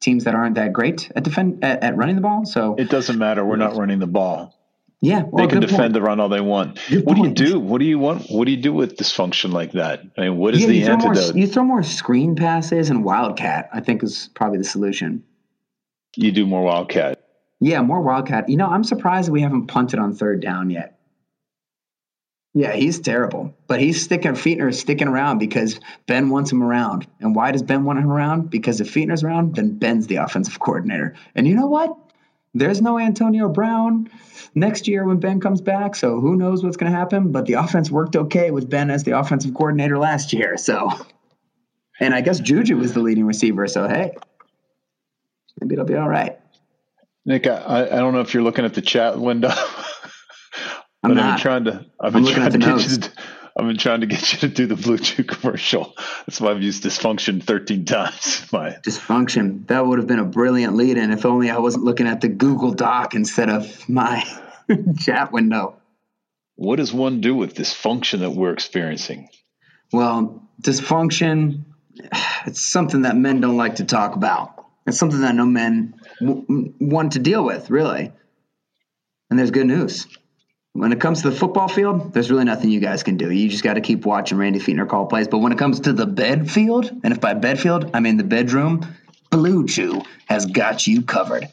teams 0.00 0.24
that 0.24 0.34
aren't 0.34 0.56
that 0.56 0.72
great 0.72 1.10
at 1.16 1.22
defend 1.24 1.64
at, 1.64 1.82
at 1.82 1.96
running 1.96 2.16
the 2.16 2.22
ball. 2.22 2.44
So 2.44 2.74
it 2.76 2.90
doesn't 2.90 3.18
matter. 3.18 3.44
We're 3.44 3.56
not 3.56 3.76
running 3.76 4.00
the 4.00 4.06
ball. 4.06 4.54
Yeah, 5.00 5.22
well, 5.22 5.46
they 5.46 5.52
can 5.52 5.60
defend 5.60 5.78
point. 5.78 5.92
the 5.92 6.02
run 6.02 6.18
all 6.18 6.28
they 6.28 6.40
want. 6.40 6.80
Good 6.88 7.06
what 7.06 7.16
point. 7.18 7.36
do 7.36 7.44
you 7.44 7.50
do? 7.52 7.60
What 7.60 7.78
do 7.78 7.84
you 7.84 8.00
want? 8.00 8.26
What 8.30 8.46
do 8.46 8.50
you 8.50 8.56
do 8.56 8.72
with 8.72 8.96
dysfunction 8.96 9.52
like 9.52 9.72
that? 9.72 10.02
I 10.16 10.22
mean, 10.22 10.38
what 10.38 10.54
is 10.54 10.62
yeah, 10.62 10.66
the 10.66 10.74
you 10.74 10.86
antidote? 10.86 11.34
More, 11.34 11.42
you 11.42 11.46
throw 11.46 11.62
more 11.62 11.82
screen 11.84 12.34
passes 12.34 12.90
and 12.90 13.04
wildcat. 13.04 13.68
I 13.72 13.80
think 13.80 14.02
is 14.02 14.28
probably 14.34 14.58
the 14.58 14.64
solution. 14.64 15.22
You 16.16 16.32
do 16.32 16.46
more 16.46 16.64
wildcat. 16.64 17.22
Yeah, 17.60 17.80
more 17.82 18.00
wildcat. 18.00 18.48
You 18.48 18.56
know, 18.56 18.66
I'm 18.66 18.82
surprised 18.82 19.30
we 19.30 19.42
haven't 19.42 19.68
punted 19.68 20.00
on 20.00 20.14
third 20.14 20.40
down 20.40 20.70
yet. 20.70 20.98
Yeah, 22.54 22.72
he's 22.72 22.98
terrible, 22.98 23.54
but 23.68 23.78
he's 23.78 24.02
sticking. 24.02 24.32
Fichtner 24.32 24.70
is 24.70 24.80
sticking 24.80 25.06
around 25.06 25.38
because 25.38 25.78
Ben 26.06 26.28
wants 26.28 26.50
him 26.50 26.60
around. 26.60 27.06
And 27.20 27.36
why 27.36 27.52
does 27.52 27.62
Ben 27.62 27.84
want 27.84 28.00
him 28.00 28.10
around? 28.10 28.50
Because 28.50 28.80
if 28.80 28.92
Fichtner's 28.92 29.22
around, 29.22 29.54
then 29.54 29.78
Ben's 29.78 30.08
the 30.08 30.16
offensive 30.16 30.58
coordinator. 30.58 31.14
And 31.36 31.46
you 31.46 31.54
know 31.54 31.68
what? 31.68 31.96
There's 32.58 32.82
no 32.82 32.98
Antonio 32.98 33.48
Brown 33.48 34.10
next 34.54 34.88
year 34.88 35.04
when 35.04 35.18
Ben 35.18 35.40
comes 35.40 35.60
back, 35.60 35.94
so 35.94 36.20
who 36.20 36.36
knows 36.36 36.64
what's 36.64 36.76
going 36.76 36.90
to 36.90 36.98
happen? 36.98 37.32
But 37.32 37.46
the 37.46 37.54
offense 37.54 37.90
worked 37.90 38.16
okay 38.16 38.50
with 38.50 38.68
Ben 38.68 38.90
as 38.90 39.04
the 39.04 39.18
offensive 39.18 39.54
coordinator 39.54 39.98
last 39.98 40.32
year. 40.32 40.56
So, 40.56 40.90
and 42.00 42.14
I 42.14 42.20
guess 42.20 42.40
Juju 42.40 42.76
was 42.76 42.94
the 42.94 43.00
leading 43.00 43.26
receiver. 43.26 43.66
So 43.66 43.88
hey, 43.88 44.14
maybe 45.60 45.74
it'll 45.74 45.84
be 45.84 45.94
all 45.94 46.08
right. 46.08 46.38
Nick, 47.24 47.46
I, 47.46 47.84
I 47.84 47.96
don't 47.96 48.14
know 48.14 48.20
if 48.20 48.34
you're 48.34 48.42
looking 48.42 48.64
at 48.64 48.74
the 48.74 48.82
chat 48.82 49.18
window. 49.18 49.50
I'm 51.02 51.14
not. 51.14 51.24
I've 51.24 51.34
been 51.36 51.40
trying 51.42 51.64
to. 51.64 51.86
I've 52.00 52.12
been 52.12 52.26
trying 52.26 52.52
to 52.52 52.58
get 52.58 52.68
notes. 52.68 52.92
you 52.92 52.98
to. 52.98 53.10
I've 53.58 53.66
been 53.66 53.76
trying 53.76 54.02
to 54.02 54.06
get 54.06 54.32
you 54.32 54.38
to 54.38 54.48
do 54.48 54.66
the 54.66 54.76
Blue 54.76 54.98
Chew 54.98 55.24
commercial. 55.24 55.92
That's 56.24 56.40
why 56.40 56.52
I've 56.52 56.62
used 56.62 56.84
dysfunction 56.84 57.42
13 57.42 57.84
times. 57.86 58.46
My 58.52 58.76
dysfunction. 58.86 59.66
That 59.66 59.84
would 59.84 59.98
have 59.98 60.06
been 60.06 60.20
a 60.20 60.24
brilliant 60.24 60.76
lead 60.76 60.96
in 60.96 61.10
if 61.10 61.26
only 61.26 61.50
I 61.50 61.58
wasn't 61.58 61.84
looking 61.84 62.06
at 62.06 62.20
the 62.20 62.28
Google 62.28 62.70
Doc 62.72 63.14
instead 63.14 63.50
of 63.50 63.88
my 63.88 64.22
chat 65.00 65.32
window. 65.32 65.74
What 66.54 66.76
does 66.76 66.92
one 66.92 67.20
do 67.20 67.34
with 67.34 67.54
dysfunction 67.54 68.20
that 68.20 68.30
we're 68.30 68.52
experiencing? 68.52 69.28
Well, 69.92 70.48
dysfunction, 70.62 71.64
it's 72.46 72.64
something 72.64 73.02
that 73.02 73.16
men 73.16 73.40
don't 73.40 73.56
like 73.56 73.76
to 73.76 73.84
talk 73.84 74.14
about. 74.14 74.66
It's 74.86 74.98
something 74.98 75.22
that 75.22 75.34
no 75.34 75.44
men 75.44 75.94
w- 76.20 76.74
want 76.80 77.12
to 77.12 77.18
deal 77.18 77.44
with, 77.44 77.70
really. 77.70 78.12
And 79.30 79.38
there's 79.38 79.50
good 79.50 79.66
news 79.66 80.06
when 80.78 80.92
it 80.92 81.00
comes 81.00 81.22
to 81.22 81.30
the 81.30 81.36
football 81.36 81.68
field, 81.68 82.12
there's 82.12 82.30
really 82.30 82.44
nothing 82.44 82.70
you 82.70 82.80
guys 82.80 83.02
can 83.02 83.16
do. 83.16 83.30
You 83.30 83.48
just 83.48 83.64
got 83.64 83.74
to 83.74 83.80
keep 83.80 84.06
watching 84.06 84.38
Randy 84.38 84.60
Fichtner 84.60 84.88
call 84.88 85.06
plays. 85.06 85.28
But 85.28 85.38
when 85.38 85.52
it 85.52 85.58
comes 85.58 85.80
to 85.80 85.92
the 85.92 86.06
bed 86.06 86.50
field, 86.50 86.90
and 87.02 87.12
if 87.12 87.20
by 87.20 87.34
bed 87.34 87.58
field 87.58 87.90
I 87.94 88.00
mean 88.00 88.16
the 88.16 88.24
bedroom, 88.24 88.86
Blue 89.30 89.66
Chew 89.66 90.02
has 90.26 90.46
got 90.46 90.86
you 90.86 91.02
covered. 91.02 91.48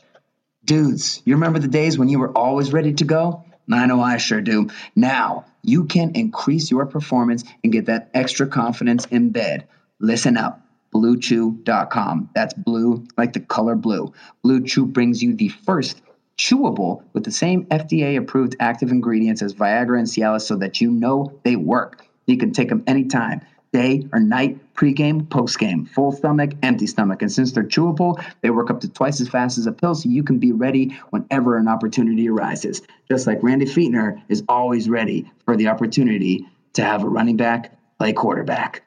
Dudes, 0.63 1.21
you 1.25 1.35
remember 1.35 1.59
the 1.59 1.67
days 1.67 1.97
when 1.97 2.09
you 2.09 2.19
were 2.19 2.31
always 2.31 2.71
ready 2.71 2.93
to 2.93 3.05
go? 3.05 3.43
I 3.71 3.85
know 3.87 4.01
I 4.01 4.17
sure 4.17 4.41
do. 4.41 4.69
Now 4.95 5.45
you 5.63 5.85
can 5.85 6.11
increase 6.15 6.69
your 6.69 6.85
performance 6.85 7.43
and 7.63 7.73
get 7.73 7.87
that 7.87 8.11
extra 8.13 8.47
confidence 8.47 9.05
in 9.05 9.31
bed. 9.31 9.67
Listen 9.99 10.37
up. 10.37 10.61
BlueChew.com. 10.93 12.29
That's 12.33 12.53
blue 12.53 13.05
like 13.17 13.33
the 13.33 13.41
color 13.41 13.75
blue. 13.75 14.13
Blue 14.43 14.63
Chew 14.63 14.85
brings 14.85 15.21
you 15.21 15.33
the 15.33 15.49
first 15.49 16.01
chewable 16.37 17.03
with 17.13 17.23
the 17.23 17.31
same 17.31 17.65
FDA 17.65 18.17
approved 18.17 18.55
active 18.59 18.91
ingredients 18.91 19.41
as 19.41 19.53
Viagra 19.53 19.99
and 19.99 20.07
Cialis 20.07 20.41
so 20.41 20.55
that 20.57 20.81
you 20.81 20.91
know 20.91 21.39
they 21.43 21.55
work. 21.55 22.05
You 22.25 22.37
can 22.37 22.51
take 22.51 22.69
them 22.69 22.83
anytime, 22.87 23.41
day 23.71 24.07
or 24.11 24.19
night, 24.19 24.57
pregame, 24.73 25.27
postgame, 25.27 25.87
full 25.87 26.11
stomach, 26.11 26.51
empty 26.63 26.87
stomach. 26.87 27.21
And 27.21 27.31
since 27.31 27.51
they're 27.51 27.63
chewable, 27.63 28.23
they 28.41 28.49
work 28.49 28.69
up 28.69 28.81
to 28.81 28.89
twice 28.89 29.21
as 29.21 29.29
fast 29.29 29.57
as 29.57 29.67
a 29.67 29.71
pill 29.71 29.95
so 29.95 30.09
you 30.09 30.23
can 30.23 30.39
be 30.39 30.51
ready 30.51 30.97
whenever 31.11 31.57
an 31.57 31.67
opportunity 31.67 32.27
arises. 32.27 32.81
Just 33.09 33.27
like 33.27 33.41
Randy 33.43 33.65
Fichtner 33.65 34.21
is 34.29 34.43
always 34.49 34.89
ready 34.89 35.29
for 35.45 35.55
the 35.55 35.67
opportunity 35.67 36.45
to 36.73 36.83
have 36.83 37.03
a 37.03 37.09
running 37.09 37.37
back 37.37 37.77
play 37.99 38.13
quarterback. 38.13 38.83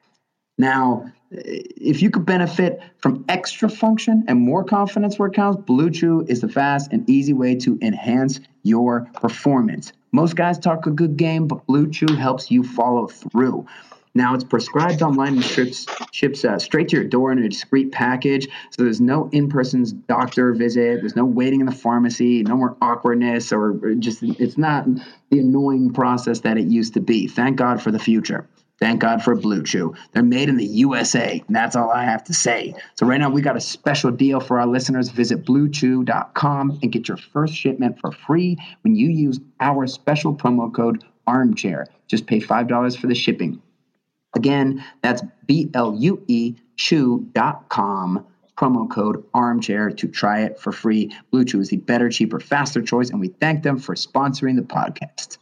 Now, 0.58 1.12
if 1.30 2.00
you 2.02 2.10
could 2.10 2.24
benefit 2.24 2.80
from 2.98 3.24
extra 3.28 3.68
function 3.68 4.24
and 4.28 4.40
more 4.40 4.64
confidence 4.64 5.18
where 5.18 5.28
it 5.28 5.34
counts, 5.34 5.60
Blue 5.62 5.90
Chew 5.90 6.24
is 6.28 6.40
the 6.40 6.48
fast 6.48 6.92
and 6.92 7.08
easy 7.08 7.32
way 7.32 7.54
to 7.56 7.78
enhance 7.82 8.40
your 8.62 9.08
performance. 9.14 9.92
Most 10.12 10.36
guys 10.36 10.58
talk 10.58 10.86
a 10.86 10.90
good 10.90 11.16
game, 11.16 11.46
but 11.46 11.66
Blue 11.66 11.90
Chew 11.90 12.14
helps 12.14 12.50
you 12.50 12.62
follow 12.62 13.06
through. 13.06 13.66
Now 14.14 14.34
it's 14.34 14.42
prescribed 14.42 15.02
online 15.02 15.34
and 15.34 15.44
ships, 15.44 15.86
ships 16.12 16.44
uh, 16.44 16.58
straight 16.58 16.88
to 16.88 16.96
your 16.96 17.04
door 17.04 17.30
in 17.30 17.38
a 17.38 17.48
discreet 17.48 17.92
package. 17.92 18.48
So 18.70 18.82
there's 18.82 19.00
no 19.00 19.28
in-person 19.32 20.04
doctor 20.08 20.54
visit. 20.54 21.00
There's 21.00 21.14
no 21.14 21.26
waiting 21.26 21.60
in 21.60 21.66
the 21.66 21.72
pharmacy. 21.72 22.42
No 22.42 22.56
more 22.56 22.76
awkwardness 22.80 23.52
or 23.52 23.78
just 23.98 24.22
it's 24.22 24.58
not 24.58 24.86
the 25.30 25.38
annoying 25.38 25.92
process 25.92 26.40
that 26.40 26.56
it 26.56 26.66
used 26.66 26.94
to 26.94 27.00
be. 27.00 27.28
Thank 27.28 27.56
God 27.56 27.82
for 27.82 27.90
the 27.90 27.98
future. 27.98 28.48
Thank 28.80 29.00
God 29.00 29.22
for 29.22 29.34
Blue 29.34 29.62
Chew. 29.62 29.94
They're 30.12 30.22
made 30.22 30.48
in 30.48 30.56
the 30.56 30.64
USA. 30.64 31.42
And 31.46 31.56
that's 31.56 31.74
all 31.74 31.90
I 31.90 32.04
have 32.04 32.22
to 32.24 32.34
say. 32.34 32.74
So 32.94 33.06
right 33.06 33.18
now 33.18 33.28
we 33.28 33.42
got 33.42 33.56
a 33.56 33.60
special 33.60 34.10
deal 34.10 34.38
for 34.38 34.60
our 34.60 34.66
listeners. 34.66 35.08
Visit 35.08 35.44
bluechew.com 35.44 36.78
and 36.82 36.92
get 36.92 37.08
your 37.08 37.16
first 37.16 37.54
shipment 37.54 37.98
for 38.00 38.12
free 38.12 38.56
when 38.82 38.94
you 38.94 39.08
use 39.08 39.40
our 39.60 39.86
special 39.86 40.34
promo 40.34 40.72
code 40.72 41.04
armchair. 41.26 41.86
Just 42.06 42.26
pay 42.26 42.40
$5 42.40 42.96
for 42.98 43.08
the 43.08 43.14
shipping. 43.14 43.60
Again, 44.36 44.84
that's 45.02 45.22
B 45.46 45.70
L 45.74 45.96
U 45.98 46.22
E 46.28 46.54
chew.com 46.76 48.24
promo 48.56 48.90
code 48.90 49.24
armchair 49.34 49.90
to 49.90 50.08
try 50.08 50.40
it 50.40 50.58
for 50.58 50.72
free. 50.72 51.10
Blue 51.30 51.44
Chew 51.44 51.60
is 51.60 51.68
the 51.68 51.76
better, 51.76 52.08
cheaper, 52.08 52.40
faster 52.40 52.82
choice, 52.82 53.10
and 53.10 53.20
we 53.20 53.28
thank 53.28 53.62
them 53.62 53.78
for 53.78 53.94
sponsoring 53.94 54.56
the 54.56 54.62
podcast. 54.62 55.38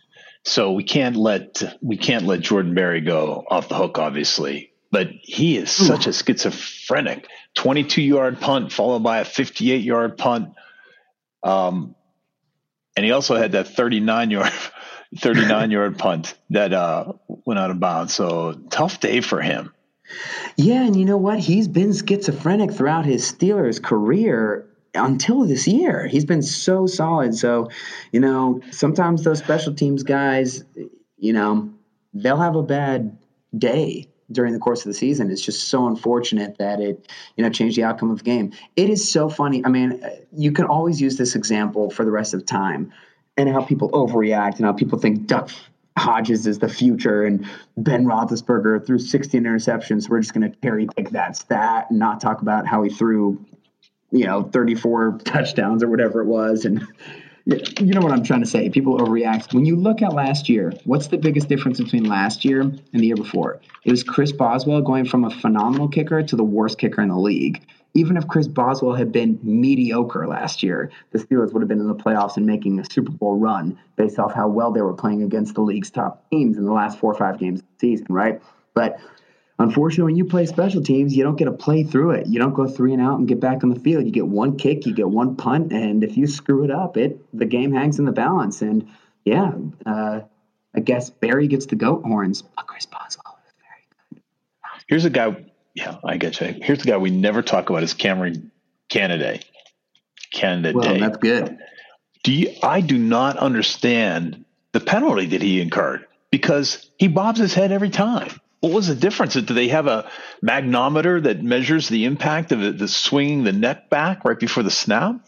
So 0.46 0.72
we 0.72 0.84
can't 0.84 1.16
let 1.16 1.76
we 1.82 1.96
can't 1.96 2.24
let 2.24 2.40
Jordan 2.40 2.72
Berry 2.74 3.00
go 3.00 3.44
off 3.50 3.68
the 3.68 3.74
hook, 3.74 3.98
obviously. 3.98 4.72
But 4.92 5.08
he 5.20 5.58
is 5.58 5.70
such 5.70 6.06
a 6.06 6.12
schizophrenic. 6.12 7.26
22 7.56 8.00
yard 8.00 8.40
punt 8.40 8.72
followed 8.72 9.02
by 9.02 9.18
a 9.18 9.24
58 9.24 9.82
yard 9.82 10.16
punt. 10.16 10.54
Um, 11.42 11.96
and 12.96 13.04
he 13.04 13.10
also 13.10 13.34
had 13.34 13.52
that 13.52 13.66
39 13.66 14.30
yard 14.30 14.52
39 15.18 15.70
yard 15.72 15.98
punt 15.98 16.34
that 16.50 16.72
uh, 16.72 17.12
went 17.26 17.58
out 17.58 17.72
of 17.72 17.80
bounds. 17.80 18.14
So 18.14 18.52
tough 18.70 19.00
day 19.00 19.20
for 19.20 19.40
him. 19.40 19.74
Yeah, 20.56 20.84
and 20.84 20.94
you 20.94 21.04
know 21.04 21.16
what? 21.16 21.40
He's 21.40 21.66
been 21.66 21.92
schizophrenic 21.92 22.72
throughout 22.72 23.04
his 23.04 23.30
Steelers 23.30 23.82
career 23.82 24.68
until 24.96 25.44
this 25.46 25.66
year. 25.66 26.06
He's 26.06 26.24
been 26.24 26.42
so 26.42 26.86
solid. 26.86 27.34
So, 27.34 27.70
you 28.12 28.20
know, 28.20 28.60
sometimes 28.70 29.24
those 29.24 29.38
special 29.38 29.74
teams 29.74 30.02
guys, 30.02 30.64
you 31.18 31.32
know, 31.32 31.70
they'll 32.14 32.36
have 32.36 32.56
a 32.56 32.62
bad 32.62 33.16
day 33.56 34.08
during 34.32 34.52
the 34.52 34.58
course 34.58 34.80
of 34.80 34.86
the 34.86 34.94
season. 34.94 35.30
It's 35.30 35.42
just 35.42 35.68
so 35.68 35.86
unfortunate 35.86 36.58
that 36.58 36.80
it, 36.80 37.10
you 37.36 37.44
know, 37.44 37.50
changed 37.50 37.76
the 37.76 37.84
outcome 37.84 38.10
of 38.10 38.18
the 38.18 38.24
game. 38.24 38.52
It 38.74 38.90
is 38.90 39.08
so 39.08 39.28
funny. 39.28 39.64
I 39.64 39.68
mean, 39.68 40.02
you 40.32 40.52
can 40.52 40.64
always 40.64 41.00
use 41.00 41.16
this 41.16 41.36
example 41.36 41.90
for 41.90 42.04
the 42.04 42.10
rest 42.10 42.34
of 42.34 42.44
time 42.44 42.92
and 43.36 43.48
how 43.48 43.62
people 43.62 43.90
overreact 43.90 44.56
and 44.56 44.64
how 44.64 44.72
people 44.72 44.98
think 44.98 45.26
Duck 45.26 45.50
Hodges 45.96 46.46
is 46.46 46.58
the 46.58 46.68
future 46.68 47.24
and 47.24 47.46
Ben 47.76 48.04
Roethlisberger 48.04 48.86
threw 48.86 48.98
16 48.98 49.42
interceptions. 49.42 50.08
We're 50.08 50.20
just 50.20 50.34
going 50.34 50.50
to 50.50 50.58
carry 50.58 50.86
pick 50.96 51.10
that 51.10 51.36
stat 51.36 51.86
and 51.90 51.98
not 51.98 52.20
talk 52.20 52.42
about 52.42 52.66
how 52.66 52.82
he 52.82 52.90
threw 52.90 53.42
you 54.18 54.26
know 54.26 54.44
34 54.44 55.18
touchdowns 55.24 55.82
or 55.82 55.88
whatever 55.88 56.20
it 56.20 56.26
was 56.26 56.64
and 56.64 56.86
you 57.46 57.94
know 57.94 58.00
what 58.00 58.10
I'm 58.10 58.24
trying 58.24 58.40
to 58.40 58.46
say. 58.46 58.68
People 58.68 58.98
overreact. 58.98 59.54
When 59.54 59.64
you 59.64 59.76
look 59.76 60.02
at 60.02 60.12
last 60.12 60.48
year, 60.48 60.72
what's 60.84 61.06
the 61.06 61.16
biggest 61.16 61.48
difference 61.48 61.80
between 61.80 62.04
last 62.04 62.44
year 62.44 62.62
and 62.62 62.80
the 62.92 63.06
year 63.06 63.14
before? 63.14 63.60
It 63.84 63.92
was 63.92 64.02
Chris 64.02 64.32
Boswell 64.32 64.82
going 64.82 65.04
from 65.04 65.24
a 65.24 65.30
phenomenal 65.30 65.86
kicker 65.86 66.24
to 66.24 66.36
the 66.36 66.42
worst 66.42 66.78
kicker 66.78 67.02
in 67.02 67.08
the 67.08 67.16
league. 67.16 67.64
Even 67.94 68.16
if 68.16 68.26
Chris 68.26 68.48
Boswell 68.48 68.94
had 68.94 69.12
been 69.12 69.38
mediocre 69.44 70.26
last 70.26 70.62
year, 70.62 70.90
the 71.12 71.20
Steelers 71.20 71.52
would 71.52 71.62
have 71.62 71.68
been 71.68 71.80
in 71.80 71.86
the 71.86 71.94
playoffs 71.94 72.36
and 72.36 72.46
making 72.46 72.80
a 72.80 72.84
Super 72.90 73.12
Bowl 73.12 73.38
run 73.38 73.78
based 73.94 74.18
off 74.18 74.34
how 74.34 74.48
well 74.48 74.72
they 74.72 74.82
were 74.82 74.92
playing 74.92 75.22
against 75.22 75.54
the 75.54 75.62
league's 75.62 75.90
top 75.90 76.28
teams 76.30 76.58
in 76.58 76.64
the 76.64 76.72
last 76.72 76.98
four 76.98 77.12
or 77.12 77.16
five 77.16 77.38
games 77.38 77.60
of 77.60 77.66
the 77.78 77.88
season, 77.88 78.06
right? 78.10 78.42
But 78.74 78.98
Unfortunately, 79.58 80.12
when 80.12 80.16
you 80.16 80.26
play 80.26 80.44
special 80.44 80.82
teams, 80.82 81.16
you 81.16 81.24
don't 81.24 81.36
get 81.36 81.46
to 81.46 81.52
play 81.52 81.82
through 81.82 82.10
it. 82.10 82.26
You 82.26 82.38
don't 82.38 82.52
go 82.52 82.66
three 82.66 82.92
and 82.92 83.00
out 83.00 83.18
and 83.18 83.26
get 83.26 83.40
back 83.40 83.64
on 83.64 83.70
the 83.70 83.80
field. 83.80 84.04
You 84.04 84.10
get 84.10 84.26
one 84.26 84.58
kick, 84.58 84.84
you 84.84 84.94
get 84.94 85.08
one 85.08 85.34
punt, 85.36 85.72
and 85.72 86.04
if 86.04 86.16
you 86.16 86.26
screw 86.26 86.64
it 86.64 86.70
up, 86.70 86.96
it 86.98 87.18
the 87.36 87.46
game 87.46 87.72
hangs 87.72 87.98
in 87.98 88.04
the 88.04 88.12
balance. 88.12 88.60
And 88.60 88.86
yeah, 89.24 89.52
uh, 89.86 90.20
I 90.74 90.80
guess 90.80 91.08
Berry 91.08 91.48
gets 91.48 91.66
the 91.66 91.76
goat 91.76 92.04
horns, 92.04 92.42
but 92.42 92.66
Chris 92.66 92.84
Boswell 92.84 93.38
is 93.46 93.54
very 93.58 93.88
good. 94.12 94.22
Here's 94.88 95.06
a 95.06 95.10
guy. 95.10 95.46
Yeah, 95.74 95.96
I 96.04 96.18
get 96.18 96.38
you. 96.40 96.54
Here's 96.60 96.80
the 96.80 96.90
guy 96.90 96.98
we 96.98 97.10
never 97.10 97.40
talk 97.40 97.70
about 97.70 97.82
is 97.82 97.94
Kameron 97.94 98.50
Canaday. 98.90 99.42
Canaday 100.34 100.74
well, 100.74 100.98
that's 100.98 101.16
good. 101.16 101.58
Do 102.24 102.32
you? 102.32 102.54
I 102.62 102.82
do 102.82 102.98
not 102.98 103.38
understand 103.38 104.44
the 104.72 104.80
penalty 104.80 105.26
that 105.28 105.40
he 105.40 105.62
incurred 105.62 106.04
because 106.30 106.90
he 106.98 107.08
bobs 107.08 107.38
his 107.38 107.54
head 107.54 107.72
every 107.72 107.88
time 107.88 108.30
what 108.60 108.72
was 108.72 108.88
the 108.88 108.94
difference? 108.94 109.34
Do 109.34 109.42
they 109.42 109.68
have 109.68 109.86
a 109.86 110.10
magnometer 110.42 111.22
that 111.22 111.42
measures 111.42 111.88
the 111.88 112.04
impact 112.04 112.52
of 112.52 112.78
the 112.78 112.88
swinging 112.88 113.44
the 113.44 113.52
neck 113.52 113.90
back 113.90 114.24
right 114.24 114.38
before 114.38 114.62
the 114.62 114.70
snap? 114.70 115.20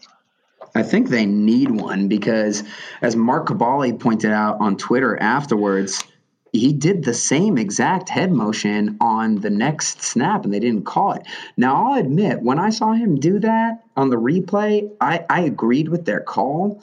I 0.75 0.83
think 0.83 1.09
they 1.09 1.25
need 1.25 1.71
one 1.71 2.07
because, 2.07 2.63
as 3.01 3.15
Mark 3.15 3.47
Kaboly 3.47 3.99
pointed 3.99 4.31
out 4.31 4.57
on 4.59 4.77
Twitter 4.77 5.17
afterwards, 5.17 6.03
he 6.51 6.73
did 6.73 7.03
the 7.03 7.13
same 7.13 7.57
exact 7.57 8.09
head 8.09 8.31
motion 8.31 8.97
on 8.99 9.35
the 9.35 9.49
next 9.49 10.01
snap 10.01 10.43
and 10.43 10.53
they 10.53 10.59
didn't 10.59 10.85
call 10.85 11.13
it. 11.13 11.23
Now, 11.57 11.91
I'll 11.91 11.99
admit, 11.99 12.41
when 12.41 12.59
I 12.59 12.69
saw 12.69 12.93
him 12.93 13.19
do 13.19 13.39
that 13.39 13.83
on 13.95 14.09
the 14.09 14.17
replay, 14.17 14.91
I, 14.99 15.25
I 15.29 15.41
agreed 15.41 15.89
with 15.89 16.05
their 16.05 16.21
call 16.21 16.81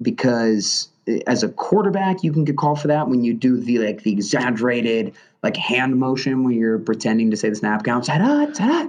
because 0.00 0.88
eh, 1.06 1.20
as 1.26 1.42
a 1.42 1.48
quarterback, 1.48 2.22
you 2.24 2.32
can 2.32 2.44
get 2.44 2.56
called 2.56 2.80
for 2.80 2.88
that 2.88 3.08
when 3.08 3.24
you 3.24 3.34
do 3.34 3.58
the 3.58 3.78
like 3.78 4.02
the 4.02 4.12
exaggerated 4.12 5.14
like 5.44 5.58
hand 5.58 5.96
motion 5.96 6.42
when 6.42 6.54
you're 6.54 6.78
pretending 6.78 7.30
to 7.30 7.36
say 7.36 7.50
the 7.50 7.54
snap 7.54 7.84
count, 7.84 8.06
ta-da, 8.06 8.50
ta-da. 8.50 8.88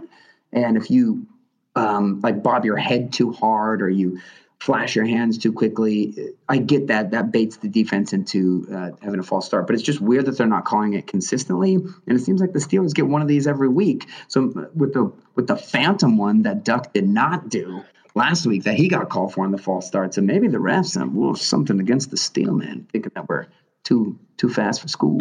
and 0.53 0.77
if 0.77 0.89
you 0.89 1.27
um, 1.75 2.21
like 2.21 2.41
bob 2.41 2.63
your 2.63 2.77
head 2.77 3.11
too 3.11 3.33
hard 3.33 3.81
or 3.81 3.89
you 3.89 4.21
flash 4.61 4.95
your 4.95 5.05
hands 5.05 5.37
too 5.37 5.51
quickly, 5.51 6.33
I 6.47 6.59
get 6.59 6.87
that. 6.87 7.11
That 7.11 7.29
baits 7.29 7.57
the 7.57 7.67
defense 7.67 8.13
into 8.13 8.65
uh, 8.73 8.91
having 9.01 9.19
a 9.19 9.23
false 9.23 9.45
start. 9.45 9.67
But 9.67 9.73
it's 9.73 9.83
just 9.83 9.99
weird 9.99 10.27
that 10.27 10.37
they're 10.37 10.47
not 10.47 10.63
calling 10.63 10.93
it 10.93 11.07
consistently, 11.07 11.75
and 11.75 11.93
it 12.07 12.21
seems 12.21 12.39
like 12.39 12.53
the 12.53 12.59
Steelers 12.59 12.95
get 12.95 13.05
one 13.05 13.21
of 13.21 13.27
these 13.27 13.47
every 13.47 13.67
week. 13.67 14.07
So 14.29 14.69
with 14.73 14.93
the 14.93 15.11
with 15.35 15.47
the 15.47 15.57
phantom 15.57 16.17
one 16.17 16.43
that 16.43 16.63
Duck 16.63 16.93
did 16.93 17.05
not 17.05 17.49
do 17.49 17.83
last 18.15 18.45
week 18.45 18.63
that 18.63 18.75
he 18.75 18.87
got 18.87 19.09
called 19.09 19.33
for 19.33 19.43
on 19.43 19.51
the 19.51 19.57
false 19.57 19.87
start. 19.87 20.13
So 20.13 20.21
maybe 20.21 20.47
the 20.47 20.59
refs 20.59 20.97
have 20.97 21.37
something 21.37 21.81
against 21.81 22.11
the 22.11 22.17
Steelman, 22.17 22.87
thinking 22.93 23.11
that 23.13 23.27
we're 23.27 23.47
too 23.83 24.17
too 24.37 24.47
fast 24.47 24.81
for 24.81 24.87
school 24.87 25.19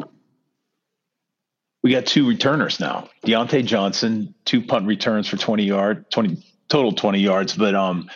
we 1.84 1.90
got 1.90 2.06
two 2.06 2.26
returners 2.26 2.80
now. 2.80 3.10
Diontae 3.24 3.64
Johnson, 3.64 4.34
two 4.46 4.62
punt 4.62 4.86
returns 4.86 5.28
for 5.28 5.36
20 5.36 5.64
yard, 5.64 6.10
20 6.10 6.42
total 6.68 6.92
20 6.92 7.20
yards, 7.20 7.54
but 7.54 7.76
um 7.76 8.10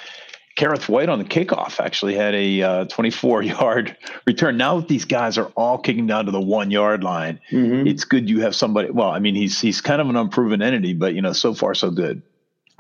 Kerrith 0.57 0.89
Whyte 0.89 1.09
on 1.09 1.21
the 1.21 1.25
kickoff 1.25 1.79
actually 1.79 2.17
had 2.17 2.35
a 2.35 2.63
uh, 2.63 2.85
24 2.87 3.43
yard 3.45 3.97
return. 4.27 4.57
Now 4.57 4.81
that 4.81 4.89
these 4.89 5.05
guys 5.05 5.39
are 5.39 5.53
all 5.55 5.79
kicking 5.79 6.09
down 6.09 6.25
to 6.27 6.33
the 6.33 6.41
one 6.41 6.73
yard 6.73 7.05
line, 7.05 7.39
mm-hmm. 7.53 7.87
it's 7.87 8.05
good 8.05 8.29
you 8.29 8.41
have 8.41 8.57
somebody. 8.57 8.91
Well, 8.91 9.11
I 9.11 9.21
mean, 9.21 9.37
he's 9.37 9.61
he's 9.61 9.81
kind 9.81 10.01
of 10.01 10.09
an 10.09 10.17
unproven 10.17 10.61
entity, 10.61 10.95
but 10.95 11.15
you 11.15 11.23
know, 11.23 11.33
so 11.33 11.55
far 11.55 11.75
so 11.75 11.93
good. 11.93 12.23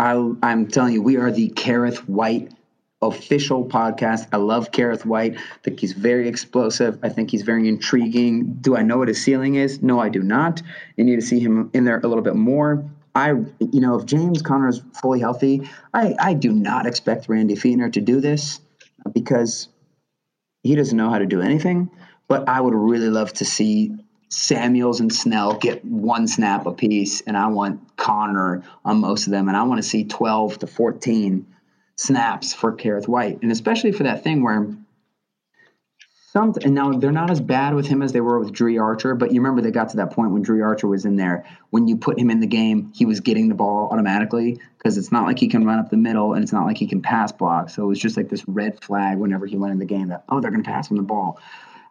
I, 0.01 0.14
I'm 0.43 0.66
telling 0.66 0.95
you, 0.95 1.03
we 1.03 1.18
are 1.18 1.30
the 1.30 1.51
Kerrith 1.51 1.99
Whyte 2.09 2.53
official 3.01 3.64
podcast. 3.64 4.26
I 4.32 4.38
love 4.38 4.70
Kerrith 4.72 5.05
Whyte. 5.05 5.36
I 5.36 5.59
think 5.62 5.80
he's 5.80 5.92
very 5.92 6.28
explosive. 6.28 6.99
I 7.03 7.09
think 7.09 7.30
he's 7.30 7.42
very 7.42 7.68
intriguing. 7.68 8.55
Do 8.61 8.76
I 8.76 8.82
know 8.82 8.99
what 8.99 9.09
his 9.09 9.22
ceiling 9.22 9.55
is? 9.55 9.82
No, 9.82 10.01
I 10.01 10.09
do 10.09 10.22
not. 10.22 10.62
You 10.96 11.05
need 11.05 11.16
to 11.16 11.26
see 11.26 11.38
him 11.38 11.70
in 11.74 11.84
there 11.84 12.01
a 12.01 12.07
little 12.09 12.24
bit 12.24 12.34
more. 12.34 12.84
I, 13.14 13.30
you 13.30 13.80
know, 13.80 13.96
if 13.96 14.07
James 14.07 14.42
Conner 14.42 14.68
is 14.68 14.82
fully 15.01 15.20
healthy, 15.20 15.68
I, 15.94 16.14
I 16.18 16.34
do 16.34 16.53
not 16.53 16.86
expect 16.86 17.28
Randy 17.28 17.55
Fichtner 17.55 17.92
to 17.92 18.01
do 18.01 18.20
this 18.20 18.61
because 19.12 19.68
he 20.62 20.74
doesn't 20.74 20.96
know 20.96 21.11
how 21.11 21.18
to 21.18 21.26
do 21.26 21.40
anything. 21.40 21.90
But 22.26 22.49
I 22.49 22.61
would 22.61 22.74
really 22.74 23.09
love 23.09 23.32
to 23.34 23.44
see 23.44 23.96
Samuels 24.28 25.01
and 25.01 25.12
Snell 25.12 25.55
get 25.55 25.84
one 25.84 26.28
snap 26.28 26.66
apiece, 26.66 27.22
and 27.22 27.36
I 27.36 27.46
want 27.46 27.96
Conner 27.96 28.62
on 28.84 28.99
most 28.99 29.26
of 29.26 29.30
them, 29.30 29.49
and 29.49 29.57
I 29.57 29.62
want 29.62 29.78
to 29.78 29.88
see 29.88 30.05
12 30.05 30.59
to 30.59 30.66
14 30.66 31.46
snaps 31.99 32.55
for 32.55 32.72
Kerrith 32.72 33.09
Whyte, 33.09 33.42
and 33.42 33.53
especially 33.53 33.92
for 33.92 34.05
that 34.05 34.24
thing 34.24 34.42
where 34.42 34.66
and 36.34 36.74
now 36.74 36.92
they're 36.92 37.11
not 37.11 37.30
as 37.30 37.40
bad 37.40 37.74
with 37.74 37.86
him 37.86 38.01
as 38.01 38.12
they 38.12 38.20
were 38.20 38.38
with 38.38 38.53
Dri 38.53 38.78
Archer, 38.78 39.14
but 39.16 39.32
you 39.32 39.40
remember 39.40 39.61
they 39.61 39.72
got 39.72 39.88
to 39.90 39.96
that 39.96 40.12
point 40.12 40.30
when 40.30 40.42
Dri 40.42 40.62
Archer 40.62 40.86
was 40.86 41.05
in 41.05 41.16
there. 41.16 41.44
When 41.70 41.88
you 41.88 41.96
put 41.96 42.18
him 42.18 42.30
in 42.30 42.38
the 42.38 42.46
game, 42.46 42.92
he 42.94 43.07
was 43.07 43.18
getting 43.18 43.49
the 43.49 43.57
ball 43.57 43.88
automatically 43.90 44.61
because 44.76 44.99
it's 44.99 45.11
not 45.11 45.24
like 45.24 45.38
he 45.38 45.49
can 45.49 45.64
run 45.64 45.80
up 45.80 45.90
the 45.90 45.96
middle 45.96 46.34
and 46.34 46.44
it's 46.44 46.53
not 46.53 46.64
like 46.64 46.76
he 46.76 46.86
can 46.86 47.03
pass 47.03 47.32
block. 47.32 47.70
So 47.70 47.82
it 47.82 47.86
was 47.86 47.99
just 47.99 48.16
like 48.16 48.28
this 48.28 48.46
red 48.46 48.82
flag 48.84 49.18
whenever 49.18 49.46
he 49.46 49.57
went 49.57 49.72
in 49.72 49.78
the 49.78 49.86
game 49.86 50.09
that 50.09 50.24
oh 50.28 50.40
they're 50.40 50.51
going 50.51 50.62
to 50.62 50.70
pass 50.70 50.90
him 50.90 50.96
the 50.96 51.03
ball. 51.03 51.40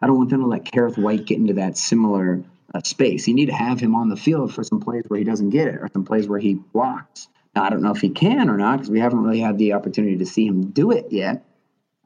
I 0.00 0.06
don't 0.06 0.16
want 0.16 0.30
them 0.30 0.40
to 0.40 0.46
let 0.46 0.64
Kerrith 0.64 0.96
Whyte 0.96 1.26
get 1.26 1.38
into 1.38 1.54
that 1.54 1.76
similar 1.76 2.42
uh, 2.74 2.80
space. 2.84 3.26
You 3.26 3.34
need 3.34 3.46
to 3.46 3.54
have 3.54 3.80
him 3.80 3.94
on 3.94 4.08
the 4.08 4.16
field 4.16 4.54
for 4.54 4.62
some 4.62 4.80
plays 4.80 5.04
where 5.08 5.18
he 5.18 5.24
doesn't 5.24 5.50
get 5.50 5.68
it 5.68 5.76
or 5.76 5.88
some 5.92 6.04
plays 6.04 6.28
where 6.28 6.38
he 6.38 6.54
blocks. 6.54 7.28
I 7.54 7.70
don't 7.70 7.82
know 7.82 7.92
if 7.92 8.00
he 8.00 8.10
can 8.10 8.48
or 8.48 8.56
not 8.56 8.76
because 8.76 8.90
we 8.90 9.00
haven't 9.00 9.22
really 9.22 9.40
had 9.40 9.58
the 9.58 9.72
opportunity 9.72 10.16
to 10.16 10.26
see 10.26 10.46
him 10.46 10.70
do 10.70 10.90
it 10.90 11.06
yet. 11.10 11.44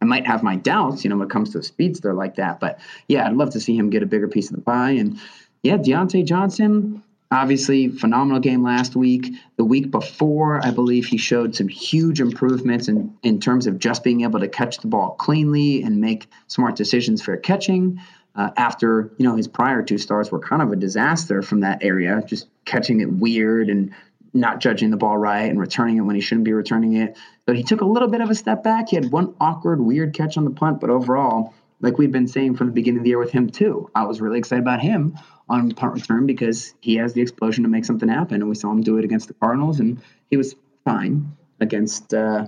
I 0.01 0.05
might 0.05 0.26
have 0.26 0.43
my 0.43 0.57
doubts, 0.57 1.05
you 1.05 1.11
know, 1.11 1.16
when 1.16 1.28
it 1.28 1.30
comes 1.30 1.51
to 1.51 1.59
a 1.59 1.62
speedster 1.62 2.12
like 2.12 2.34
that. 2.36 2.59
But 2.59 2.80
yeah, 3.07 3.26
I'd 3.26 3.36
love 3.36 3.51
to 3.51 3.61
see 3.61 3.76
him 3.76 3.90
get 3.90 4.03
a 4.03 4.07
bigger 4.07 4.26
piece 4.26 4.51
of 4.51 4.57
the 4.57 4.62
pie. 4.62 4.93
And 4.93 5.18
yeah, 5.62 5.76
Diontae 5.76 6.26
Johnson, 6.26 7.03
obviously 7.30 7.88
phenomenal 7.88 8.40
game 8.40 8.64
last 8.64 8.97
week. 8.97 9.32
The 9.57 9.64
week 9.64 9.93
before, 9.93 10.64
I 10.64 10.72
believe 10.72 11.07
he 11.07 11.18
showed 11.18 11.55
some 11.55 11.68
huge 11.68 12.20
improvements 12.20 12.88
in, 12.88 13.16
in 13.22 13.38
terms 13.38 13.68
of 13.68 13.78
just 13.78 14.03
being 14.03 14.22
able 14.22 14.40
to 14.40 14.49
catch 14.49 14.78
the 14.78 14.88
ball 14.88 15.11
cleanly 15.11 15.82
and 15.82 16.01
make 16.01 16.26
smart 16.49 16.74
decisions 16.74 17.22
for 17.22 17.36
catching. 17.36 18.01
Uh, 18.34 18.51
after 18.57 19.12
you 19.18 19.26
know 19.26 19.36
his 19.36 19.47
prior 19.47 19.82
two 19.82 19.99
starts 19.99 20.32
were 20.32 20.38
kind 20.38 20.62
of 20.62 20.72
a 20.72 20.76
disaster 20.76 21.43
from 21.43 21.61
that 21.61 21.84
area, 21.84 22.22
just 22.26 22.49
catching 22.64 23.01
it 23.01 23.12
weird 23.12 23.68
and 23.68 23.93
not 24.35 24.61
judging 24.61 24.91
the 24.91 24.97
ball 24.97 25.16
right 25.16 25.51
and 25.51 25.61
returning 25.61 25.99
it 25.99 26.01
when 26.01 26.14
he 26.14 26.20
shouldn't 26.20 26.45
be 26.45 26.53
returning 26.53 26.97
it. 26.97 27.16
So 27.47 27.53
he 27.53 27.62
took 27.62 27.80
a 27.80 27.87
little 27.87 28.09
bit 28.09 28.20
of 28.20 28.30
a 28.30 28.35
step 28.35 28.62
back. 28.62 28.89
He 28.89 28.97
had 28.97 29.12
one 29.12 29.35
awkward, 29.41 29.80
weird 29.80 30.14
catch 30.14 30.37
on 30.37 30.45
the 30.45 30.51
punt, 30.51 30.80
but 30.80 30.91
overall, 30.91 31.55
like 31.80 31.99
we've 31.99 32.12
been 32.12 32.28
saying 32.28 32.57
from 32.57 32.68
the 32.68 32.72
beginning 32.72 32.99
of 32.99 33.05
the 33.05 33.11
year 33.11 33.18
with 33.18 33.33
him 33.33 33.51
too, 33.51 33.91
I 33.95 34.05
was 34.05 34.20
really 34.20 34.39
excited 34.39 34.62
about 34.62 34.80
him 34.80 35.18
on 35.49 35.72
punt 35.72 35.95
return 35.95 36.26
because 36.26 36.74
he 36.80 36.97
has 36.97 37.12
the 37.12 37.20
explosion 37.20 37.64
to 37.64 37.68
make 37.68 37.85
something 37.85 38.09
happen, 38.09 38.37
and 38.37 38.49
we 38.49 38.55
saw 38.55 38.70
him 38.70 38.80
do 38.80 38.97
it 38.99 39.05
against 39.05 39.28
the 39.28 39.35
Cardinals, 39.35 39.80
and 39.80 40.01
he 40.30 40.37
was 40.37 40.55
fine 40.85 41.37
against 41.61 42.14
uh, 42.14 42.47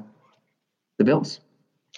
the 0.98 1.04
Bills. 1.04 1.40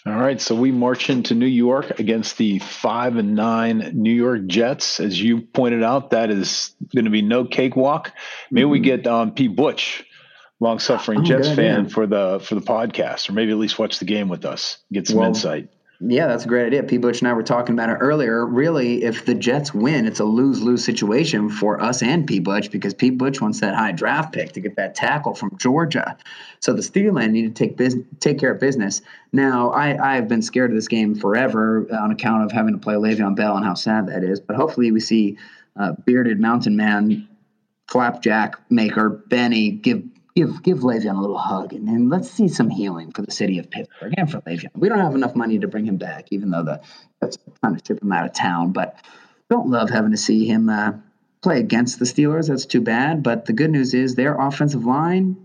All 0.07 0.13
right, 0.13 0.41
so 0.41 0.55
we 0.55 0.71
march 0.71 1.11
into 1.11 1.35
New 1.35 1.47
York 1.47 1.99
against 1.99 2.39
the 2.39 2.61
five 2.61 3.17
and 3.17 3.35
nine 3.35 3.91
New 3.95 4.13
York 4.13 4.47
Jets. 4.47 5.01
As 5.01 5.21
you 5.21 5.41
pointed 5.41 5.83
out, 5.83 6.11
that 6.11 6.31
is 6.31 6.77
going 6.95 7.07
to 7.07 7.11
be 7.11 7.23
no 7.23 7.45
cakewalk. 7.45 8.13
Maybe 8.53 8.63
mm-hmm. 8.63 8.71
we 8.71 8.81
get 8.81 9.07
um, 9.09 9.33
Pete 9.33 9.57
Butch, 9.57 10.05
long 10.61 10.79
suffering 10.79 11.23
oh, 11.23 11.25
Jets 11.25 11.51
fan, 11.51 11.89
for 11.89 12.07
the 12.07 12.39
for 12.41 12.55
the 12.55 12.61
podcast, 12.61 13.29
or 13.29 13.33
maybe 13.33 13.51
at 13.51 13.59
least 13.59 13.81
watch 13.81 13.99
the 13.99 14.05
game 14.05 14.29
with 14.29 14.45
us, 14.45 14.79
get 14.93 15.09
some 15.09 15.17
well, 15.19 15.29
insight. 15.29 15.71
Yeah, 15.99 16.27
that's 16.27 16.45
a 16.45 16.49
great 16.49 16.67
idea. 16.67 16.83
P. 16.83 16.99
Butch 16.99 17.21
and 17.21 17.29
I 17.29 17.33
were 17.33 17.43
talking 17.43 17.75
about 17.75 17.89
it 17.89 17.95
earlier. 18.01 18.45
Really, 18.45 19.03
if 19.03 19.25
the 19.25 19.35
Jets 19.35 19.73
win, 19.73 20.07
it's 20.07 20.21
a 20.21 20.25
lose 20.25 20.61
lose 20.61 20.85
situation 20.85 21.49
for 21.49 21.81
us 21.81 22.03
and 22.03 22.27
P. 22.27 22.39
Butch 22.39 22.71
because 22.71 22.93
P. 22.93 23.09
Butch 23.09 23.41
wants 23.41 23.61
that 23.61 23.75
high 23.75 23.93
draft 23.93 24.35
pick 24.35 24.53
to 24.53 24.61
get 24.61 24.77
that 24.77 24.95
tackle 24.95 25.35
from 25.35 25.57
Georgia. 25.57 26.19
So 26.61 26.75
the 26.75 26.83
Steelers 26.83 27.31
need 27.31 27.55
to 27.55 27.67
take 27.67 27.79
business, 27.79 28.07
take 28.21 28.39
care 28.39 28.53
of 28.53 28.61
business. 28.61 29.01
Now, 29.33 29.71
I, 29.71 30.13
I 30.13 30.15
have 30.17 30.29
been 30.29 30.43
scared 30.43 30.71
of 30.71 30.77
this 30.77 30.89
game 30.89 31.15
forever 31.15 31.87
on 31.91 32.11
account 32.11 32.45
of 32.45 32.53
having 32.53 32.75
to 32.75 32.81
play 32.81 32.95
Le'Veon 32.95 33.35
Bell 33.35 33.57
and 33.57 33.65
how 33.65 33.75
sad 33.75 34.07
that 34.09 34.23
is. 34.23 34.39
But 34.39 34.57
hopefully, 34.57 34.93
we 34.93 35.01
see 35.01 35.39
uh, 35.81 35.93
bearded 36.05 36.41
mountain 36.41 36.77
man, 36.77 37.27
flapjack 37.89 38.57
maker 38.71 39.09
Benny 39.09 39.71
give 39.71 40.03
give 40.37 40.63
give 40.63 40.79
Le'Veon 40.79 41.17
a 41.17 41.21
little 41.21 41.39
hug 41.39 41.73
and, 41.73 41.89
and 41.89 42.11
let's 42.11 42.31
see 42.31 42.47
some 42.47 42.69
healing 42.69 43.11
for 43.11 43.23
the 43.23 43.33
city 43.33 43.59
of 43.59 43.71
Pittsburgh 43.71 44.15
and 44.17 44.31
for 44.31 44.41
Le'Veon. 44.43 44.71
We 44.77 44.89
don't 44.89 44.99
have 45.01 45.15
enough 45.15 45.35
money 45.35 45.59
to 45.59 45.67
bring 45.67 45.87
him 45.87 45.97
back, 45.97 46.27
even 46.31 46.51
though 46.51 46.63
the 46.63 46.81
that's 47.21 47.39
trying 47.61 47.77
to 47.77 47.85
ship 47.85 48.03
him 48.03 48.13
out 48.13 48.27
of 48.27 48.35
town. 48.35 48.73
But 48.73 48.97
don't 49.51 49.71
love 49.71 49.91
having 49.91 50.11
to 50.11 50.17
see 50.17 50.47
him 50.47 50.69
uh, 50.69 50.93
play 51.43 51.59
against 51.59 51.99
the 51.99 52.05
Steelers. 52.05 52.49
That's 52.49 52.67
too 52.67 52.83
bad. 52.83 53.23
But 53.23 53.47
the 53.47 53.53
good 53.55 53.71
news 53.71 53.95
is 53.95 54.15
their 54.15 54.39
offensive 54.39 54.85
line 54.85 55.37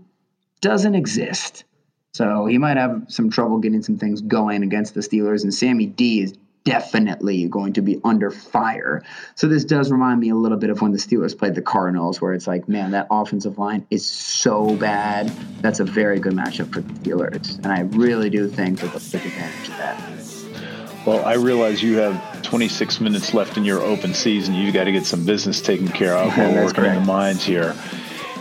doesn't 0.60 0.94
exist. 0.94 1.64
So 2.12 2.44
he 2.44 2.58
might 2.58 2.76
have 2.76 3.04
some 3.08 3.30
trouble 3.30 3.58
getting 3.58 3.82
some 3.82 3.96
things 3.96 4.20
going 4.20 4.62
against 4.62 4.92
the 4.94 5.00
Steelers. 5.00 5.42
And 5.42 5.54
Sammy 5.54 5.86
D 5.86 6.20
is 6.20 6.34
definitely 6.64 7.46
going 7.48 7.72
to 7.74 7.82
be 7.82 8.00
under 8.04 8.30
fire. 8.30 9.02
So 9.34 9.48
this 9.48 9.64
does 9.64 9.90
remind 9.90 10.20
me 10.20 10.30
a 10.30 10.34
little 10.34 10.58
bit 10.58 10.70
of 10.70 10.80
when 10.80 10.92
the 10.92 10.98
Steelers 10.98 11.36
played 11.36 11.54
the 11.54 11.62
Cardinals, 11.62 12.20
where 12.20 12.34
it's 12.34 12.46
like, 12.46 12.68
man, 12.68 12.92
that 12.92 13.06
offensive 13.10 13.58
line 13.58 13.86
is 13.90 14.06
so 14.06 14.76
bad. 14.76 15.28
That's 15.60 15.80
a 15.80 15.84
very 15.84 16.20
good 16.20 16.34
matchup 16.34 16.72
for 16.72 16.80
the 16.80 16.92
Steelers. 16.94 17.56
And 17.58 17.68
I 17.68 17.80
really 17.80 18.30
do 18.30 18.48
think 18.48 18.80
that 18.80 18.92
they'll 18.92 19.00
take 19.00 19.24
advantage 19.26 19.68
of 19.68 19.76
that. 19.78 21.06
Well, 21.06 21.24
I 21.24 21.34
realize 21.34 21.82
you 21.82 21.96
have 21.96 22.42
26 22.42 23.00
minutes 23.00 23.34
left 23.34 23.56
in 23.56 23.64
your 23.64 23.80
open 23.80 24.14
season. 24.14 24.54
You've 24.54 24.72
got 24.72 24.84
to 24.84 24.92
get 24.92 25.04
some 25.04 25.26
business 25.26 25.60
taken 25.60 25.88
care 25.88 26.14
of 26.14 26.32
while 26.36 26.54
working 26.54 26.74
correct. 26.74 26.96
in 26.96 27.02
the 27.02 27.06
mines 27.06 27.44
here. 27.44 27.72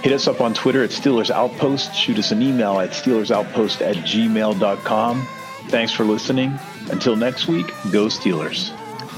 Hit 0.03 0.13
us 0.13 0.27
up 0.27 0.41
on 0.41 0.53
Twitter 0.53 0.83
at 0.83 0.91
Steelers 0.91 1.31
Outpost. 1.31 1.95
Shoot 1.95 2.19
us 2.19 2.31
an 2.31 2.41
email 2.41 2.79
at 2.79 2.91
SteelersOutpost 2.91 3.81
at 3.81 3.95
gmail.com. 3.97 5.27
Thanks 5.69 5.91
for 5.91 6.03
listening. 6.03 6.59
Until 6.91 7.15
next 7.15 7.47
week, 7.47 7.67
go 7.91 8.07
Steelers. 8.07 8.71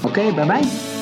Okay, 0.05 0.31
bye 0.31 0.47
bye. 0.47 0.93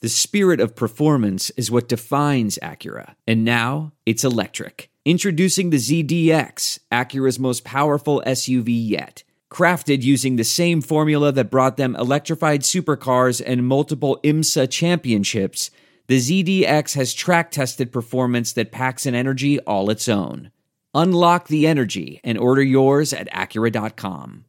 The 0.00 0.08
spirit 0.08 0.60
of 0.60 0.74
performance 0.74 1.50
is 1.58 1.70
what 1.70 1.86
defines 1.86 2.58
Acura, 2.62 3.16
and 3.26 3.44
now 3.44 3.92
it's 4.06 4.24
electric. 4.24 4.88
Introducing 5.04 5.68
the 5.68 5.76
ZDX, 5.76 6.78
Acura's 6.90 7.38
most 7.38 7.64
powerful 7.64 8.22
SUV 8.26 8.68
yet. 8.68 9.24
Crafted 9.50 10.02
using 10.02 10.36
the 10.36 10.44
same 10.44 10.80
formula 10.80 11.32
that 11.32 11.50
brought 11.50 11.76
them 11.76 11.96
electrified 11.96 12.62
supercars 12.62 13.42
and 13.44 13.66
multiple 13.66 14.18
IMSA 14.24 14.70
championships 14.70 15.70
the 16.10 16.18
ZDX 16.18 16.96
has 16.96 17.14
track 17.14 17.52
tested 17.52 17.92
performance 17.92 18.52
that 18.54 18.72
packs 18.72 19.06
an 19.06 19.14
energy 19.14 19.60
all 19.60 19.90
its 19.90 20.08
own. 20.08 20.50
Unlock 20.92 21.46
the 21.46 21.68
energy 21.68 22.20
and 22.24 22.36
order 22.36 22.64
yours 22.64 23.12
at 23.12 23.30
Acura.com. 23.30 24.44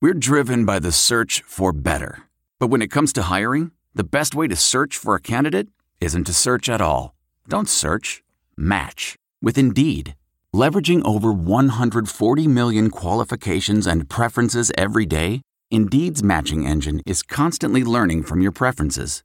We're 0.00 0.14
driven 0.14 0.64
by 0.64 0.78
the 0.78 0.92
search 0.92 1.42
for 1.44 1.72
better. 1.72 2.22
But 2.60 2.68
when 2.68 2.82
it 2.82 2.92
comes 2.92 3.12
to 3.14 3.22
hiring, 3.22 3.72
the 3.96 4.04
best 4.04 4.32
way 4.32 4.46
to 4.46 4.54
search 4.54 4.96
for 4.96 5.16
a 5.16 5.20
candidate 5.20 5.66
isn't 6.00 6.28
to 6.28 6.32
search 6.32 6.68
at 6.68 6.80
all. 6.80 7.16
Don't 7.48 7.68
search, 7.68 8.22
match 8.56 9.16
with 9.42 9.58
Indeed. 9.58 10.14
Leveraging 10.54 11.04
over 11.04 11.32
140 11.32 12.46
million 12.46 12.90
qualifications 12.90 13.88
and 13.88 14.08
preferences 14.08 14.70
every 14.78 15.04
day, 15.04 15.42
Indeed's 15.72 16.22
matching 16.22 16.64
engine 16.64 17.02
is 17.06 17.24
constantly 17.24 17.82
learning 17.82 18.22
from 18.22 18.40
your 18.40 18.52
preferences. 18.52 19.24